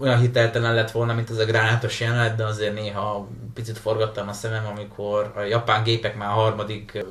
olyan 0.00 0.18
hiteltelen 0.18 0.74
lett 0.74 0.90
volna, 0.90 1.14
mint 1.14 1.30
ez 1.30 1.38
a 1.38 1.44
gránátos 1.44 2.00
jelenet, 2.00 2.36
de 2.36 2.44
azért 2.44 2.74
néha 2.74 3.28
picit 3.54 3.78
forgattam 3.78 4.28
a 4.28 4.32
szemem, 4.32 4.66
amikor 4.66 5.32
a 5.36 5.40
japán 5.40 5.82
gépek 5.82 6.16
már 6.16 6.28
a 6.28 6.32
harmadik 6.32 7.04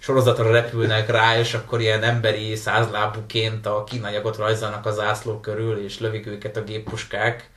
sorozatra 0.00 0.50
repülnek 0.50 1.10
rá, 1.10 1.38
és 1.38 1.54
akkor 1.54 1.80
ilyen 1.80 2.02
emberi 2.02 2.54
százlábúként 2.54 3.66
a 3.66 3.84
kínaiakat 3.84 4.36
rajzolnak 4.36 4.86
az 4.86 5.00
ászló 5.00 5.40
körül, 5.40 5.84
és 5.84 6.00
lövik 6.00 6.26
őket 6.26 6.56
a 6.56 6.62
géppuskák. 6.62 7.50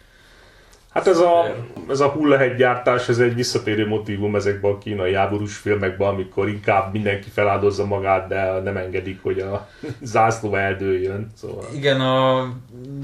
Hát 0.93 1.07
ez 1.07 1.17
a, 1.17 1.55
ez 1.89 1.99
a 1.99 2.07
hullahegygyártás, 2.07 3.09
ez 3.09 3.19
egy 3.19 3.35
visszatérő 3.35 3.87
motivum 3.87 4.35
ezekben 4.35 4.71
a 4.71 4.77
kínai 4.77 5.13
háborús 5.13 5.57
filmekben, 5.57 6.07
amikor 6.07 6.47
inkább 6.47 6.91
mindenki 6.91 7.29
feláldozza 7.29 7.85
magát, 7.85 8.27
de 8.27 8.59
nem 8.59 8.77
engedik, 8.77 9.19
hogy 9.21 9.39
a 9.39 9.67
zászló 10.01 10.55
eldőjön. 10.55 11.31
Szóval. 11.35 11.65
Igen, 11.73 12.01
a 12.01 12.49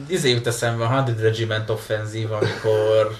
izé 0.08 0.30
jut 0.30 0.48
eszembe 0.48 0.84
a 0.84 1.04
100 1.08 1.22
Regiment 1.22 1.70
Offensive, 1.70 2.36
amikor 2.36 3.12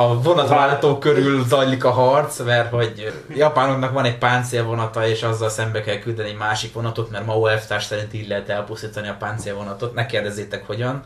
a 0.00 0.22
vonatváltó 0.22 0.98
körül 0.98 1.44
zajlik 1.44 1.84
a 1.84 1.90
harc, 1.90 2.38
mert 2.38 2.70
hogy 2.70 3.12
japánoknak 3.34 3.92
van 3.92 4.04
egy 4.04 4.18
páncélvonata, 4.18 5.06
és 5.06 5.22
azzal 5.22 5.48
szembe 5.48 5.80
kell 5.80 5.98
küldeni 5.98 6.28
egy 6.28 6.36
másik 6.36 6.72
vonatot, 6.72 7.10
mert 7.10 7.26
Mao 7.26 7.46
elvtárs 7.46 7.84
szerint 7.84 8.14
így 8.14 8.28
lehet 8.28 8.48
elpusztítani 8.48 9.08
a 9.08 9.16
páncélvonatot. 9.18 9.94
Ne 9.94 10.06
kérdezzétek 10.06 10.66
hogyan. 10.66 11.02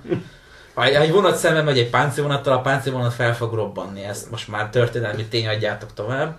Ha 0.74 0.84
egy 0.84 1.12
vonat 1.12 1.36
szembe 1.36 1.62
megy 1.62 1.78
egy 1.78 1.90
páncélvonattal, 1.90 2.52
a 2.52 2.60
páncélvonat 2.60 3.12
fel 3.12 3.36
fog 3.36 3.54
robbanni. 3.54 4.04
Ezt 4.04 4.30
most 4.30 4.48
már 4.48 4.68
történelmi 4.70 5.24
tény 5.24 5.48
adjátok 5.48 5.94
tovább. 5.94 6.36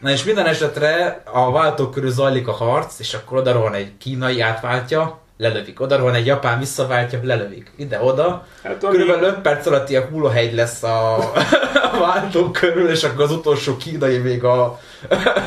Na 0.00 0.10
és 0.10 0.24
minden 0.24 0.46
esetre 0.46 1.22
a 1.32 1.50
váltók 1.50 1.90
körül 1.90 2.10
zajlik 2.10 2.48
a 2.48 2.52
harc, 2.52 2.98
és 2.98 3.14
akkor 3.14 3.38
oda 3.38 3.74
egy 3.74 3.96
kínai 3.98 4.40
átváltja, 4.40 5.20
lelövik. 5.40 5.80
Oda 5.80 6.02
van 6.02 6.14
egy 6.14 6.26
japán 6.26 6.58
visszaváltja, 6.58 7.20
lelövik. 7.22 7.70
Ide-oda. 7.76 8.46
Hát. 8.62 8.78
Körülbelül 8.78 9.28
5 9.28 9.38
perc 9.38 9.66
alatt 9.66 9.90
ilyen 9.90 10.08
hullahegy 10.10 10.54
lesz 10.54 10.82
a, 10.82 11.16
a 11.92 11.98
váltók 12.00 12.52
körül, 12.52 12.88
és 12.88 13.04
akkor 13.04 13.24
az 13.24 13.32
utolsó 13.32 13.76
kínai 13.76 14.18
még 14.18 14.44
a, 14.44 14.62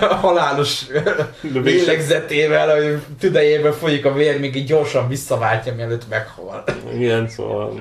a 0.01 0.13
halálos 0.21 0.85
lélegzetével, 1.41 2.69
a 2.69 2.99
tüdejében 3.19 3.73
folyik 3.73 4.05
a 4.05 4.13
vér, 4.13 4.39
még 4.39 4.55
így 4.55 4.67
gyorsan 4.67 5.07
visszaváltja, 5.07 5.75
mielőtt 5.75 6.09
meghal. 6.09 6.63
Igen, 6.93 7.29
szóval... 7.29 7.73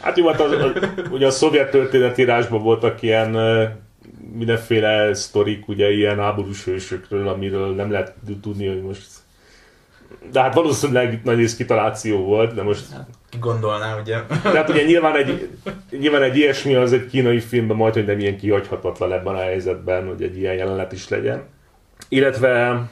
Hát 0.00 0.16
jó, 0.16 0.28
hát 0.28 0.40
az, 0.40 0.52
az, 0.52 0.70
ugye 1.10 1.26
a 1.26 1.30
szovjet 1.30 1.70
történetírásban 1.70 2.62
voltak 2.62 3.02
ilyen 3.02 3.36
mindenféle 4.32 5.14
sztorik, 5.14 5.68
ugye 5.68 5.90
ilyen 5.90 6.18
háborús 6.18 6.64
hősökről, 6.64 7.28
amiről 7.28 7.74
nem 7.74 7.90
lehet 7.90 8.14
tudni, 8.42 8.66
hogy 8.66 8.82
most 8.82 9.06
de 10.32 10.40
hát 10.40 10.54
valószínűleg 10.54 11.20
nagy 11.24 11.56
kitaláció 11.56 12.24
volt, 12.24 12.54
de 12.54 12.62
most... 12.62 12.84
Ki 13.28 13.38
gondolná, 13.38 14.00
ugye? 14.00 14.18
Tehát 14.42 14.68
ugye 14.68 14.84
nyilván 14.84 15.16
egy, 15.16 15.48
nyilván 15.90 16.22
egy 16.22 16.36
ilyesmi 16.36 16.74
az 16.74 16.92
egy 16.92 17.06
kínai 17.06 17.40
filmben 17.40 17.76
majd, 17.76 17.94
hogy 17.94 18.06
nem 18.06 18.18
ilyen 18.18 18.36
kihagyhatatlan 18.36 19.12
ebben 19.12 19.34
a 19.34 19.40
helyzetben, 19.40 20.06
hogy 20.06 20.22
egy 20.22 20.38
ilyen 20.38 20.54
jelenet 20.54 20.92
is 20.92 21.08
legyen. 21.08 21.42
Illetve 22.08 22.82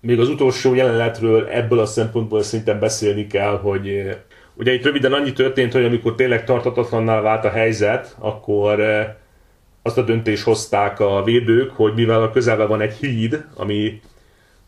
még 0.00 0.20
az 0.20 0.28
utolsó 0.28 0.74
jelenetről 0.74 1.46
ebből 1.46 1.78
a 1.78 1.86
szempontból 1.86 2.42
szintén 2.42 2.78
beszélni 2.78 3.26
kell, 3.26 3.58
hogy 3.58 3.88
eh, 3.88 4.16
ugye 4.54 4.72
itt 4.72 4.84
röviden 4.84 5.12
annyi 5.12 5.32
történt, 5.32 5.72
hogy 5.72 5.84
amikor 5.84 6.14
tényleg 6.14 6.44
tartatatlanná 6.44 7.20
vált 7.20 7.44
a 7.44 7.50
helyzet, 7.50 8.16
akkor 8.18 8.80
eh, 8.80 9.08
azt 9.82 9.98
a 9.98 10.02
döntést 10.02 10.44
hozták 10.44 11.00
a 11.00 11.22
védők, 11.22 11.70
hogy 11.70 11.94
mivel 11.94 12.22
a 12.22 12.30
közelben 12.30 12.68
van 12.68 12.80
egy 12.80 12.94
híd, 12.94 13.44
ami 13.56 14.00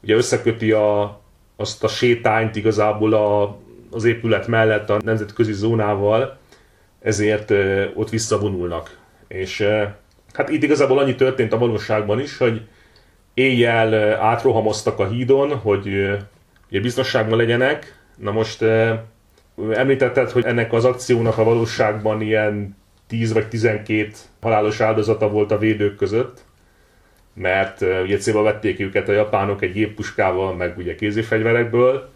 ugye 0.03 0.15
összeköti 0.15 0.73
a 0.73 1.21
azt 1.61 1.85
a 1.85 1.89
sétányt 1.89 2.57
igazából 2.57 3.13
a, 3.13 3.59
az 3.91 4.05
épület 4.05 4.47
mellett 4.47 4.91
a 4.91 5.01
nemzetközi 5.05 5.53
zónával, 5.53 6.39
ezért 7.01 7.51
ott 7.95 8.11
visszavonulnak. 8.11 8.99
És 9.29 9.61
hát 10.33 10.49
itt 10.49 10.63
igazából 10.63 10.99
annyi 10.99 11.15
történt 11.15 11.53
a 11.53 11.59
valóságban 11.59 12.21
is, 12.21 12.37
hogy 12.37 12.69
éjjel 13.35 13.95
átrohamoztak 14.21 14.99
a 14.99 15.09
hídon, 15.09 15.57
hogy 15.57 15.87
ugye 16.71 16.81
biztonságban 16.81 17.39
legyenek. 17.39 17.99
Na 18.17 18.31
most 18.31 18.63
említetted, 19.73 20.31
hogy 20.31 20.45
ennek 20.45 20.73
az 20.73 20.85
akciónak 20.85 21.39
a 21.39 21.45
valóságban 21.45 22.21
ilyen 22.21 22.77
10 23.07 23.33
vagy 23.33 23.49
12 23.49 24.11
halálos 24.41 24.81
áldozata 24.81 25.29
volt 25.29 25.51
a 25.51 25.59
védők 25.59 25.97
között 25.97 26.47
mert 27.39 27.81
ugye 27.81 28.17
célba 28.17 28.43
vették 28.43 28.81
őket 28.81 29.09
a 29.09 29.13
japánok 29.13 29.63
egy 29.63 29.73
géppuskával, 29.73 30.55
meg 30.55 30.79
ugye 30.79 30.95
kézifegyverekből. 30.95 32.09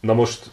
Na 0.00 0.14
most 0.14 0.50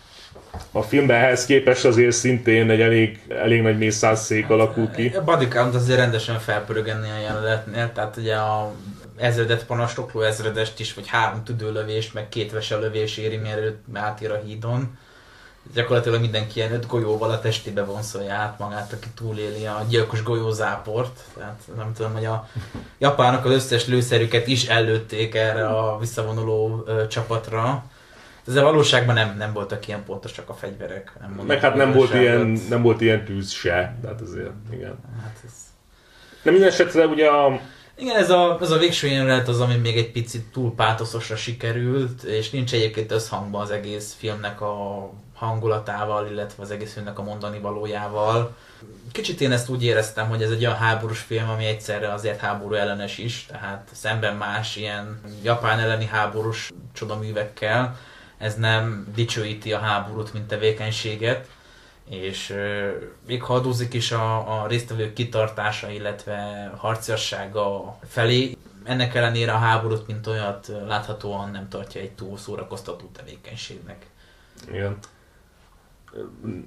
a 0.72 0.82
filmben 0.82 1.24
ehhez 1.24 1.46
képest 1.46 1.86
azért 1.86 2.12
szintén 2.12 2.70
egy 2.70 2.82
elég, 2.82 3.20
elég 3.30 3.62
nagy 3.62 3.78
mészárszék 3.78 4.50
alakul 4.50 4.90
ki. 4.92 5.08
A 5.08 5.24
body 5.24 5.48
count 5.48 5.76
azért 5.76 6.00
rendesen 6.00 6.40
felpörög 6.40 6.88
ennél 6.88 7.14
a 7.14 7.22
jelenetnél, 7.22 7.92
tehát 7.94 8.18
ugye 8.18 8.36
a 8.36 8.74
ezredet 9.18 9.66
panastokló 9.66 10.22
ezredest 10.22 10.80
is, 10.80 10.94
vagy 10.94 11.08
három 11.08 11.44
tüdőlövést, 11.44 12.14
meg 12.14 12.30
két 12.30 12.52
veselövés 12.52 13.18
éri, 13.18 13.38
mielőtt 13.38 13.84
átír 13.94 14.32
a 14.32 14.42
hídon 14.46 14.98
gyakorlatilag 15.74 16.20
mindenki 16.20 16.60
ilyen 16.60 16.74
öt 16.74 16.88
golyóval 16.88 17.32
a 17.32 17.40
testébe 17.40 17.84
vonszolja 17.84 18.34
át 18.34 18.60
magát, 18.60 18.94
aki 18.94 19.08
túléli 19.16 19.66
a 19.66 19.86
gyilkos 19.90 20.24
golyózáport. 20.24 21.20
Tehát 21.38 21.62
nem 21.78 21.94
tudom, 21.94 22.14
hogy 22.14 22.26
a 22.26 22.48
japánok 22.98 23.46
az 23.46 23.52
összes 23.52 23.88
lőszerüket 23.88 24.48
is 24.48 24.68
előtték 24.68 25.36
erre 25.36 25.68
a 25.68 25.98
visszavonuló 26.00 26.84
ö, 26.88 27.08
csapatra. 27.08 27.84
Ez 28.48 28.56
a 28.56 28.64
valóságban 28.64 29.16
nem, 29.16 29.36
nem 29.38 29.54
voltak 29.54 29.88
ilyen 29.88 30.04
pontosak 30.04 30.50
a 30.50 30.54
fegyverek. 30.54 31.12
Nem 31.20 31.46
Meg 31.46 31.60
hát 31.60 31.76
nem 31.76 31.92
volt, 31.92 32.14
ilyen, 32.14 32.60
nem 32.70 32.82
volt 32.82 33.02
ilyen 33.02 33.26
tűz 33.26 33.52
se, 33.52 33.98
tehát 34.02 34.22
azért, 34.22 34.52
igen. 34.72 34.96
Hát 35.24 35.38
ez... 35.46 35.52
De 36.44 36.52
minden 36.52 36.70
esetre 36.70 37.06
ugye 37.06 37.28
a, 37.28 37.60
igen, 37.98 38.16
ez 38.16 38.30
a, 38.30 38.58
ez 38.62 38.72
a 38.72 38.78
végső 38.78 39.08
jelenet 39.08 39.48
az, 39.48 39.62
ami 39.62 39.76
még 39.76 39.98
egy 39.98 40.12
picit 40.12 40.52
túl 40.52 40.76
pátoszosra 40.76 41.36
sikerült, 41.36 42.24
és 42.24 42.50
nincs 42.50 42.74
egyébként 42.74 43.12
összhangban 43.12 43.62
az 43.62 43.72
egész 43.72 44.16
filmnek 44.20 44.62
a 44.62 45.10
hangulatával, 45.36 46.28
illetve 46.28 46.64
az 46.64 46.72
egész 46.72 46.94
filmnek 46.94 47.20
a 47.20 47.24
mondani 47.24 47.60
valójával. 47.60 48.56
Kicsit 49.12 49.42
én 49.42 49.52
ezt 49.52 49.70
úgy 49.70 49.84
éreztem, 49.84 50.28
hogy 50.30 50.42
ez 50.42 50.52
egy 50.52 50.66
olyan 50.66 50.78
háborús 50.78 51.20
film, 51.20 51.50
ami 51.50 51.66
egyszerre 51.66 52.14
azért 52.14 52.40
háború 52.40 52.74
ellenes 52.74 53.18
is, 53.18 53.46
tehát 53.46 53.90
szemben 53.92 54.36
más 54.36 54.76
ilyen 54.76 55.22
japán 55.44 55.80
elleni 55.80 56.06
háborús 56.06 56.72
csodaművekkel, 56.94 57.98
ez 58.38 58.56
nem 58.56 59.08
dicsőíti 59.16 59.74
a 59.74 59.80
háborút, 59.80 60.34
mint 60.34 60.48
tevékenységet, 60.48 61.48
és 62.10 62.50
euh, 62.50 62.94
még 63.28 63.44
ha 63.44 63.54
adózik 63.54 63.94
is 63.94 64.12
a, 64.12 64.62
a 64.62 64.68
résztvevők 64.68 65.14
kitartása, 65.14 65.90
illetve 65.90 66.72
harciassága 66.78 67.98
felé, 68.08 68.58
ennek 68.84 69.16
ellenére 69.16 69.52
a 69.52 69.58
háborút, 69.58 70.08
mint 70.08 70.28
olyat 70.28 70.72
láthatóan 70.88 71.52
nem 71.52 71.70
tartja 71.70 72.02
egy 72.02 72.12
túl 72.12 72.38
szórakoztató 72.38 73.10
tevékenységnek. 73.14 74.06
Igen 74.72 74.98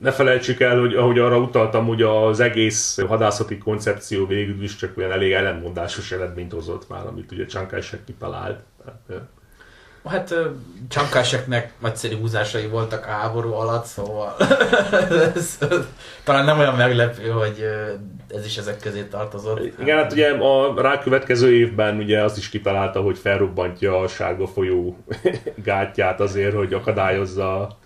ne 0.01 0.11
felejtsük 0.11 0.61
el, 0.61 0.81
hogy 0.81 0.95
ahogy 0.95 1.19
arra 1.19 1.39
utaltam, 1.39 1.87
hogy 1.87 2.03
az 2.03 2.41
egész 2.41 3.01
hadászati 3.09 3.59
koncepció 3.59 4.27
végül 4.27 4.63
is 4.63 4.77
csak 4.77 4.97
olyan 4.97 5.13
elég 5.13 5.33
ellenmondásos 5.33 6.13
eredményt 6.13 6.53
hozott 6.53 6.89
már, 6.89 7.07
amit 7.07 7.33
ugye 7.33 7.47
Csankásek 7.47 8.05
kitalált. 8.05 8.61
Hát, 8.85 9.21
Hát 10.05 10.35
Csankáseknek 10.89 11.73
nagyszerű 11.79 12.17
húzásai 12.17 12.67
voltak 12.67 13.07
a 13.07 13.11
háború 13.11 13.53
alatt, 13.53 13.85
szóval 13.85 14.37
ez, 15.35 15.59
talán 16.25 16.45
nem 16.45 16.59
olyan 16.59 16.75
meglepő, 16.75 17.29
hogy 17.29 17.65
ez 18.29 18.45
is 18.45 18.57
ezek 18.57 18.81
közé 18.81 19.03
tartozott. 19.03 19.81
Igen, 19.81 19.97
hát 19.97 20.13
ugye 20.13 20.31
a 20.31 20.81
rákövetkező 20.81 21.53
évben 21.53 21.97
ugye 21.97 22.23
azt 22.23 22.37
is 22.37 22.49
kitalálta, 22.49 23.01
hogy 23.01 23.19
felrobbantja 23.19 23.99
a 24.01 24.09
sárga 24.09 24.47
folyó 24.47 24.97
gátját 25.65 26.21
azért, 26.21 26.55
hogy 26.55 26.73
akadályozza 26.73 27.79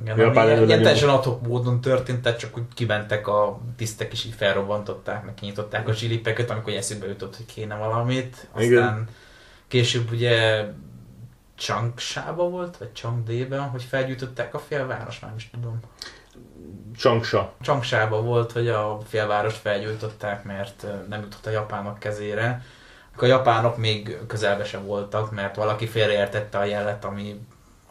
igen, 0.00 0.18
Japán 0.18 0.50
ami 0.50 0.66
ilyen, 0.66 0.82
teljesen 0.82 1.08
adhok 1.08 1.46
módon 1.46 1.80
történt, 1.80 2.22
tehát 2.22 2.38
csak 2.38 2.56
úgy 2.56 2.62
kimentek 2.74 3.26
a 3.26 3.60
tisztek 3.76 4.12
és 4.12 4.24
így 4.24 4.34
felrobbantották, 4.34 5.24
meg 5.24 5.34
kinyitották 5.34 5.88
a 5.88 5.92
zsilipeket, 5.92 6.50
amikor 6.50 6.72
eszükbe 6.72 7.06
jutott, 7.06 7.36
hogy 7.36 7.46
kéne 7.46 7.74
valamit. 7.74 8.48
Aztán 8.52 8.62
Igen. 8.64 9.08
később 9.68 10.10
ugye 10.10 10.64
Changsha-ba 11.56 12.48
volt, 12.48 12.76
vagy 12.76 12.92
Changde-ben, 12.92 13.60
hogy 13.60 13.82
felgyújtották 13.82 14.54
a 14.54 14.58
félváros, 14.58 15.20
már 15.20 15.32
is 15.36 15.50
tudom. 15.50 15.80
Changsha. 16.96 17.54
Changsha-ba 17.60 18.22
volt, 18.22 18.52
hogy 18.52 18.68
a 18.68 18.98
félvárost 19.06 19.56
felgyújtották, 19.56 20.44
mert 20.44 20.86
nem 21.08 21.20
jutott 21.20 21.46
a 21.46 21.50
japánok 21.50 21.98
kezére. 21.98 22.62
Akkor 23.14 23.28
a 23.28 23.30
japánok 23.30 23.76
még 23.76 24.18
közelbe 24.26 24.64
sem 24.64 24.84
voltak, 24.84 25.30
mert 25.30 25.56
valaki 25.56 25.86
félreértette 25.86 26.58
a 26.58 26.64
jelet, 26.64 27.04
ami 27.04 27.40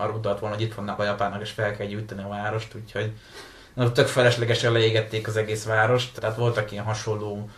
arra 0.02 0.14
utalt 0.14 0.40
volna, 0.40 0.56
hogy 0.56 0.64
itt 0.64 0.74
vannak 0.74 1.00
a 1.00 1.04
japánok, 1.04 1.42
és 1.42 1.50
fel 1.52 1.76
kell 1.76 1.88
gyűjteni 1.88 2.24
a 2.24 2.28
várost, 2.28 2.76
úgyhogy 2.76 3.12
na, 3.74 3.92
tök 3.92 4.08
feleslegesen 4.08 4.72
leégették 4.72 5.28
az 5.28 5.38
egész 5.38 5.66
várost, 5.66 6.20
tehát 6.20 6.38
voltak 6.38 6.72
ilyen 6.72 6.84
hasonló 6.84 7.50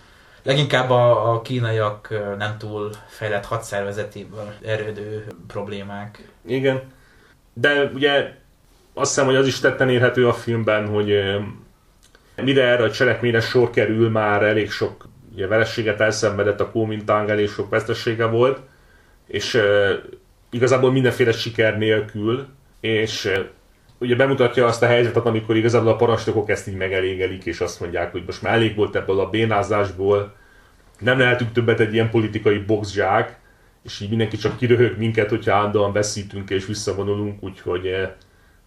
Leginkább 0.43 0.89
a, 0.89 1.33
a 1.33 1.41
kínaiak 1.41 2.09
nem 2.37 2.57
túl 2.57 2.89
fejlett 3.07 3.45
hadszervezetéből 3.45 4.53
erődő 4.65 5.27
problémák. 5.47 6.29
Igen. 6.45 6.81
De 7.53 7.91
ugye 7.93 8.33
azt 8.93 9.09
hiszem, 9.13 9.25
hogy 9.25 9.35
az 9.35 9.47
is 9.47 9.59
tetten 9.59 9.89
érhető 9.89 10.27
a 10.27 10.33
filmben, 10.33 10.87
hogy 10.87 11.23
mire 12.35 12.63
erre 12.63 12.83
a 12.83 12.91
cselekményre 12.91 13.41
sor 13.41 13.69
kerül, 13.69 14.09
már 14.09 14.43
elég 14.43 14.71
sok 14.71 15.07
ugye, 15.33 15.47
verességet 15.47 16.01
elszenvedett 16.01 16.59
a 16.59 16.71
Kuomintang, 16.71 17.29
elég 17.29 17.49
sok 17.49 17.69
vesztesége 17.69 18.25
volt, 18.25 18.59
és 19.27 19.61
igazából 20.53 20.91
mindenféle 20.91 21.31
siker 21.31 21.77
nélkül, 21.77 22.47
és 22.79 23.31
ugye 23.97 24.15
bemutatja 24.15 24.65
azt 24.65 24.83
a 24.83 24.85
helyzetet, 24.85 25.25
amikor 25.25 25.55
igazából 25.55 25.91
a 25.91 25.95
parancsnokok 25.95 26.49
ezt 26.49 26.67
így 26.67 26.75
megelégelik, 26.75 27.45
és 27.45 27.59
azt 27.59 27.79
mondják, 27.79 28.11
hogy 28.11 28.23
most 28.25 28.41
már 28.41 28.53
elég 28.53 28.75
volt 28.75 28.95
ebből 28.95 29.19
a 29.19 29.29
bénázásból, 29.29 30.35
nem 30.99 31.19
lehetünk 31.19 31.51
többet 31.51 31.79
egy 31.79 31.93
ilyen 31.93 32.09
politikai 32.09 32.57
boxzsák, 32.57 33.39
és 33.83 33.99
így 33.99 34.09
mindenki 34.09 34.37
csak 34.37 34.57
kiröhög 34.57 34.97
minket, 34.97 35.29
hogyha 35.29 35.55
állandóan 35.55 35.93
veszítünk 35.93 36.49
és 36.49 36.65
visszavonulunk, 36.65 37.43
úgyhogy 37.43 37.87
eh, 37.87 38.11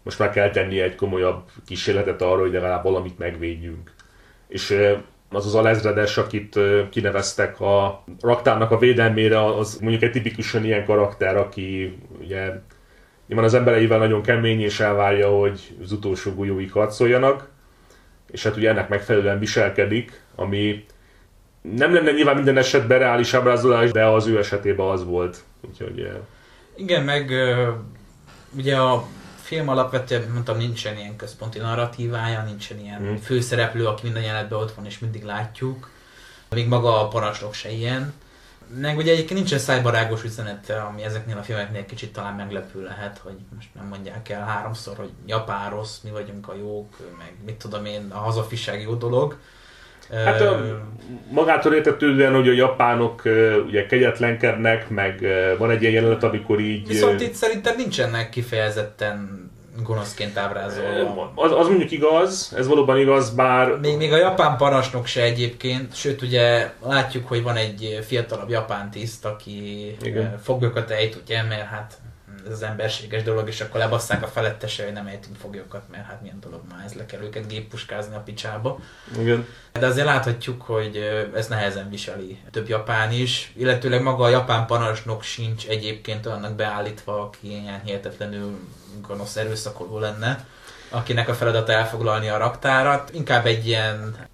most 0.03 0.19
már 0.19 0.31
kell 0.31 0.51
tenni 0.51 0.81
egy 0.81 0.95
komolyabb 0.95 1.43
kísérletet 1.67 2.23
arra, 2.23 2.41
hogy 2.41 2.53
legalább 2.53 2.83
valamit 2.83 3.19
megvédjünk. 3.19 3.93
És 4.49 4.71
eh, 4.71 4.97
az 5.37 5.47
az 5.47 5.55
alezredes, 5.55 6.17
akit 6.17 6.59
kineveztek 6.91 7.61
a 7.61 8.05
raktárnak 8.21 8.71
a 8.71 8.79
védelmére, 8.79 9.45
az 9.45 9.79
mondjuk 9.81 10.03
egy 10.03 10.11
tipikusan 10.11 10.65
ilyen 10.65 10.85
karakter, 10.85 11.37
aki 11.37 11.99
ugye 12.21 12.53
nyilván 13.27 13.47
az 13.47 13.55
embereivel 13.55 13.99
nagyon 13.99 14.23
kemény, 14.23 14.61
és 14.61 14.81
elvárja, 14.81 15.29
hogy 15.29 15.77
az 15.83 15.93
utolsó 15.93 16.35
golyóig 16.35 16.73
harcoljanak, 16.73 17.49
és 18.31 18.43
hát 18.43 18.57
ugye 18.57 18.71
ennek 18.71 18.89
megfelelően 18.89 19.39
viselkedik, 19.39 20.21
ami 20.35 20.85
nem 21.61 21.95
lenne 21.95 22.11
nyilván 22.11 22.35
minden 22.35 22.57
esetben 22.57 22.99
reális 22.99 23.35
ábrázolás, 23.35 23.91
de 23.91 24.05
az 24.05 24.27
ő 24.27 24.39
esetében 24.39 24.87
az 24.87 25.05
volt. 25.05 25.39
Úgyhogy... 25.69 26.11
Igen, 26.77 27.03
meg 27.05 27.33
ugye 28.57 28.77
a 28.77 29.05
film 29.47 29.69
alapvetően, 29.69 30.31
mondtam, 30.31 30.57
nincsen 30.57 30.97
ilyen 30.97 31.17
központi 31.17 31.59
narratívája, 31.59 32.43
nincsen 32.43 32.81
ilyen 32.81 32.99
hmm. 32.99 33.17
főszereplő, 33.17 33.87
aki 33.87 34.03
minden 34.03 34.23
jelenetben 34.23 34.59
ott 34.59 34.75
van 34.75 34.87
és 34.87 34.99
mindig 34.99 35.25
látjuk. 35.25 35.91
Még 36.51 36.69
maga 36.69 37.01
a 37.01 37.09
parancsnok 37.09 37.55
se 37.55 37.71
ilyen. 37.71 38.13
Meg 38.81 38.97
ugye 38.97 39.13
egyébként 39.13 39.39
nincsen 39.39 39.59
szájbarágos 39.59 40.25
üzenet, 40.25 40.71
ami 40.71 41.03
ezeknél 41.03 41.39
a 41.39 41.43
filmeknél 41.43 41.85
kicsit 41.85 42.13
talán 42.13 42.35
meglepő 42.35 42.83
lehet, 42.83 43.19
hogy 43.19 43.37
most 43.55 43.69
nem 43.75 43.87
mondják 43.87 44.29
el 44.29 44.45
háromszor, 44.45 44.97
hogy 44.97 45.11
Japán 45.27 45.71
rossz, 45.71 46.01
mi 46.01 46.11
vagyunk 46.11 46.49
a 46.49 46.55
jók, 46.55 46.97
meg 47.19 47.35
mit 47.45 47.55
tudom 47.55 47.85
én, 47.85 48.11
a 48.11 48.19
hazafiság 48.19 48.83
jó 48.83 48.95
dolog. 48.95 49.39
Hát 50.25 50.41
a, 50.41 50.85
magától 51.31 51.75
értetődően, 51.75 52.35
hogy 52.35 52.49
a 52.49 52.53
japánok 52.53 53.23
ugye 53.67 53.87
kegyetlenkednek, 53.87 54.89
meg 54.89 55.27
van 55.59 55.71
egy 55.71 55.81
ilyen 55.81 55.93
jelenet, 55.93 56.23
amikor 56.23 56.61
így... 56.61 56.87
Viszont 56.87 57.21
itt 57.21 57.35
szerintem 57.35 57.77
nincsenek 57.77 58.29
kifejezetten 58.29 59.45
gonoszként 59.83 60.37
ábrázolva. 60.37 61.33
Az, 61.35 61.53
az 61.53 61.67
mondjuk 61.67 61.91
igaz, 61.91 62.55
ez 62.57 62.67
valóban 62.67 62.99
igaz, 62.99 63.31
bár... 63.31 63.79
Még, 63.81 63.97
még 63.97 64.13
a 64.13 64.17
japán 64.17 64.57
parancsnok 64.57 65.07
se 65.07 65.23
egyébként, 65.23 65.95
sőt 65.95 66.23
ugye 66.23 66.73
látjuk, 66.83 67.29
hogy 67.29 67.43
van 67.43 67.57
egy 67.57 67.99
fiatalabb 68.07 68.49
japán 68.49 68.91
tiszt, 68.91 69.25
aki 69.25 69.87
Igen. 70.03 70.39
foglyokat 70.43 70.91
ejt, 70.91 71.19
ugye, 71.25 71.43
mert 71.43 71.67
hát 71.67 71.99
ez 72.47 72.53
az 72.53 72.63
emberséges 72.63 73.23
dolog, 73.23 73.49
és 73.49 73.61
akkor 73.61 73.81
lebasszák 73.81 74.23
a 74.23 74.27
felettese, 74.27 74.85
hogy 74.85 74.93
nem 74.93 75.07
ejtünk 75.07 75.37
foglyokat, 75.37 75.83
mert 75.91 76.07
hát 76.07 76.21
milyen 76.21 76.41
dolog 76.41 76.61
már 76.71 76.85
ez 76.85 76.93
le 76.93 77.07
kell 77.07 77.21
őket 77.21 77.49
géppuskázni 77.49 78.15
a 78.15 78.21
picsába. 78.21 78.79
Igen. 79.19 79.47
De 79.73 79.87
azért 79.87 80.07
láthatjuk, 80.07 80.63
hogy 80.63 80.97
ez 81.35 81.47
nehezen 81.47 81.91
viseli 81.91 82.39
több 82.51 82.69
japán 82.69 83.13
is, 83.13 83.53
illetőleg 83.57 84.03
maga 84.03 84.25
a 84.25 84.29
japán 84.29 84.67
parancsnok 84.67 85.23
sincs 85.23 85.67
egyébként 85.67 86.27
annak 86.27 86.55
beállítva, 86.55 87.23
aki 87.23 87.49
ilyen 87.49 87.81
hihetetlenül 87.85 88.59
gonosz 89.07 89.37
erőszakoló 89.37 89.99
lenne, 89.99 90.47
akinek 90.91 91.29
a 91.29 91.35
feladata 91.35 91.73
elfoglalni 91.73 92.29
a 92.29 92.37
raktárat. 92.37 93.11
Inkább 93.15 93.47
egy 93.47 93.67
ilyen 93.67 94.26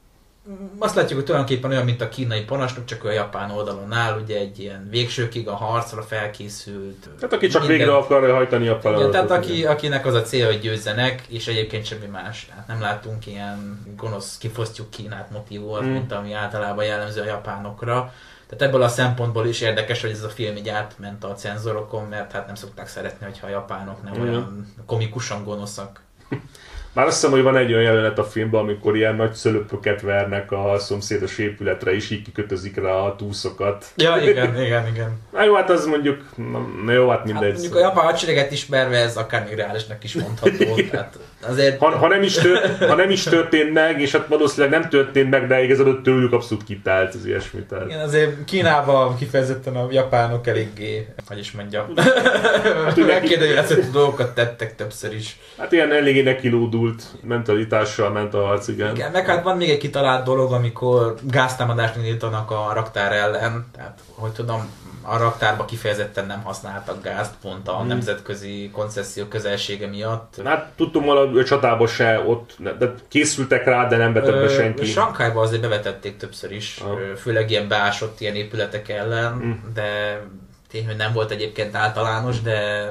azt 0.79 0.95
látjuk, 0.95 1.15
hogy 1.15 1.25
tulajdonképpen 1.25 1.71
olyan, 1.71 1.85
mint 1.85 2.01
a 2.01 2.09
kínai 2.09 2.45
parancsnok, 2.45 2.85
csak 2.85 3.05
a 3.05 3.11
japán 3.11 3.51
oldalon 3.51 3.93
áll, 3.93 4.21
ugye 4.23 4.39
egy 4.39 4.59
ilyen 4.59 4.89
végsőkig 4.91 5.49
a 5.49 5.55
harcra 5.55 6.03
felkészült. 6.03 7.09
Tehát 7.17 7.33
aki 7.33 7.47
csak 7.47 7.61
minden... 7.61 7.79
végre 7.79 7.97
akarja 7.97 8.35
hajtani 8.35 8.69
a 8.69 8.81
feladatot. 8.81 9.11
Tehát 9.11 9.31
aki, 9.31 9.67
akinek 9.67 10.07
az 10.07 10.15
a 10.15 10.23
cél, 10.23 10.47
hogy 10.47 10.61
győzzenek, 10.61 11.23
és 11.29 11.47
egyébként 11.47 11.85
semmi 11.85 12.07
más. 12.07 12.47
Tehát 12.49 12.67
nem 12.67 12.81
látunk 12.81 13.27
ilyen 13.27 13.87
gonosz 13.97 14.39
kifosztjuk 14.39 14.91
Kínát 14.91 15.31
motivót, 15.31 15.81
hmm. 15.81 15.91
mint 15.91 16.13
ami 16.13 16.33
általában 16.33 16.85
jellemző 16.85 17.21
a 17.21 17.25
japánokra. 17.25 18.13
Tehát 18.49 18.63
ebből 18.63 18.83
a 18.83 18.89
szempontból 18.89 19.47
is 19.47 19.61
érdekes, 19.61 20.01
hogy 20.01 20.11
ez 20.11 20.23
a 20.23 20.29
film 20.29 20.57
így 20.57 20.69
átment 20.69 21.25
a 21.25 21.35
cenzorokon, 21.35 22.05
mert 22.05 22.33
hát 22.33 22.47
nem 22.47 22.55
szokták 22.55 22.89
szeretni, 22.89 23.27
hogyha 23.27 23.47
a 23.47 23.51
japánok 23.51 24.03
nem 24.03 24.13
hmm. 24.13 24.23
olyan 24.23 24.73
komikusan 24.87 25.45
gonoszak. 25.45 26.01
Már 26.95 27.07
azt 27.07 27.15
hiszem, 27.15 27.31
hogy 27.31 27.43
van 27.43 27.57
egy 27.57 27.73
olyan 27.73 27.83
jelenet 27.83 28.19
a 28.19 28.25
filmben, 28.25 28.61
amikor 28.61 28.97
ilyen 28.97 29.15
nagy 29.15 29.33
szölöpöket 29.33 30.01
vernek 30.01 30.53
a 30.53 30.79
szomszédos 30.79 31.39
épületre, 31.39 31.95
és 31.95 32.11
így 32.11 32.23
kikötözik 32.23 32.77
rá 32.77 32.93
a 32.93 33.17
túszokat. 33.17 33.87
Ja, 33.97 34.17
igen, 34.17 34.63
igen, 34.63 34.87
igen. 34.87 35.21
Na 35.33 35.45
jó, 35.45 35.55
hát 35.55 35.71
az 35.71 35.87
mondjuk, 35.87 36.25
na 36.85 36.93
jó, 36.93 37.09
hát 37.09 37.25
mindegy. 37.25 37.43
Hát 37.43 37.53
mondjuk 37.53 37.75
a 37.75 37.79
japán 37.79 38.05
hadsereget 38.05 38.53
ismerve 38.53 38.97
ez 38.97 39.17
akár 39.17 39.45
még 39.45 39.55
reálisnak 39.55 40.05
is 40.05 40.15
mondható. 40.15 40.75
tehát 40.91 41.19
azért... 41.41 41.79
ha, 41.79 41.97
ha, 41.97 42.09
nem 42.09 42.23
is 42.23 42.35
tört, 42.35 42.85
ha 42.85 42.95
nem 42.95 43.11
is 43.11 43.23
történt 43.23 43.73
meg, 43.73 44.01
és 44.01 44.13
hát 44.13 44.27
valószínűleg 44.27 44.81
nem 44.81 44.89
történt 44.89 45.31
meg, 45.31 45.47
de 45.47 45.63
igazából 45.63 46.01
tőlük 46.03 46.33
abszolút 46.33 46.65
kitált 46.65 47.15
az 47.15 47.27
ilyesmi. 47.27 47.61
Tehát. 47.61 47.87
Igen, 47.87 48.01
azért 48.01 48.45
Kínában 48.45 49.17
kifejezetten 49.17 49.77
a 49.77 49.87
japánok 49.91 50.47
eléggé, 50.47 51.07
hogy 51.27 51.39
is 51.39 51.53
mondjam, 51.53 51.87
hát, 52.85 52.97
megkérdőjelezhető 52.97 53.89
dolgokat 53.93 54.35
tettek 54.35 54.77
többször 54.77 55.15
is. 55.15 55.37
Hát 55.59 55.73
ilyen 55.73 55.93
eléggé 55.93 56.23
nekilódult 56.83 57.23
mentalitással 57.23 58.11
ment 58.11 58.35
a 58.35 58.45
harc, 58.45 58.69
igen. 58.69 58.95
igen. 58.95 59.11
meg 59.11 59.27
hát 59.27 59.43
van 59.43 59.57
még 59.57 59.71
egy 59.71 59.79
kitalált 59.79 60.25
dolog, 60.25 60.53
amikor 60.53 61.15
gáztámadást 61.23 61.97
indítanak 61.97 62.51
a 62.51 62.71
raktár 62.75 63.13
ellen, 63.13 63.67
tehát 63.73 63.99
hogy 64.15 64.33
tudom, 64.33 64.71
a 65.05 65.17
raktárba 65.17 65.65
kifejezetten 65.65 66.27
nem 66.27 66.43
használtak 66.43 67.03
gázt, 67.03 67.35
pont 67.43 67.69
a 67.69 67.77
hmm. 67.77 67.87
nemzetközi 67.87 68.71
koncesszió 68.73 69.25
közelsége 69.25 69.87
miatt. 69.87 70.35
Hát 70.45 70.73
tudtunk 70.77 71.05
volna 71.05 71.41
a 71.41 71.45
csatába 71.45 71.87
se 71.87 72.25
ott, 72.27 72.57
de 72.79 72.95
készültek 73.09 73.65
rá, 73.65 73.87
de 73.87 73.97
nem 73.97 74.13
vetett 74.13 74.41
be 74.41 74.49
senki. 74.49 74.85
Sankályba 74.85 75.41
azért 75.41 75.63
bevetették 75.63 76.17
többször 76.17 76.53
is, 76.53 76.81
ah. 76.85 76.99
főleg 77.17 77.51
ilyen 77.51 77.69
beásott 77.69 78.21
ilyen 78.21 78.35
épületek 78.35 78.89
ellen, 78.89 79.33
hmm. 79.33 79.73
de 79.75 80.21
tény, 80.71 80.87
hogy 80.87 80.97
nem 80.97 81.13
volt 81.13 81.31
egyébként 81.31 81.75
általános, 81.75 82.41
de 82.41 82.91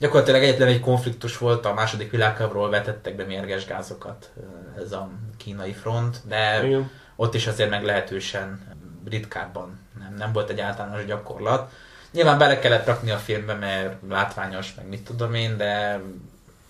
gyakorlatilag 0.00 0.42
egyetlen 0.42 0.68
egy 0.68 0.80
konfliktus 0.80 1.38
volt, 1.38 1.66
a 1.66 1.74
második 1.74 2.10
világháborúról 2.10 2.70
vetettek 2.70 3.16
be 3.16 3.24
mérges 3.24 3.66
gázokat 3.66 4.30
ez 4.78 4.92
a 4.92 5.10
kínai 5.36 5.72
front, 5.72 6.20
de 6.28 6.66
Igen. 6.66 6.90
ott 7.16 7.34
is 7.34 7.46
azért 7.46 7.70
meglehetősen 7.70 8.76
ritkábban 9.08 9.78
nem, 9.98 10.14
nem 10.18 10.32
volt 10.32 10.50
egy 10.50 10.60
általános 10.60 11.04
gyakorlat. 11.04 11.72
Nyilván 12.12 12.38
bele 12.38 12.58
kellett 12.58 12.86
rakni 12.86 13.10
a 13.10 13.16
filmbe, 13.16 13.54
mert 13.54 13.96
látványos, 14.08 14.74
meg 14.74 14.88
mit 14.88 15.04
tudom 15.04 15.34
én, 15.34 15.56
de 15.56 16.00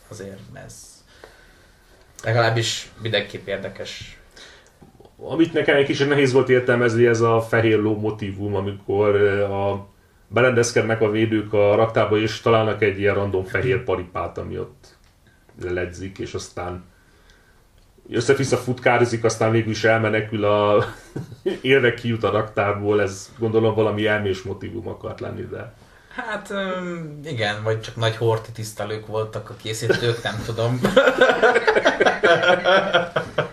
azért 0.09 0.39
ez 0.53 0.75
legalábbis 2.25 2.91
mindenképp 3.03 3.47
érdekes. 3.47 4.19
Amit 5.17 5.53
nekem 5.53 5.77
egy 5.77 5.85
kicsit 5.85 6.09
nehéz 6.09 6.33
volt 6.33 6.49
értelmezni, 6.49 7.07
ez 7.07 7.21
a 7.21 7.41
fehér 7.41 7.79
ló 7.79 7.97
motivum, 7.97 8.55
amikor 8.55 9.17
a 9.43 9.90
berendezkednek 10.33 11.01
a 11.01 11.11
védők 11.11 11.53
a 11.53 11.75
raktárba, 11.75 12.19
és 12.19 12.41
találnak 12.41 12.83
egy 12.83 12.99
ilyen 12.99 13.15
random 13.15 13.45
fehér 13.45 13.85
paripát, 13.85 14.39
ami 14.39 14.59
ott 14.59 14.97
ledzik, 15.63 16.19
és 16.19 16.35
aztán 16.35 16.85
össze-vissza 18.11 18.57
futkározik, 18.57 19.25
aztán 19.25 19.51
végül 19.51 19.71
is 19.71 19.85
elmenekül 19.85 20.45
a 20.45 20.85
élve 21.61 21.95
kijut 21.95 22.25
a 22.25 22.31
raktárból, 22.31 23.03
ez 23.03 23.31
gondolom 23.39 23.75
valami 23.75 24.07
elmés 24.07 24.43
motivum 24.43 24.89
akart 24.89 25.21
lenni, 25.21 25.43
de... 25.43 25.73
Hát 26.15 26.53
igen, 27.25 27.63
vagy 27.63 27.81
csak 27.81 27.97
nagy 27.97 28.17
horti 28.17 28.53
tisztelők 28.53 29.07
voltak 29.07 29.51
a 29.51 29.55
készítők, 29.63 30.23
nem 30.23 30.43
tudom. 30.47 30.81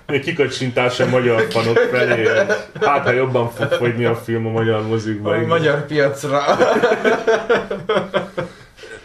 Kikacsintás 0.07 0.99
a 0.99 1.05
magyar 1.05 1.41
fanok 1.49 1.77
felé, 1.77 2.27
hát 2.81 3.03
ha 3.03 3.11
jobban 3.11 3.51
fog 3.51 3.67
fogyni 3.67 4.05
a 4.05 4.15
film 4.15 4.45
a 4.45 4.49
magyar 4.49 4.87
mozikban. 4.87 5.43
A 5.43 5.45
magyar 5.45 5.85
piacra. 5.85 6.41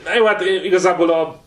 Na 0.04 0.14
jó, 0.14 0.24
hát 0.26 0.40
igazából 0.40 1.10
a 1.10 1.40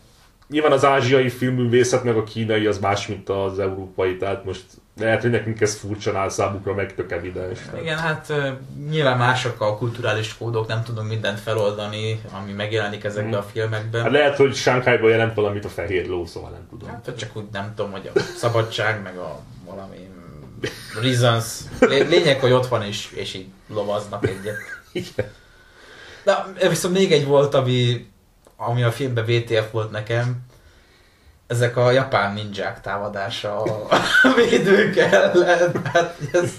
nyilván 0.48 0.72
az 0.72 0.84
ázsiai 0.84 1.28
filmművészet 1.28 2.04
meg 2.04 2.16
a 2.16 2.24
kínai 2.24 2.66
az 2.66 2.78
más, 2.78 3.06
mint 3.06 3.28
az 3.28 3.58
európai, 3.58 4.16
tehát 4.16 4.44
most 4.44 4.64
lehet, 5.00 5.22
hogy 5.22 5.30
nekünk 5.30 5.60
ez 5.60 5.76
furcsa 5.76 6.18
áll 6.18 6.28
számukra, 6.28 6.74
meg 6.74 6.94
tök 6.94 7.12
evidens. 7.12 7.58
Tehát. 7.58 7.80
Igen, 7.80 7.98
hát 7.98 8.32
nyilván 8.90 9.18
mások 9.18 9.60
a 9.60 9.76
kulturális 9.76 10.36
kódok, 10.36 10.66
nem 10.66 10.82
tudom 10.82 11.06
mindent 11.06 11.40
feloldani, 11.40 12.20
ami 12.32 12.52
megjelenik 12.52 13.04
ezekben 13.04 13.32
hmm. 13.32 13.40
a 13.40 13.50
filmekben. 13.52 14.02
Hát 14.02 14.10
lehet, 14.10 14.36
hogy 14.36 14.54
Sánkhájban 14.54 15.10
jelent 15.10 15.34
valamit 15.34 15.64
a 15.64 15.68
fehér 15.68 16.06
ló, 16.06 16.26
szóval 16.26 16.50
nem 16.50 16.66
tudom. 16.70 16.88
Hát 16.88 17.12
csak 17.16 17.36
úgy 17.36 17.44
nem 17.52 17.72
tudom, 17.76 17.90
hogy 17.90 18.10
a 18.14 18.18
szabadság, 18.36 19.02
meg 19.02 19.16
a 19.16 19.40
valami 19.64 20.08
reasons. 21.02 21.60
Lényeg, 22.08 22.40
hogy 22.40 22.52
ott 22.52 22.66
van 22.66 22.82
és, 22.82 23.12
és 23.14 23.34
így 23.34 23.46
lovaznak 23.68 24.28
egyet. 24.28 24.56
Igen. 24.92 25.30
De 26.58 26.68
viszont 26.68 26.94
még 26.94 27.12
egy 27.12 27.26
volt, 27.26 27.54
ami 27.54 28.06
ami 28.56 28.82
a 28.82 28.92
filmben 28.92 29.24
VTF 29.24 29.70
volt 29.70 29.90
nekem, 29.90 30.36
ezek 31.46 31.76
a 31.76 31.90
japán 31.90 32.34
ninják 32.34 32.80
támadása 32.80 33.62
a 33.62 33.88
védők 34.36 34.96
ellen. 34.96 35.84
Hát 35.92 36.18
ez 36.32 36.52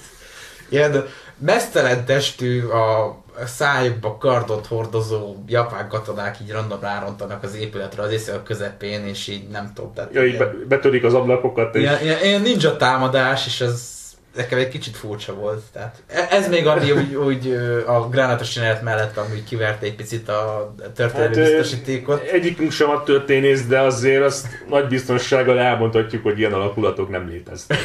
ilyen 0.70 1.06
mesztelen 1.38 2.06
testű 2.06 2.64
a 2.64 3.18
szájukba 3.46 4.18
kardot 4.18 4.66
hordozó 4.66 5.36
japán 5.48 5.90
katonák 5.90 6.38
így 6.42 6.52
random 6.52 6.80
rárontanak 6.80 7.44
az 7.44 7.56
épületre 7.56 8.02
az 8.02 8.12
éjszaka 8.12 8.44
közepén, 8.44 9.06
és 9.06 9.28
így 9.28 9.48
nem 9.48 9.72
tudom. 9.74 9.94
Tehát 9.94 10.14
Ja, 10.14 10.26
így 10.26 10.38
be, 10.38 10.52
betörik 10.68 11.04
az 11.04 11.14
ablakokat, 11.14 11.76
és 11.76 11.82
ilyen, 12.02 12.24
ilyen 12.24 12.42
ninja 12.42 12.76
támadás, 12.76 13.46
és 13.46 13.62
ez 13.62 13.97
nekem 14.38 14.60
egy 14.60 14.68
kicsit 14.68 14.96
furcsa 14.96 15.34
volt. 15.34 15.62
Tehát 15.74 15.96
e- 16.08 16.28
ez 16.30 16.48
még 16.50 16.68
annyi 16.68 16.92
úgy, 16.92 17.16
úgy 17.16 17.48
ö, 17.48 17.88
a 17.88 18.10
gránátos 18.10 18.50
csinálat 18.50 18.82
mellett, 18.82 19.18
ami 19.18 19.44
kiverte 19.44 19.86
egy 19.86 19.96
picit 19.96 20.30
a 20.30 20.74
történelmi 20.96 21.36
Hát, 21.36 21.46
biztosítékot. 21.46 22.22
egyikünk 22.22 22.72
sem 22.72 22.90
a 22.90 23.04
történész, 23.04 23.66
de 23.66 23.80
azért 23.80 24.24
azt 24.24 24.48
nagy 24.70 24.88
biztonsággal 24.88 25.60
elmondhatjuk, 25.60 26.24
hogy 26.24 26.40
ilyen 26.40 26.54
alakulatok 26.54 27.10
nem 27.10 27.28
léteztek. 27.30 27.78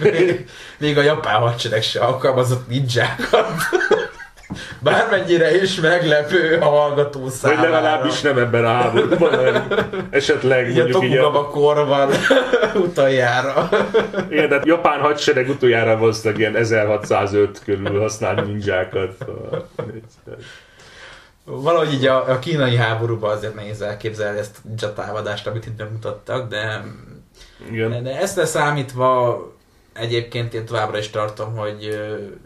még, 0.00 0.46
még 0.78 0.98
a 0.98 1.02
japán 1.02 1.40
hadsereg 1.40 1.82
se 1.82 2.00
alkalmazott 2.00 2.68
ninjákat. 2.68 3.46
Bármennyire 4.78 5.62
is 5.62 5.80
meglepő 5.80 6.58
a 6.60 6.64
hallgató 6.64 7.20
Vagy 7.22 7.30
számára. 7.30 7.60
legalábbis 7.62 8.20
nem 8.20 8.38
ebben 8.38 8.64
a 8.64 8.68
háborúban, 8.68 9.34
hanem 9.34 9.68
esetleg 10.10 10.70
Így 10.70 10.78
a 10.78 10.82
mondjuk 10.82 11.04
így 11.04 11.16
a, 11.16 11.20
Tokugava 11.22 11.48
korban 11.50 12.10
utoljára. 12.86 13.68
igen, 14.30 14.48
tehát 14.48 14.66
japán 14.66 15.00
hadsereg 15.00 15.48
utoljára 15.48 15.98
valószínűleg 15.98 16.40
ilyen 16.40 16.56
1605 16.56 17.60
körül 17.64 18.00
használt 18.00 18.46
ninjákat. 18.46 19.24
Valahogy 21.44 21.92
így 21.92 22.06
a, 22.06 22.30
a 22.30 22.38
kínai 22.38 22.76
háborúban 22.76 23.36
azért 23.36 23.54
nehéz 23.54 23.80
elképzelni 23.80 24.38
ezt 24.38 24.56
a 24.82 24.92
támadást, 24.92 25.46
amit 25.46 25.66
itt 25.66 25.72
bemutattak, 25.76 26.48
de, 26.48 26.82
Igen. 27.70 28.02
de 28.02 28.20
ezt 28.20 28.36
leszámítva 28.36 29.38
egyébként 29.92 30.54
én 30.54 30.64
továbbra 30.64 30.98
is 30.98 31.10
tartom, 31.10 31.56
hogy 31.56 31.98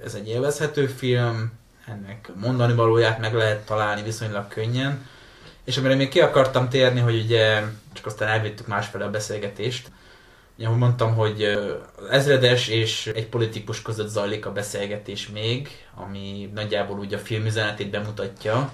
ez 0.04 0.14
egy 0.14 0.28
élvezhető 0.28 0.86
film, 0.86 1.52
ennek 1.90 2.30
mondani 2.40 2.74
valóját 2.74 3.18
meg 3.18 3.34
lehet 3.34 3.66
találni 3.66 4.02
viszonylag 4.02 4.48
könnyen. 4.48 5.06
És 5.64 5.76
amire 5.76 5.94
még 5.94 6.08
ki 6.08 6.20
akartam 6.20 6.68
térni, 6.68 7.00
hogy 7.00 7.22
ugye 7.24 7.62
csak 7.92 8.06
aztán 8.06 8.28
elvittük 8.28 8.66
másfele 8.66 9.04
a 9.04 9.10
beszélgetést, 9.10 9.90
Ugye, 10.60 10.68
ahogy 10.68 10.80
mondtam, 10.80 11.14
hogy 11.14 11.58
ezredes 12.10 12.68
és 12.68 13.06
egy 13.06 13.26
politikus 13.26 13.82
között 13.82 14.08
zajlik 14.08 14.46
a 14.46 14.52
beszélgetés 14.52 15.28
még, 15.28 15.68
ami 15.94 16.50
nagyjából 16.54 16.98
úgy 16.98 17.14
a 17.14 17.18
film 17.18 17.46
üzenetét 17.46 17.90
bemutatja, 17.90 18.72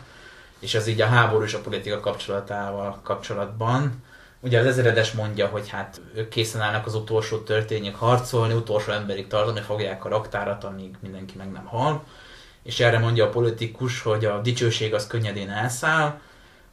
és 0.58 0.74
az 0.74 0.86
így 0.86 1.00
a 1.00 1.06
háború 1.06 1.44
és 1.44 1.54
a 1.54 1.60
politika 1.60 2.00
kapcsolatával 2.00 3.00
kapcsolatban. 3.02 4.04
Ugye 4.40 4.58
az 4.58 4.66
ezredes 4.66 5.12
mondja, 5.12 5.46
hogy 5.46 5.68
hát 5.68 6.00
ők 6.14 6.28
készen 6.28 6.60
állnak 6.60 6.86
az 6.86 6.94
utolsó 6.94 7.38
történjék 7.38 7.94
harcolni, 7.94 8.54
utolsó 8.54 8.92
emberig 8.92 9.26
tartani 9.26 9.60
fogják 9.60 10.04
a 10.04 10.08
raktárat, 10.08 10.64
amíg 10.64 10.94
mindenki 11.00 11.36
meg 11.36 11.52
nem 11.52 11.64
hal. 11.64 12.04
És 12.66 12.80
erre 12.80 12.98
mondja 12.98 13.24
a 13.24 13.28
politikus, 13.28 14.02
hogy 14.02 14.24
a 14.24 14.40
dicsőség 14.40 14.94
az 14.94 15.06
könnyedén 15.06 15.50
elszáll, 15.50 16.20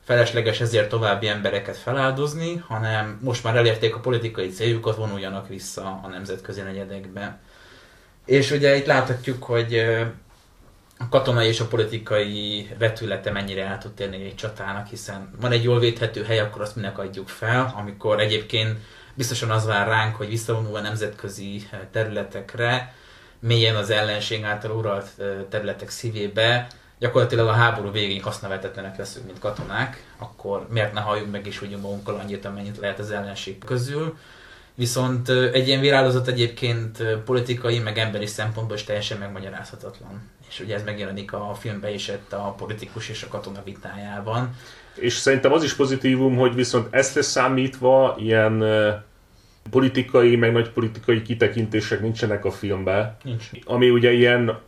felesleges 0.04 0.62
ezért 0.62 0.90
további 0.90 1.28
embereket 1.28 1.78
feláldozni, 1.78 2.64
hanem 2.68 3.20
most 3.22 3.44
már 3.44 3.56
elérték 3.56 3.96
a 3.96 4.00
politikai 4.00 4.50
céljukat, 4.50 4.96
vonuljanak 4.96 5.48
vissza 5.48 6.00
a 6.04 6.08
nemzetközi 6.08 6.62
negyedekbe. 6.62 7.40
És 8.26 8.52
ugye 8.52 8.76
itt 8.76 8.86
láthatjuk, 8.86 9.44
hogy 9.44 9.78
a 10.98 11.10
katonai 11.10 11.48
és 11.48 11.60
a 11.60 11.68
politikai 11.68 12.70
vetülete 12.78 13.32
mennyire 13.32 13.66
el 13.66 13.78
tud 13.78 13.92
térni 13.92 14.26
egy 14.26 14.36
csatának, 14.36 14.88
hiszen 14.88 15.32
van 15.42 15.52
egy 15.52 15.64
jól 15.64 15.80
védhető 15.80 16.24
hely, 16.24 16.40
akkor 16.40 16.62
azt 16.62 16.76
minek 16.76 16.98
adjuk 16.98 17.28
fel, 17.28 17.74
amikor 17.78 18.20
egyébként 18.20 18.78
biztosan 19.14 19.50
az 19.50 19.66
vár 19.66 19.88
ránk, 19.88 20.16
hogy 20.16 20.28
visszavonulva 20.28 20.80
nemzetközi 20.80 21.68
eh, 21.72 21.80
területekre, 21.92 22.94
mélyen 23.44 23.76
az 23.76 23.90
ellenség 23.90 24.44
által 24.44 24.72
uralt 24.72 25.08
területek 25.50 25.90
szívébe, 25.90 26.68
gyakorlatilag 27.00 27.48
a 27.48 27.52
háború 27.52 27.92
végén 27.92 28.22
hasznavetetlenek 28.22 28.98
leszünk, 28.98 29.26
mint 29.26 29.40
katonák, 29.40 30.04
akkor 30.18 30.68
miért 30.70 30.94
ne 30.94 31.00
halljunk 31.00 31.32
meg 31.32 31.48
és 31.48 31.62
úgy 31.62 31.70
magunkkal 31.70 32.16
annyit, 32.16 32.46
amennyit 32.46 32.78
lehet 32.78 33.00
az 33.00 33.12
ellenség 33.12 33.58
közül. 33.66 34.18
Viszont 34.76 35.30
egy 35.30 35.68
ilyen 35.68 35.80
virálozat 35.80 36.28
egyébként 36.28 37.04
politikai, 37.26 37.80
meg 37.80 37.98
emberi 37.98 38.26
szempontból 38.26 38.76
is 38.76 38.84
teljesen 38.84 39.18
megmagyarázhatatlan. 39.18 40.30
És 40.50 40.60
ugye 40.60 40.76
ez 40.76 40.84
megjelenik 40.84 41.34
a 41.34 41.56
filmben 41.60 41.94
is 41.94 42.12
a 42.30 42.52
politikus 42.52 43.10
és 43.10 43.24
a 43.24 43.28
katona 43.28 43.62
vitájában. 43.64 44.56
És 44.96 45.14
szerintem 45.14 45.54
az 45.54 45.64
is 45.64 45.76
pozitívum, 45.76 46.36
hogy 46.36 46.56
viszont 46.56 46.88
ezt 46.94 47.16
leszámítva 47.16 48.16
ilyen 48.20 48.64
politikai, 49.70 50.36
meg 50.36 50.52
nagy 50.52 50.70
politikai 50.70 51.22
kitekintések 51.22 52.02
nincsenek 52.02 52.46
a 52.46 52.52
filmben. 52.52 53.18
Nincs. 53.24 53.50
Ami 53.66 53.90
ugye 53.90 54.12
ilyen, 54.12 54.60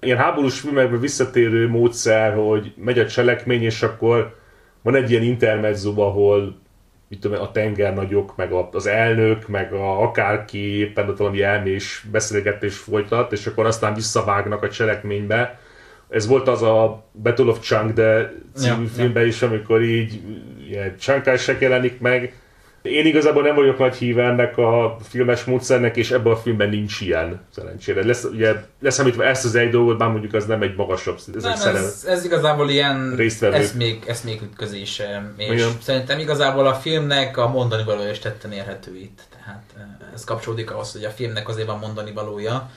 ilyen 0.00 0.18
háborús 0.18 0.60
filmekben 0.60 1.00
visszatérő 1.00 1.68
módszer, 1.68 2.34
hogy 2.34 2.72
megy 2.76 2.98
a 2.98 3.06
cselekmény, 3.06 3.62
és 3.62 3.82
akkor 3.82 4.36
van 4.82 4.94
egy 4.94 5.10
ilyen 5.10 5.22
intermezzo, 5.22 6.00
ahol 6.00 6.60
mit 7.08 7.20
tudom, 7.20 7.40
a 7.40 7.50
tengernagyok, 7.50 8.36
meg 8.36 8.52
a, 8.52 8.68
az 8.72 8.86
elnök, 8.86 9.48
meg 9.48 9.72
a, 9.72 10.02
akárki 10.02 10.78
éppen 10.78 11.08
ott 11.08 11.16
valami 11.16 11.42
elmés 11.42 12.06
beszélgetés 12.10 12.76
folytat, 12.76 13.32
és 13.32 13.46
akkor 13.46 13.66
aztán 13.66 13.94
visszavágnak 13.94 14.62
a 14.62 14.70
cselekménybe. 14.70 15.60
Ez 16.08 16.26
volt 16.26 16.48
az 16.48 16.62
a 16.62 17.04
Battle 17.22 17.50
of 17.50 17.60
Changde 17.60 18.32
című 18.54 18.82
Ja, 18.82 18.88
filmben 18.88 19.26
is, 19.26 19.42
amikor 19.42 19.82
így 19.82 20.20
ilyen 20.68 20.96
csánkásság 20.96 21.60
jelenik 21.60 22.00
meg. 22.00 22.41
Én 22.82 23.06
igazából 23.06 23.42
nem 23.42 23.54
vagyok 23.54 23.78
nagy 23.78 23.94
híve 23.94 24.24
ennek 24.24 24.58
a 24.58 24.96
filmes 25.08 25.44
módszernek, 25.44 25.96
és 25.96 26.10
ebben 26.10 26.32
a 26.32 26.36
filmben 26.36 26.68
nincs 26.68 27.00
ilyen, 27.00 27.40
szerencsére. 27.54 28.04
Lesz, 28.04 28.24
ugye, 28.24 28.54
leszámítva 28.80 29.24
ezt 29.24 29.44
az 29.44 29.54
egy 29.54 29.70
dolgot, 29.70 29.98
bár 29.98 30.10
mondjuk 30.10 30.34
az 30.34 30.46
nem 30.46 30.62
egy 30.62 30.74
magasabb, 30.76 31.16
ez 31.16 31.42
Nem, 31.42 31.52
egy 31.52 31.58
szerelem. 31.58 31.84
ez, 31.84 32.04
ez 32.08 32.24
igazából 32.24 32.70
ilyen 32.70 33.14
Résztvevő. 33.16 33.54
eszmék, 33.54 34.08
eszmék 34.08 34.42
ütközése, 34.42 35.32
és 35.36 35.48
Igen. 35.48 35.70
szerintem 35.82 36.18
igazából 36.18 36.66
a 36.66 36.74
filmnek 36.74 37.36
a 37.36 37.48
mondani 37.48 37.84
valója 37.84 38.10
is 38.10 38.18
tetten 38.18 38.52
érhető 38.52 38.96
itt. 38.96 39.20
Tehát 39.30 39.62
eh, 39.76 39.82
ez 40.14 40.24
kapcsolódik 40.24 40.70
ahhoz, 40.70 40.92
hogy 40.92 41.04
a 41.04 41.10
filmnek 41.10 41.48
azért 41.48 41.66
van 41.66 41.78
mondani 41.78 42.12
valója, 42.12 42.70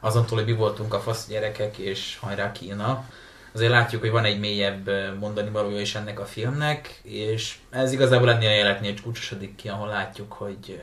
azon 0.00 0.26
túl, 0.26 0.38
hogy 0.38 0.46
mi 0.46 0.54
voltunk 0.54 0.94
a 0.94 1.00
fasz 1.00 1.26
gyerekek, 1.28 1.76
és 1.78 2.16
hajrá 2.20 2.52
Kína. 2.52 3.04
Azért 3.52 3.70
látjuk, 3.70 4.00
hogy 4.00 4.10
van 4.10 4.24
egy 4.24 4.40
mélyebb 4.40 4.90
mondani 5.20 5.50
valója 5.50 5.80
is 5.80 5.94
ennek 5.94 6.20
a 6.20 6.24
filmnek, 6.24 7.00
és 7.02 7.54
ez 7.70 7.92
igazából 7.92 8.30
ennél 8.30 8.48
a 8.48 8.52
jelenetnél 8.52 8.94
csúcsosodik 8.94 9.54
ki, 9.54 9.68
ahol 9.68 9.88
látjuk, 9.88 10.32
hogy 10.32 10.80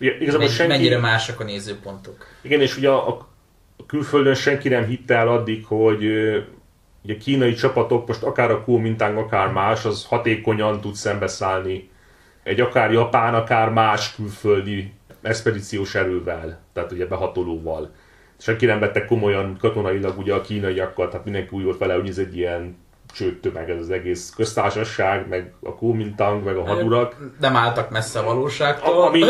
Ugye, 0.00 0.14
igazából 0.14 0.38
megy- 0.46 0.56
senki, 0.56 0.72
mennyire 0.72 0.98
másak 0.98 1.40
a 1.40 1.44
nézőpontok. 1.44 2.26
Igen, 2.40 2.60
és 2.60 2.76
ugye 2.76 2.88
a, 2.88 3.08
a 3.08 3.28
külföldön 3.86 4.34
senki 4.34 4.68
nem 4.68 4.84
hitte 4.86 5.14
el 5.14 5.28
addig, 5.28 5.64
hogy 5.66 6.04
ugye 7.02 7.16
kínai 7.16 7.54
csapatok, 7.54 8.06
most 8.06 8.22
akár 8.22 8.50
a 8.50 8.64
Kuomintang, 8.64 9.18
akár 9.18 9.48
más, 9.48 9.84
az 9.84 10.04
hatékonyan 10.04 10.80
tud 10.80 10.94
szembeszállni 10.94 11.90
egy 12.42 12.60
akár 12.60 12.92
japán, 12.92 13.34
akár 13.34 13.68
más 13.68 14.14
külföldi 14.14 14.92
expedíciós 15.22 15.94
erővel, 15.94 16.60
tehát 16.72 16.92
ugye 16.92 17.06
behatolóval. 17.06 17.90
Senki 18.42 18.66
nem 18.66 18.78
vette 18.78 19.04
komolyan 19.04 19.56
katonailag 19.60 20.18
ugye 20.18 20.34
a 20.34 20.40
kínaiakkal, 20.40 21.08
tehát 21.08 21.24
mindenki 21.24 21.56
úgy 21.56 21.64
volt 21.64 21.78
vele, 21.78 21.94
hogy 21.94 22.08
ez 22.08 22.18
egy 22.18 22.36
ilyen 22.36 22.76
csőttömeg 23.14 23.70
ez 23.70 23.78
az 23.78 23.90
egész 23.90 24.32
köztársaság, 24.36 25.28
meg 25.28 25.52
a 25.62 25.74
Kuomintang, 25.74 26.44
meg 26.44 26.56
a 26.56 26.66
hadurak. 26.66 27.16
Nem 27.40 27.56
álltak 27.56 27.90
messze 27.90 28.18
a 28.18 28.24
valóságtól. 28.24 29.02
Ami, 29.02 29.22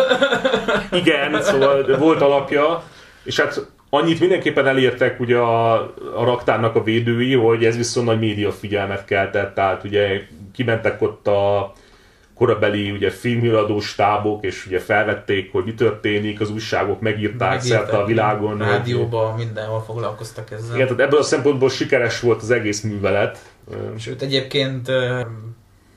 igen, 0.91 1.43
szóval 1.43 1.97
volt 1.99 2.21
alapja, 2.21 2.83
és 3.23 3.41
hát 3.41 3.67
annyit 3.91 4.21
mindenképpen 4.21 4.67
elértek 4.67 5.21
ugye 5.21 5.37
a, 5.37 5.73
a 6.15 6.25
raktárnak 6.25 6.75
a 6.75 6.83
védői, 6.83 7.35
hogy 7.35 7.65
ez 7.65 7.77
viszont 7.77 8.07
nagy 8.07 8.19
média 8.19 8.53
figyelmet 8.53 9.05
keltett, 9.05 9.55
tehát 9.55 9.85
ugye 9.85 10.21
kimentek 10.53 11.03
ott 11.03 11.27
a 11.27 11.73
korabeli 12.35 12.91
ugye 12.91 13.11
filmhíradó 13.11 13.81
stábok, 13.81 14.45
és 14.45 14.67
ugye 14.67 14.79
felvették, 14.79 15.53
hogy 15.53 15.65
mi 15.65 15.75
történik, 15.75 16.41
az 16.41 16.51
újságok 16.51 17.01
megírták, 17.01 17.49
Megírták, 17.55 17.81
szerte 17.81 17.97
a 17.97 18.05
világon. 18.05 18.57
hogy- 18.59 18.67
Rádióban, 18.67 19.35
mindenhol 19.35 19.83
foglalkoztak 19.83 20.51
ezzel. 20.51 20.75
Igen, 20.75 20.87
tehát 20.87 21.03
ebből 21.03 21.19
a 21.21 21.23
szempontból 21.23 21.71
sikeres 21.71 22.21
volt 22.21 22.43
az 22.43 22.51
egész 22.51 22.81
művelet. 22.81 23.39
Sőt, 23.99 24.23
egyébként 24.23 24.89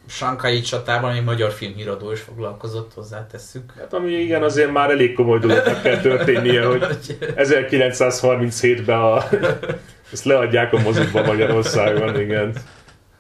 Sankai 0.08 0.62
csatában 0.62 1.12
egy 1.12 1.24
magyar 1.24 1.52
filmhíradó 1.52 2.12
is 2.12 2.20
foglalkozott, 2.20 2.94
hozzátesszük. 2.94 3.74
Hát 3.78 3.94
ami 3.94 4.12
igen, 4.12 4.44
azért 4.44 4.72
már 4.72 4.90
elég 4.90 5.14
komoly 5.14 5.40
dolognak 5.40 5.82
kell 5.82 5.98
történnie, 6.00 6.66
hogy 6.66 6.84
1937-ben 7.36 9.00
a, 9.00 9.24
ezt 10.14 10.26
leadják 10.26 10.74
a 10.74 10.80
mozikba 10.80 11.24
Magyarországon, 11.26 12.20
igen. 12.20 12.54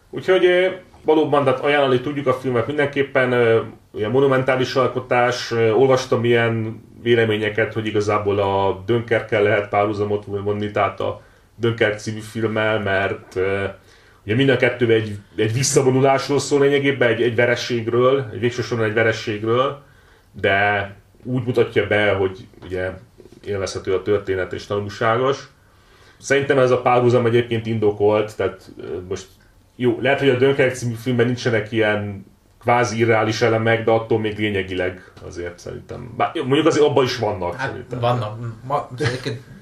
Úgyhogy 0.09 0.45
valóban 1.05 1.43
tehát 1.43 1.59
ajánlani 1.59 2.01
tudjuk 2.01 2.27
a 2.27 2.33
filmet 2.33 2.67
mindenképpen, 2.67 3.31
ilyen 3.93 4.11
monumentális 4.11 4.75
alkotás, 4.75 5.51
olvastam 5.51 6.23
ilyen 6.23 6.83
véleményeket, 7.01 7.73
hogy 7.73 7.85
igazából 7.85 8.39
a 8.39 8.83
Dönkerkel 8.85 9.43
lehet 9.43 9.69
párhuzamot 9.69 10.25
vonni, 10.25 10.71
tehát 10.71 10.99
a 10.99 11.21
Dönkerk 11.55 11.99
című 11.99 12.19
filmmel, 12.19 12.79
mert 12.79 13.35
ugye 14.25 14.35
mind 14.35 14.49
a 14.49 14.57
kettő 14.57 14.93
egy, 14.93 15.17
egy 15.35 15.53
visszavonulásról 15.53 16.39
szól 16.39 16.59
lényegében, 16.59 17.09
egy, 17.09 17.21
egy 17.21 17.35
verességről, 17.35 18.29
egy 18.33 18.39
végső 18.39 18.83
egy 18.83 18.93
verességről, 18.93 19.81
de 20.41 20.93
úgy 21.23 21.45
mutatja 21.45 21.87
be, 21.87 22.11
hogy 22.11 22.47
ugye 22.63 22.91
élvezhető 23.45 23.93
a 23.93 24.01
történet 24.01 24.53
és 24.53 24.65
tanulságos. 24.65 25.49
Szerintem 26.17 26.57
ez 26.57 26.71
a 26.71 26.81
párhuzam 26.81 27.25
egyébként 27.25 27.65
indokolt, 27.65 28.35
tehát 28.35 28.71
most 29.07 29.25
jó, 29.75 29.97
lehet, 30.01 30.19
hogy 30.19 30.29
a 30.29 30.37
Dunkirk 30.37 30.75
című 30.75 30.93
filmben 30.93 31.25
nincsenek 31.25 31.71
ilyen 31.71 32.25
kvázi 32.59 32.97
irreális 32.97 33.41
elemek, 33.41 33.83
de 33.83 33.91
attól 33.91 34.19
még 34.19 34.37
lényegileg 34.37 35.11
azért 35.27 35.59
szerintem. 35.59 36.13
Bár, 36.17 36.31
mondjuk 36.33 36.65
azért 36.65 36.85
abban 36.85 37.03
is 37.03 37.17
vannak. 37.17 37.55
Hát 37.55 37.69
szerintem. 37.69 37.99
vannak. 37.99 38.37
Ma, 38.63 38.89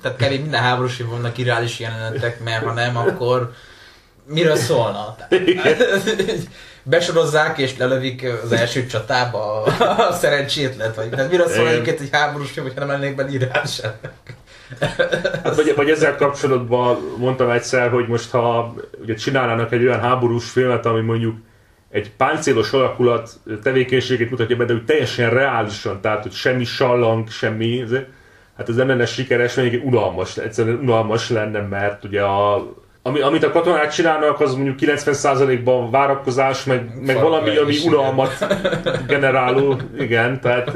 tehát 0.01 0.18
kevés 0.18 0.39
minden 0.39 0.61
háborús 0.61 1.01
vannak 1.01 1.38
irreális 1.38 1.80
jelenetek, 1.80 2.43
mert 2.43 2.66
ha 2.66 2.74
nem, 2.74 2.97
akkor 2.97 3.53
miről 4.26 4.55
szólna? 4.55 5.16
besorozzák 6.84 7.57
és 7.57 7.78
lelövik 7.78 8.26
az 8.43 8.51
első 8.51 8.86
csatába 8.86 9.64
a 10.09 10.14
szerencsétlet, 10.14 10.95
vagy 10.95 11.09
tehát 11.09 11.32
miről 11.32 11.47
szól 11.47 11.68
egyébként 11.68 11.99
egy 11.99 12.09
háborús 12.11 12.51
film, 12.51 12.66
hogyha 12.66 12.86
nem 12.86 12.89
lennék 12.89 13.16
benne 13.16 13.32
írás 13.32 13.82
Hát 15.43 15.55
vagy, 15.55 15.74
vagy 15.76 15.89
ezzel 15.89 16.15
kapcsolatban 16.15 16.97
mondtam 17.17 17.49
egyszer, 17.49 17.89
hogy 17.89 18.07
most 18.07 18.32
ha 18.32 18.74
ugye 19.01 19.13
csinálnának 19.13 19.71
egy 19.71 19.86
olyan 19.86 19.99
háborús 19.99 20.49
filmet, 20.49 20.86
ami 20.86 21.01
mondjuk 21.01 21.36
egy 21.89 22.11
páncélos 22.11 22.71
alakulat 22.71 23.30
tevékenységét 23.63 24.30
mutatja 24.30 24.55
be, 24.55 24.65
de 24.65 24.74
úgy 24.74 24.86
teljesen 24.86 25.30
reálisan, 25.30 26.01
tehát 26.01 26.24
hogy 26.24 26.32
semmi 26.32 26.63
sallang, 26.63 27.30
semmi, 27.30 27.84
hát 28.57 28.69
ez 28.69 28.76
nem 28.76 28.88
lenne 28.88 29.05
sikeres, 29.05 29.55
mert 29.55 29.84
unalmas, 29.84 30.38
egyszerűen 30.38 30.80
unalmas 30.80 31.30
lenne, 31.30 31.59
mert 31.59 32.03
ugye 32.03 32.21
a 32.21 32.71
ami, 33.05 33.21
amit 33.21 33.43
a 33.43 33.51
katonák 33.51 33.91
csinálnak, 33.91 34.39
az 34.39 34.55
mondjuk 34.55 34.78
90%-ban 34.82 35.91
várakozás, 35.91 36.63
meg, 36.63 36.91
meg 37.05 37.21
valami, 37.21 37.57
ami 37.57 37.76
unalmat 37.86 38.45
generáló, 39.07 39.78
igen, 39.97 40.39
tehát 40.41 40.71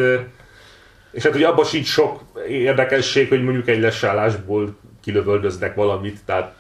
és 1.18 1.24
hát 1.24 1.36
ugye 1.36 1.48
abban 1.48 1.66
sincs 1.66 1.88
sok 1.88 2.22
érdekesség, 2.50 3.30
hogy 3.30 3.44
mondjuk 3.44 3.68
egy 3.68 3.80
lesállásból 3.80 4.78
kilövöldöznek 5.04 5.76
valamit, 5.76 6.20
tehát 6.26 6.56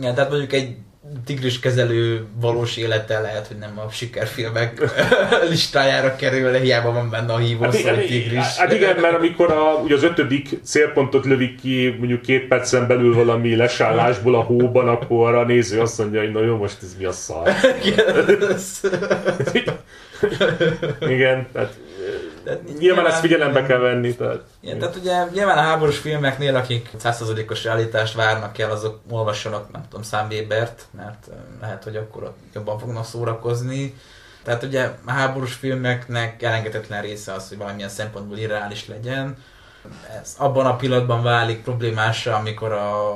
Ja, 0.00 0.12
tehát 0.12 0.30
mondjuk 0.30 0.52
egy 0.52 0.76
tigris 1.24 1.58
kezelő 1.58 2.26
valós 2.40 2.76
élete 2.76 3.20
lehet, 3.20 3.46
hogy 3.46 3.56
nem 3.56 3.78
a 3.86 3.90
sikerfilmek 3.90 4.82
listájára 5.50 6.16
kerül, 6.16 6.52
hiába 6.52 6.92
van 6.92 7.10
benne 7.10 7.32
a 7.32 7.36
hívó 7.36 7.62
hát, 7.62 7.78
igen, 7.78 7.98
tigris. 7.98 8.56
Hát 8.56 8.72
igen, 8.72 9.00
mert 9.00 9.16
amikor 9.16 9.52
a, 9.52 9.80
ugye 9.84 9.94
az 9.94 10.02
ötödik 10.02 10.48
célpontot 10.64 11.24
lövik 11.24 11.60
ki 11.60 11.96
mondjuk 11.98 12.22
két 12.22 12.48
percen 12.48 12.86
belül 12.86 13.14
valami 13.14 13.56
lesállásból 13.56 14.34
a 14.34 14.42
hóban, 14.42 14.88
akkor 14.88 15.34
a 15.34 15.44
néző 15.44 15.80
azt 15.80 15.98
mondja, 15.98 16.20
hogy 16.20 16.32
na 16.32 16.44
jó, 16.44 16.56
most 16.56 16.76
ez 16.82 16.96
mi 16.98 17.04
a 17.04 17.12
szar. 17.12 17.48
igen, 21.14 21.46
tehát 21.52 21.76
de 22.46 22.60
nyilván 22.78 23.06
ezt 23.06 23.20
figyelembe 23.20 23.62
kell 23.62 23.78
venni. 23.78 24.14
Tehát. 24.14 24.42
Igen, 24.60 24.78
tehát 24.78 24.96
ugye 24.96 25.24
nyilván 25.32 25.58
a 25.58 25.60
háborús 25.60 25.98
filmeknél, 25.98 26.56
akik 26.56 26.90
100%-os 27.02 27.64
realitást 27.64 28.14
várnak 28.14 28.58
el, 28.58 28.70
azok 28.70 29.00
olvassanak, 29.10 29.72
nem 29.72 29.82
tudom, 29.88 30.02
számvébert, 30.02 30.86
mert 30.96 31.26
lehet, 31.60 31.84
hogy 31.84 31.96
akkor 31.96 32.34
jobban 32.54 32.78
fognak 32.78 33.04
szórakozni. 33.04 33.94
Tehát 34.42 34.62
ugye 34.62 34.90
a 35.06 35.10
háborús 35.10 35.54
filmeknek 35.54 36.42
elengedhetetlen 36.42 37.02
része 37.02 37.32
az, 37.32 37.48
hogy 37.48 37.58
valamilyen 37.58 37.88
szempontból 37.88 38.38
irreális 38.38 38.88
legyen. 38.88 39.36
Ez 40.20 40.34
abban 40.38 40.66
a 40.66 40.76
pillanatban 40.76 41.22
válik 41.22 41.62
problémásra, 41.62 42.34
amikor 42.34 42.72
a 42.72 43.14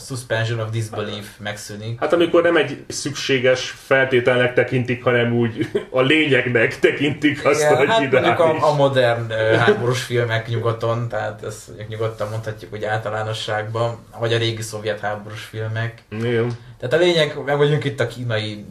suspension 0.00 0.60
of 0.60 0.70
disbelief 0.70 1.26
megszűnik. 1.38 2.00
Hát 2.00 2.12
amikor 2.12 2.42
nem 2.42 2.56
egy 2.56 2.84
szükséges 2.88 3.74
feltételnek 3.76 4.54
tekintik, 4.54 5.02
hanem 5.02 5.32
úgy 5.32 5.70
a 5.90 6.00
lényegnek 6.00 6.78
tekintik 6.78 7.44
azt, 7.44 7.60
Igen, 7.60 7.76
hogy 7.76 7.88
hát 7.88 8.00
ide 8.00 8.18
a, 8.18 8.70
a 8.70 8.74
modern 8.74 9.30
háborús 9.58 10.02
filmek 10.02 10.48
nyugaton, 10.48 11.08
tehát 11.08 11.44
ezt 11.44 11.88
nyugodtan 11.88 12.28
mondhatjuk, 12.28 12.70
hogy 12.70 12.84
általánosságban, 12.84 13.98
vagy 14.18 14.32
a 14.32 14.38
régi 14.38 14.62
szovjet 14.62 15.00
háborús 15.00 15.42
filmek. 15.42 16.02
Igen. 16.10 16.52
Tehát 16.78 16.94
a 16.94 16.98
lényeg, 16.98 17.38
meg 17.44 17.56
vagyunk 17.56 17.84
itt 17.84 18.00
a 18.00 18.06
kínai 18.06 18.64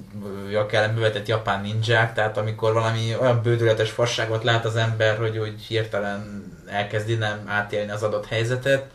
ellen 0.72 0.93
művetett 0.93 1.28
japán 1.28 1.61
ninják, 1.61 2.13
tehát 2.13 2.38
amikor 2.38 2.74
valami 2.74 3.15
olyan 3.22 3.41
bődületes 3.43 3.91
fasságot 3.91 4.43
lát 4.43 4.65
az 4.65 4.76
ember, 4.76 5.17
hogy 5.17 5.38
úgy 5.38 5.61
hirtelen 5.67 6.43
elkezdi 6.67 7.15
nem 7.15 7.43
átélni 7.45 7.91
az 7.91 8.03
adott 8.03 8.28
helyzetet, 8.28 8.86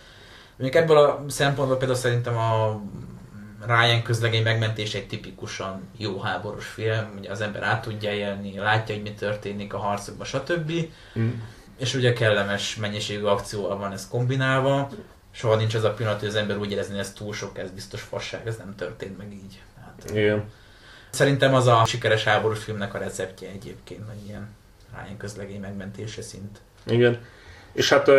Mondjuk 0.56 0.82
ebből 0.82 0.96
a 0.96 1.24
szempontból 1.28 1.76
például 1.76 1.98
szerintem 1.98 2.36
a 2.36 2.80
Ryan 3.66 4.02
közlegény 4.02 4.42
megmentés 4.42 4.94
egy 4.94 5.06
tipikusan 5.06 5.88
jó 5.96 6.20
háborús 6.20 6.66
film, 6.66 7.14
ugye 7.18 7.30
az 7.30 7.40
ember 7.40 7.62
át 7.62 7.82
tudja 7.82 8.12
élni, 8.12 8.58
látja, 8.58 8.94
hogy 8.94 9.04
mi 9.04 9.12
történik 9.12 9.74
a 9.74 9.78
harcokban, 9.78 10.26
stb. 10.26 10.72
Mm. 11.18 11.30
És 11.78 11.94
ugye 11.94 12.12
kellemes 12.12 12.76
mennyiségű 12.76 13.24
akcióval 13.24 13.78
van 13.78 13.92
ez 13.92 14.08
kombinálva. 14.08 14.88
Soha 15.30 15.56
nincs 15.56 15.74
az 15.74 15.84
a 15.84 15.92
pillanat, 15.92 16.18
hogy 16.18 16.28
az 16.28 16.34
ember 16.34 16.56
úgy 16.56 16.70
érezni, 16.70 16.90
hogy 16.90 17.00
ez 17.00 17.12
túl 17.12 17.32
sok, 17.32 17.58
ez 17.58 17.70
biztos 17.70 18.00
fasság, 18.00 18.46
ez 18.46 18.56
nem 18.56 18.74
történt 18.76 19.18
meg 19.18 19.32
így. 19.32 19.60
Hát, 19.84 20.10
Igen. 20.10 20.44
Szerintem 21.10 21.54
az 21.54 21.66
a 21.66 21.84
sikeres 21.84 22.24
háborús 22.24 22.64
filmnek 22.64 22.94
a 22.94 22.98
receptje 22.98 23.48
egyébként, 23.48 24.02
hogy 24.06 24.26
ilyen 24.26 24.48
Ryan 24.94 25.16
közlegény 25.16 25.60
megmentése 25.60 26.22
szint. 26.22 26.60
Igen. 26.86 27.18
És 27.72 27.88
hát 27.88 28.10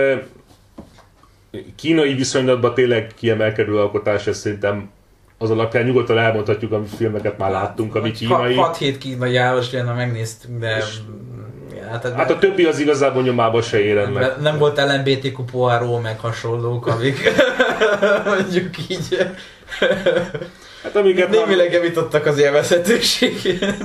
kínai 1.76 2.14
viszonylatban 2.14 2.74
tényleg 2.74 3.12
kiemelkedő 3.16 3.78
alkotás, 3.78 4.28
ez 4.28 4.38
szerintem 4.38 4.90
az 5.38 5.50
alapján 5.50 5.86
nyugodtan 5.86 6.18
elmondhatjuk, 6.18 6.72
amit 6.72 6.96
filmeket 6.96 7.38
már 7.38 7.52
láttunk, 7.52 7.96
ami 7.96 8.12
kínai. 8.12 8.56
6-7 8.58 8.96
kínai 9.00 9.36
állás 9.36 9.72
lenne, 9.72 9.94
megnéztünk, 9.94 10.60
de... 10.60 10.78
És, 10.78 10.98
hát, 11.90 12.14
hát 12.16 12.32
a 12.32 12.38
többi 12.38 12.66
az 12.66 12.80
igazából 12.80 13.22
nyomába 13.22 13.62
se 13.62 13.80
érem 13.80 14.12
meg. 14.12 14.32
Nem 14.42 14.58
volt 14.58 14.78
LMBTQ 14.78 15.44
poáró, 15.44 15.98
meg 16.00 16.20
hasonlók, 16.20 16.88
amik 16.88 17.32
mondjuk 18.26 18.90
így... 18.90 19.28
Hát 20.84 20.96
amiket 20.96 21.30
Némileg 21.30 21.72
nem... 21.72 21.82
evitottak 21.82 22.26
az 22.26 22.40
élvezhetőségén. 22.40 23.76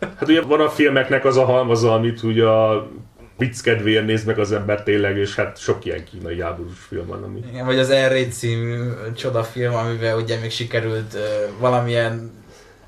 Hát 0.00 0.28
ugye 0.28 0.42
van 0.42 0.60
a 0.60 0.68
filmeknek 0.68 1.24
az 1.24 1.36
a 1.36 1.44
halmaza, 1.44 1.94
amit 1.94 2.22
ugye 2.22 2.44
a 2.44 2.88
vicc 3.36 3.60
kedvéért 3.60 4.06
néz 4.06 4.24
meg 4.24 4.38
az 4.38 4.52
ember 4.52 4.82
tényleg, 4.82 5.16
és 5.16 5.34
hát 5.34 5.58
sok 5.58 5.84
ilyen 5.84 6.04
kínai 6.04 6.40
háborús 6.40 6.78
film 6.88 7.06
van, 7.06 7.22
ami... 7.22 7.42
Igen, 7.52 7.66
vagy 7.66 7.78
az 7.78 7.92
R 7.92 8.28
című 8.30 8.78
csodafilm, 9.16 9.74
amivel 9.74 10.16
ugye 10.16 10.40
még 10.40 10.50
sikerült 10.50 11.14
uh, 11.14 11.20
valamilyen 11.58 12.41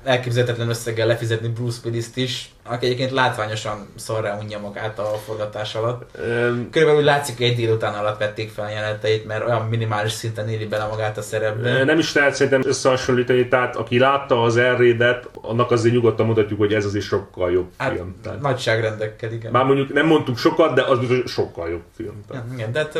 elképzelhetetlen 0.05 0.69
összeggel 0.69 1.07
lefizetni 1.07 1.47
Bruce 1.47 1.79
willis 1.83 2.05
is, 2.13 2.49
aki 2.63 2.85
egyébként 2.85 3.11
látványosan 3.11 3.87
szarra 3.95 4.37
unja 4.41 4.59
magát 4.59 4.99
a 4.99 5.03
forgatás 5.25 5.75
alatt. 5.75 6.01
Um, 6.17 6.69
Körülbelül 6.71 6.99
úgy 6.99 7.05
látszik, 7.05 7.37
hogy 7.37 7.45
egy 7.45 7.55
délután 7.55 7.93
alatt 7.93 8.17
vették 8.17 8.49
fel 8.49 8.65
a 8.65 8.69
jeleneteit, 8.69 9.25
mert 9.25 9.45
olyan 9.45 9.65
minimális 9.65 10.11
szinten 10.11 10.49
éli 10.49 10.65
bele 10.65 10.85
magát 10.85 11.17
a 11.17 11.21
szerepbe. 11.21 11.83
Nem 11.83 11.99
is 11.99 12.13
lehet 12.13 12.35
szerintem 12.35 12.61
összehasonlítani, 12.65 13.47
tehát 13.47 13.75
aki 13.75 13.99
látta 13.99 14.43
az 14.43 14.57
Errédet, 14.57 15.29
annak 15.41 15.71
azért 15.71 15.95
nyugodtan 15.95 16.25
mutatjuk, 16.25 16.59
hogy 16.59 16.73
ez 16.73 16.85
azért 16.85 17.05
sokkal 17.05 17.51
jobb 17.51 17.67
hát, 17.77 17.91
film. 17.91 18.15
Tehát... 18.23 18.41
Nagyságrendekkel, 18.41 19.31
igen. 19.31 19.51
Már 19.51 19.65
mondjuk 19.65 19.93
nem 19.93 20.05
mondtuk 20.05 20.37
sokat, 20.37 20.75
de 20.75 20.81
az 20.81 20.99
biztos 20.99 21.31
sokkal 21.31 21.69
jobb 21.69 21.83
film. 21.95 22.21
Tehát. 22.29 22.45
Igen, 22.53 22.71
de 22.71 22.79
hát, 22.79 22.97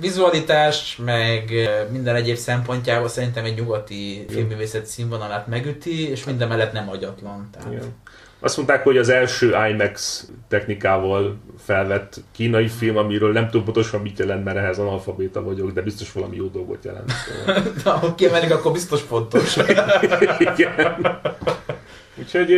vizualitás, 0.00 0.96
meg 1.04 1.52
minden 1.90 2.14
egyéb 2.14 2.36
szempontjából 2.36 3.08
szerintem 3.08 3.44
egy 3.44 3.56
nyugati 3.56 4.24
filmművészet 4.28 4.86
színvonalát 4.86 5.46
megüti, 5.46 6.10
és 6.10 6.24
minden 6.24 6.48
mellett 6.48 6.72
nem 6.72 6.88
agyatlan. 6.88 7.48
Tehát... 7.52 7.72
Igen. 7.72 7.94
Azt 8.44 8.56
mondták, 8.56 8.82
hogy 8.82 8.96
az 8.96 9.08
első 9.08 9.54
IMAX 9.70 10.26
technikával 10.48 11.36
felvett 11.58 12.20
kínai 12.32 12.68
film, 12.68 12.96
amiről 12.96 13.32
nem 13.32 13.48
tudom 13.48 13.64
pontosan 13.64 14.00
mit 14.00 14.18
jelent, 14.18 14.44
mert 14.44 14.56
ehhez 14.56 14.78
analfabéta 14.78 15.42
vagyok, 15.42 15.72
de 15.72 15.82
biztos 15.82 16.12
valami 16.12 16.36
jó 16.36 16.46
dolgot 16.46 16.84
jelent. 16.84 17.12
de 17.84 17.90
ha 17.90 18.14
kiemelik, 18.14 18.50
akkor 18.50 18.72
biztos 18.72 19.00
fontos. 19.00 19.56
Igen. 20.56 21.20
Úgyhogy 22.18 22.54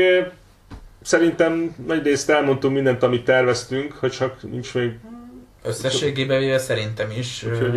szerintem 1.02 1.74
nagy 1.86 2.02
részt 2.02 2.30
elmondtunk 2.30 2.74
mindent, 2.74 3.02
amit 3.02 3.24
terveztünk, 3.24 3.92
hogy 3.92 4.10
csak 4.10 4.42
nincs 4.42 4.74
még 4.74 4.90
Összességében 5.64 6.38
véve 6.38 6.58
szerintem 6.58 7.10
is. 7.10 7.42
Úgyhogy, 7.42 7.76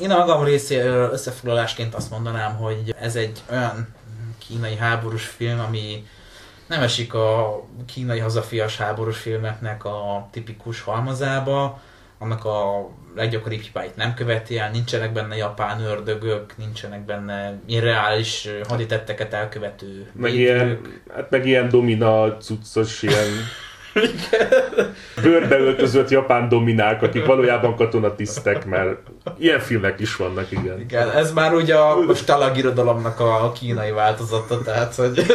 én 0.00 0.10
a 0.10 0.18
magam 0.18 0.44
részéről 0.44 1.10
összefoglalásként 1.12 1.94
azt 1.94 2.10
mondanám, 2.10 2.56
hogy 2.56 2.94
ez 3.00 3.16
egy 3.16 3.42
olyan 3.50 3.94
kínai 4.38 4.76
háborús 4.76 5.26
film, 5.26 5.60
ami 5.60 6.06
nem 6.66 6.82
esik 6.82 7.14
a 7.14 7.60
kínai 7.86 8.18
hazafias 8.18 8.76
háborús 8.76 9.18
filmeknek 9.18 9.84
a 9.84 10.28
tipikus 10.30 10.80
halmazába, 10.80 11.80
annak 12.18 12.44
a 12.44 12.88
leggyakoribb 13.16 13.60
hibáit 13.60 13.96
nem 13.96 14.14
követi 14.14 14.58
el, 14.58 14.70
nincsenek 14.70 15.12
benne 15.12 15.36
japán 15.36 15.80
ördögök, 15.80 16.56
nincsenek 16.56 17.04
benne 17.04 17.60
irreális 17.66 18.48
haditetteket 18.68 19.32
elkövető 19.32 20.10
meg 20.12 20.34
ilyen, 20.34 20.80
hát 21.14 21.30
meg 21.30 21.46
ilyen 21.46 21.68
domina 21.68 22.36
cuccos, 22.36 23.02
ilyen 23.02 23.26
Bőrbe 25.22 25.58
öltözött 25.58 26.08
japán 26.08 26.48
dominák, 26.48 27.02
akik 27.02 27.26
valójában 27.26 27.76
katonatisztek, 27.76 28.64
mert 28.64 28.98
ilyen 29.38 29.60
filmek 29.60 30.00
is 30.00 30.16
vannak, 30.16 30.50
igen. 30.50 30.80
Igen, 30.80 31.10
ez 31.10 31.32
már 31.32 31.54
ugye 31.54 31.74
a, 31.74 32.08
a 32.08 32.14
stalagirodalomnak 32.14 33.20
a, 33.20 33.52
kínai 33.52 33.90
változata, 33.90 34.62
tehát 34.62 34.94
hogy... 34.94 35.26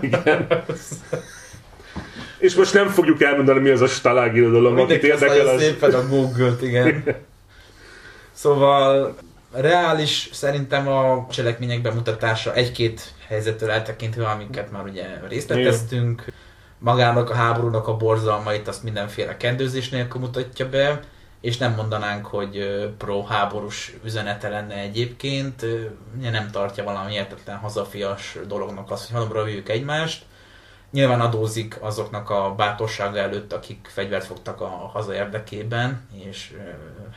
Igen. 0.00 0.46
És 2.38 2.54
most 2.54 2.74
nem 2.74 2.88
fogjuk 2.88 3.22
elmondani, 3.22 3.60
mi 3.60 3.70
az 3.70 3.80
a 3.80 3.86
stalágirodalom, 3.86 4.78
akit 4.78 5.02
érdekel 5.02 5.46
az... 5.46 5.60
szépen 5.60 5.94
a 5.94 6.06
Google-t, 6.08 6.62
igen. 6.62 7.04
Szóval 8.32 9.14
reális 9.52 10.28
szerintem 10.32 10.88
a 10.88 11.26
cselekmények 11.30 11.82
bemutatása 11.82 12.54
egy-két 12.54 13.12
helyzettől 13.28 13.70
eltekintve, 13.70 14.26
amiket 14.26 14.70
már 14.70 14.84
ugye 14.84 15.04
részleteztünk. 15.28 16.24
Magának 16.84 17.30
a 17.30 17.34
háborúnak 17.34 17.88
a 17.88 17.96
borzalmait 17.96 18.68
azt 18.68 18.82
mindenféle 18.82 19.36
kendőzés 19.36 19.88
nélkül 19.88 20.20
mutatja 20.20 20.68
be, 20.68 21.00
és 21.40 21.56
nem 21.56 21.74
mondanánk, 21.74 22.26
hogy 22.26 22.84
pro-háborús 22.98 23.94
üzenete 24.04 24.48
lenne 24.48 24.74
egyébként. 24.74 25.66
Nem 26.30 26.50
tartja 26.50 26.84
valami 26.84 27.12
értetlen 27.12 27.56
hazafias 27.56 28.38
dolognak 28.46 28.90
azt, 28.90 29.10
hogy 29.10 29.16
halomra 29.16 29.46
egymást. 29.66 30.24
Nyilván 30.90 31.20
adózik 31.20 31.76
azoknak 31.80 32.30
a 32.30 32.54
bátorsága 32.56 33.18
előtt, 33.18 33.52
akik 33.52 33.88
fegyvert 33.92 34.26
fogtak 34.26 34.60
a 34.60 34.66
haza 34.66 35.14
érdekében, 35.14 36.08
és 36.24 36.56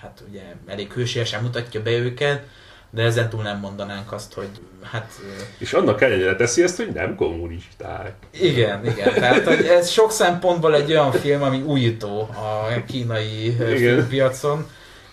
hát 0.01 0.23
ugye 0.29 0.41
elég 0.65 0.91
hősiesen 0.91 1.43
mutatja 1.43 1.81
be 1.81 1.91
őket, 1.91 2.47
de 2.89 3.03
ezen 3.03 3.29
túl 3.29 3.41
nem 3.41 3.59
mondanánk 3.59 4.11
azt, 4.11 4.33
hogy 4.33 4.49
hát... 4.91 5.11
És 5.57 5.73
annak 5.73 6.01
ellenére 6.01 6.35
teszi 6.35 6.63
ezt, 6.63 6.77
hogy 6.77 6.91
nem 6.93 7.15
kommunisták. 7.15 8.13
Igen, 8.31 8.85
igen. 8.85 9.13
Tehát 9.13 9.43
hogy 9.43 9.65
ez 9.65 9.89
sok 9.89 10.11
szempontból 10.11 10.75
egy 10.75 10.91
olyan 10.91 11.11
film, 11.11 11.41
ami 11.43 11.61
újító 11.61 12.19
a 12.21 12.83
kínai 12.87 13.55
filmpiacon. 13.75 14.67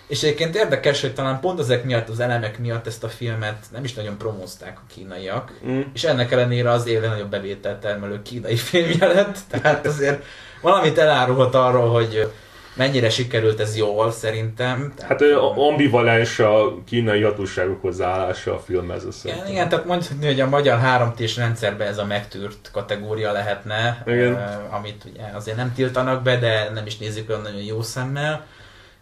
És 0.07 0.23
egyébként 0.23 0.55
érdekes, 0.55 1.01
hogy 1.01 1.13
talán 1.13 1.39
pont 1.39 1.59
ezek 1.59 1.83
miatt, 1.83 2.09
az 2.09 2.19
elemek 2.19 2.59
miatt 2.59 2.87
ezt 2.87 3.03
a 3.03 3.07
filmet 3.07 3.65
nem 3.71 3.83
is 3.83 3.93
nagyon 3.93 4.17
promózták 4.17 4.77
a 4.77 4.93
kínaiak, 4.93 5.51
mm. 5.67 5.81
és 5.93 6.03
ennek 6.03 6.31
ellenére 6.31 6.71
az 6.71 6.87
éve 6.87 7.07
nagyobb 7.07 7.29
bevételt 7.29 7.79
termelő 7.79 8.21
kínai 8.21 8.55
film 8.55 8.99
lett, 8.99 9.37
tehát 9.49 9.85
azért 9.85 10.23
valamit 10.61 10.97
elárulhat 10.97 11.55
arról, 11.55 11.89
hogy 11.89 12.31
mennyire 12.75 13.09
sikerült 13.09 13.59
ez 13.59 13.77
jól 13.77 14.11
szerintem. 14.11 14.93
Hát 15.01 15.21
ambivalens 15.55 16.39
a 16.39 16.83
kínai 16.85 17.21
hatóságok 17.21 17.81
hozzáállása 17.81 18.53
a 18.53 18.59
filmhez. 18.59 19.21
Igen, 19.23 19.47
igen, 19.47 19.69
tehát 19.69 19.85
mondhatni, 19.85 20.25
hogy 20.25 20.39
a 20.39 20.49
magyar 20.49 20.79
3 20.79 21.13
t 21.13 21.35
rendszerben 21.35 21.87
ez 21.87 21.97
a 21.97 22.05
megtűrt 22.05 22.69
kategória 22.71 23.31
lehetne, 23.31 24.03
igen. 24.05 24.65
amit 24.69 25.03
ugye 25.11 25.23
azért 25.33 25.57
nem 25.57 25.73
tiltanak 25.73 26.23
be, 26.23 26.37
de 26.37 26.69
nem 26.73 26.85
is 26.85 26.97
nézik 26.97 27.29
olyan 27.29 27.41
nagyon 27.41 27.63
jó 27.63 27.81
szemmel. 27.81 28.45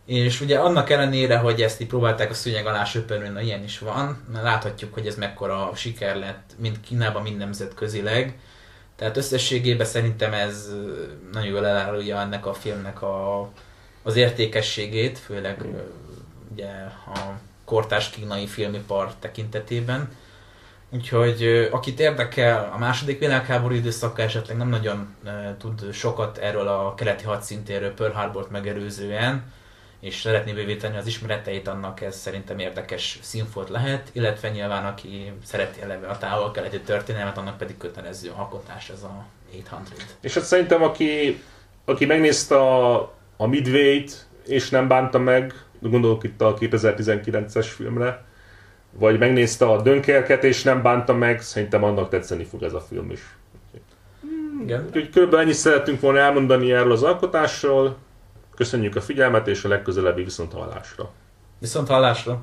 És 0.06 0.42
ugye 0.42 0.58
annak 0.58 0.90
ellenére, 0.90 1.38
hogy 1.38 1.62
ezt 1.62 1.82
így 1.82 1.88
próbálták 1.88 2.30
a 2.30 2.34
szőnyeg 2.34 2.66
alá 2.66 2.84
söpörni, 2.84 3.28
na 3.28 3.42
ilyen 3.42 3.64
is 3.64 3.80
van, 3.80 4.24
láthatjuk, 4.44 4.94
hogy 4.94 5.08
ez 5.08 5.16
mekkora 5.16 5.72
siker 5.76 6.16
lett, 6.16 6.52
mind 6.58 6.80
Kínában, 6.80 7.22
mind 7.22 7.38
nemzetközileg. 7.38 8.36
Tehát 8.96 9.18
összességében 9.18 9.86
szerintem 9.86 10.34
ez 10.34 10.70
nagyon 11.32 11.50
jól 11.50 11.68
elárulja 11.68 12.20
ennek 12.20 12.46
a 12.46 12.54
filmnek 12.54 13.02
a, 13.02 13.50
értékességét, 14.16 15.20
főleg 15.20 15.66
ugye 16.52 16.70
a 17.06 17.40
kortás 17.66 18.10
kínai 18.10 18.48
filmipar 18.48 19.14
tekintetében. 19.20 20.12
Úgyhogy 20.90 21.68
akit 21.72 22.00
érdekel 22.00 22.72
a 22.74 22.78
második 22.78 23.20
világháború 23.20 23.74
időszaka 23.74 24.22
esetleg 24.22 24.58
nem 24.58 24.70
nagyon 24.70 25.16
tud 25.58 25.94
sokat 25.94 26.38
erről 26.38 26.68
a 26.68 26.96
keleti 26.96 27.24
hadszintéről 27.24 27.94
Pearl 27.94 28.14
Harbort 28.14 28.50
megerőzően, 28.50 29.52
és 30.00 30.20
szeretné 30.20 30.54
bővíteni 30.54 30.98
az 30.98 31.08
ismereteit, 31.08 31.68
annak 31.68 32.02
ez 32.02 32.16
szerintem 32.16 32.60
érdekes 32.60 33.20
színfolt 33.22 33.70
lehet, 33.70 34.10
illetve 34.12 34.50
nyilván 34.50 34.86
aki 34.86 35.32
szereti 35.46 35.82
eleve 35.82 36.08
a 36.08 36.18
távol-keleti 36.18 36.80
történelmet, 36.80 37.38
annak 37.38 37.58
pedig 37.58 37.78
kötelező 37.78 38.32
alkotás 38.36 38.90
ez 38.90 39.04
a 39.04 39.26
800. 39.52 40.16
És 40.22 40.34
hát 40.34 40.44
szerintem 40.44 40.84
aki, 40.84 41.42
aki 41.86 42.06
megnézte 42.06 42.56
a, 42.56 43.14
a 43.38 43.48
Midway-t, 43.48 44.28
és 44.48 44.70
nem 44.70 44.88
bánta 44.88 45.20
meg, 45.20 45.54
gondolok 45.80 46.24
itt 46.24 46.42
a 46.42 46.54
2019-es 46.54 47.68
filmre, 47.76 48.26
vagy 48.92 49.20
megnézte 49.20 49.66
a 49.66 49.82
Dönkerket, 49.82 50.44
és 50.44 50.64
nem 50.64 50.82
bánta 50.82 51.14
meg, 51.14 51.42
szerintem 51.42 51.84
annak 51.84 52.10
tetszeni 52.10 52.44
fog 52.44 52.64
ez 52.64 52.74
a 52.74 52.80
film 52.80 53.12
is. 53.12 53.22
Igen. 54.62 54.86
Úgyhogy 54.86 55.10
körülbelül 55.10 55.44
ennyit 55.44 55.56
szerettünk 55.56 56.00
volna 56.00 56.20
elmondani 56.20 56.72
erről 56.72 56.92
az 56.92 57.04
alkotásról. 57.04 57.98
Köszönjük 58.56 58.96
a 58.96 59.02
figyelmet, 59.02 59.48
és 59.48 59.64
a 59.64 59.68
legközelebbi 59.68 60.24
viszont 60.24 60.54
hallásra. 60.54 61.12
Viszont 61.60 61.88
hallásra! 61.88 62.42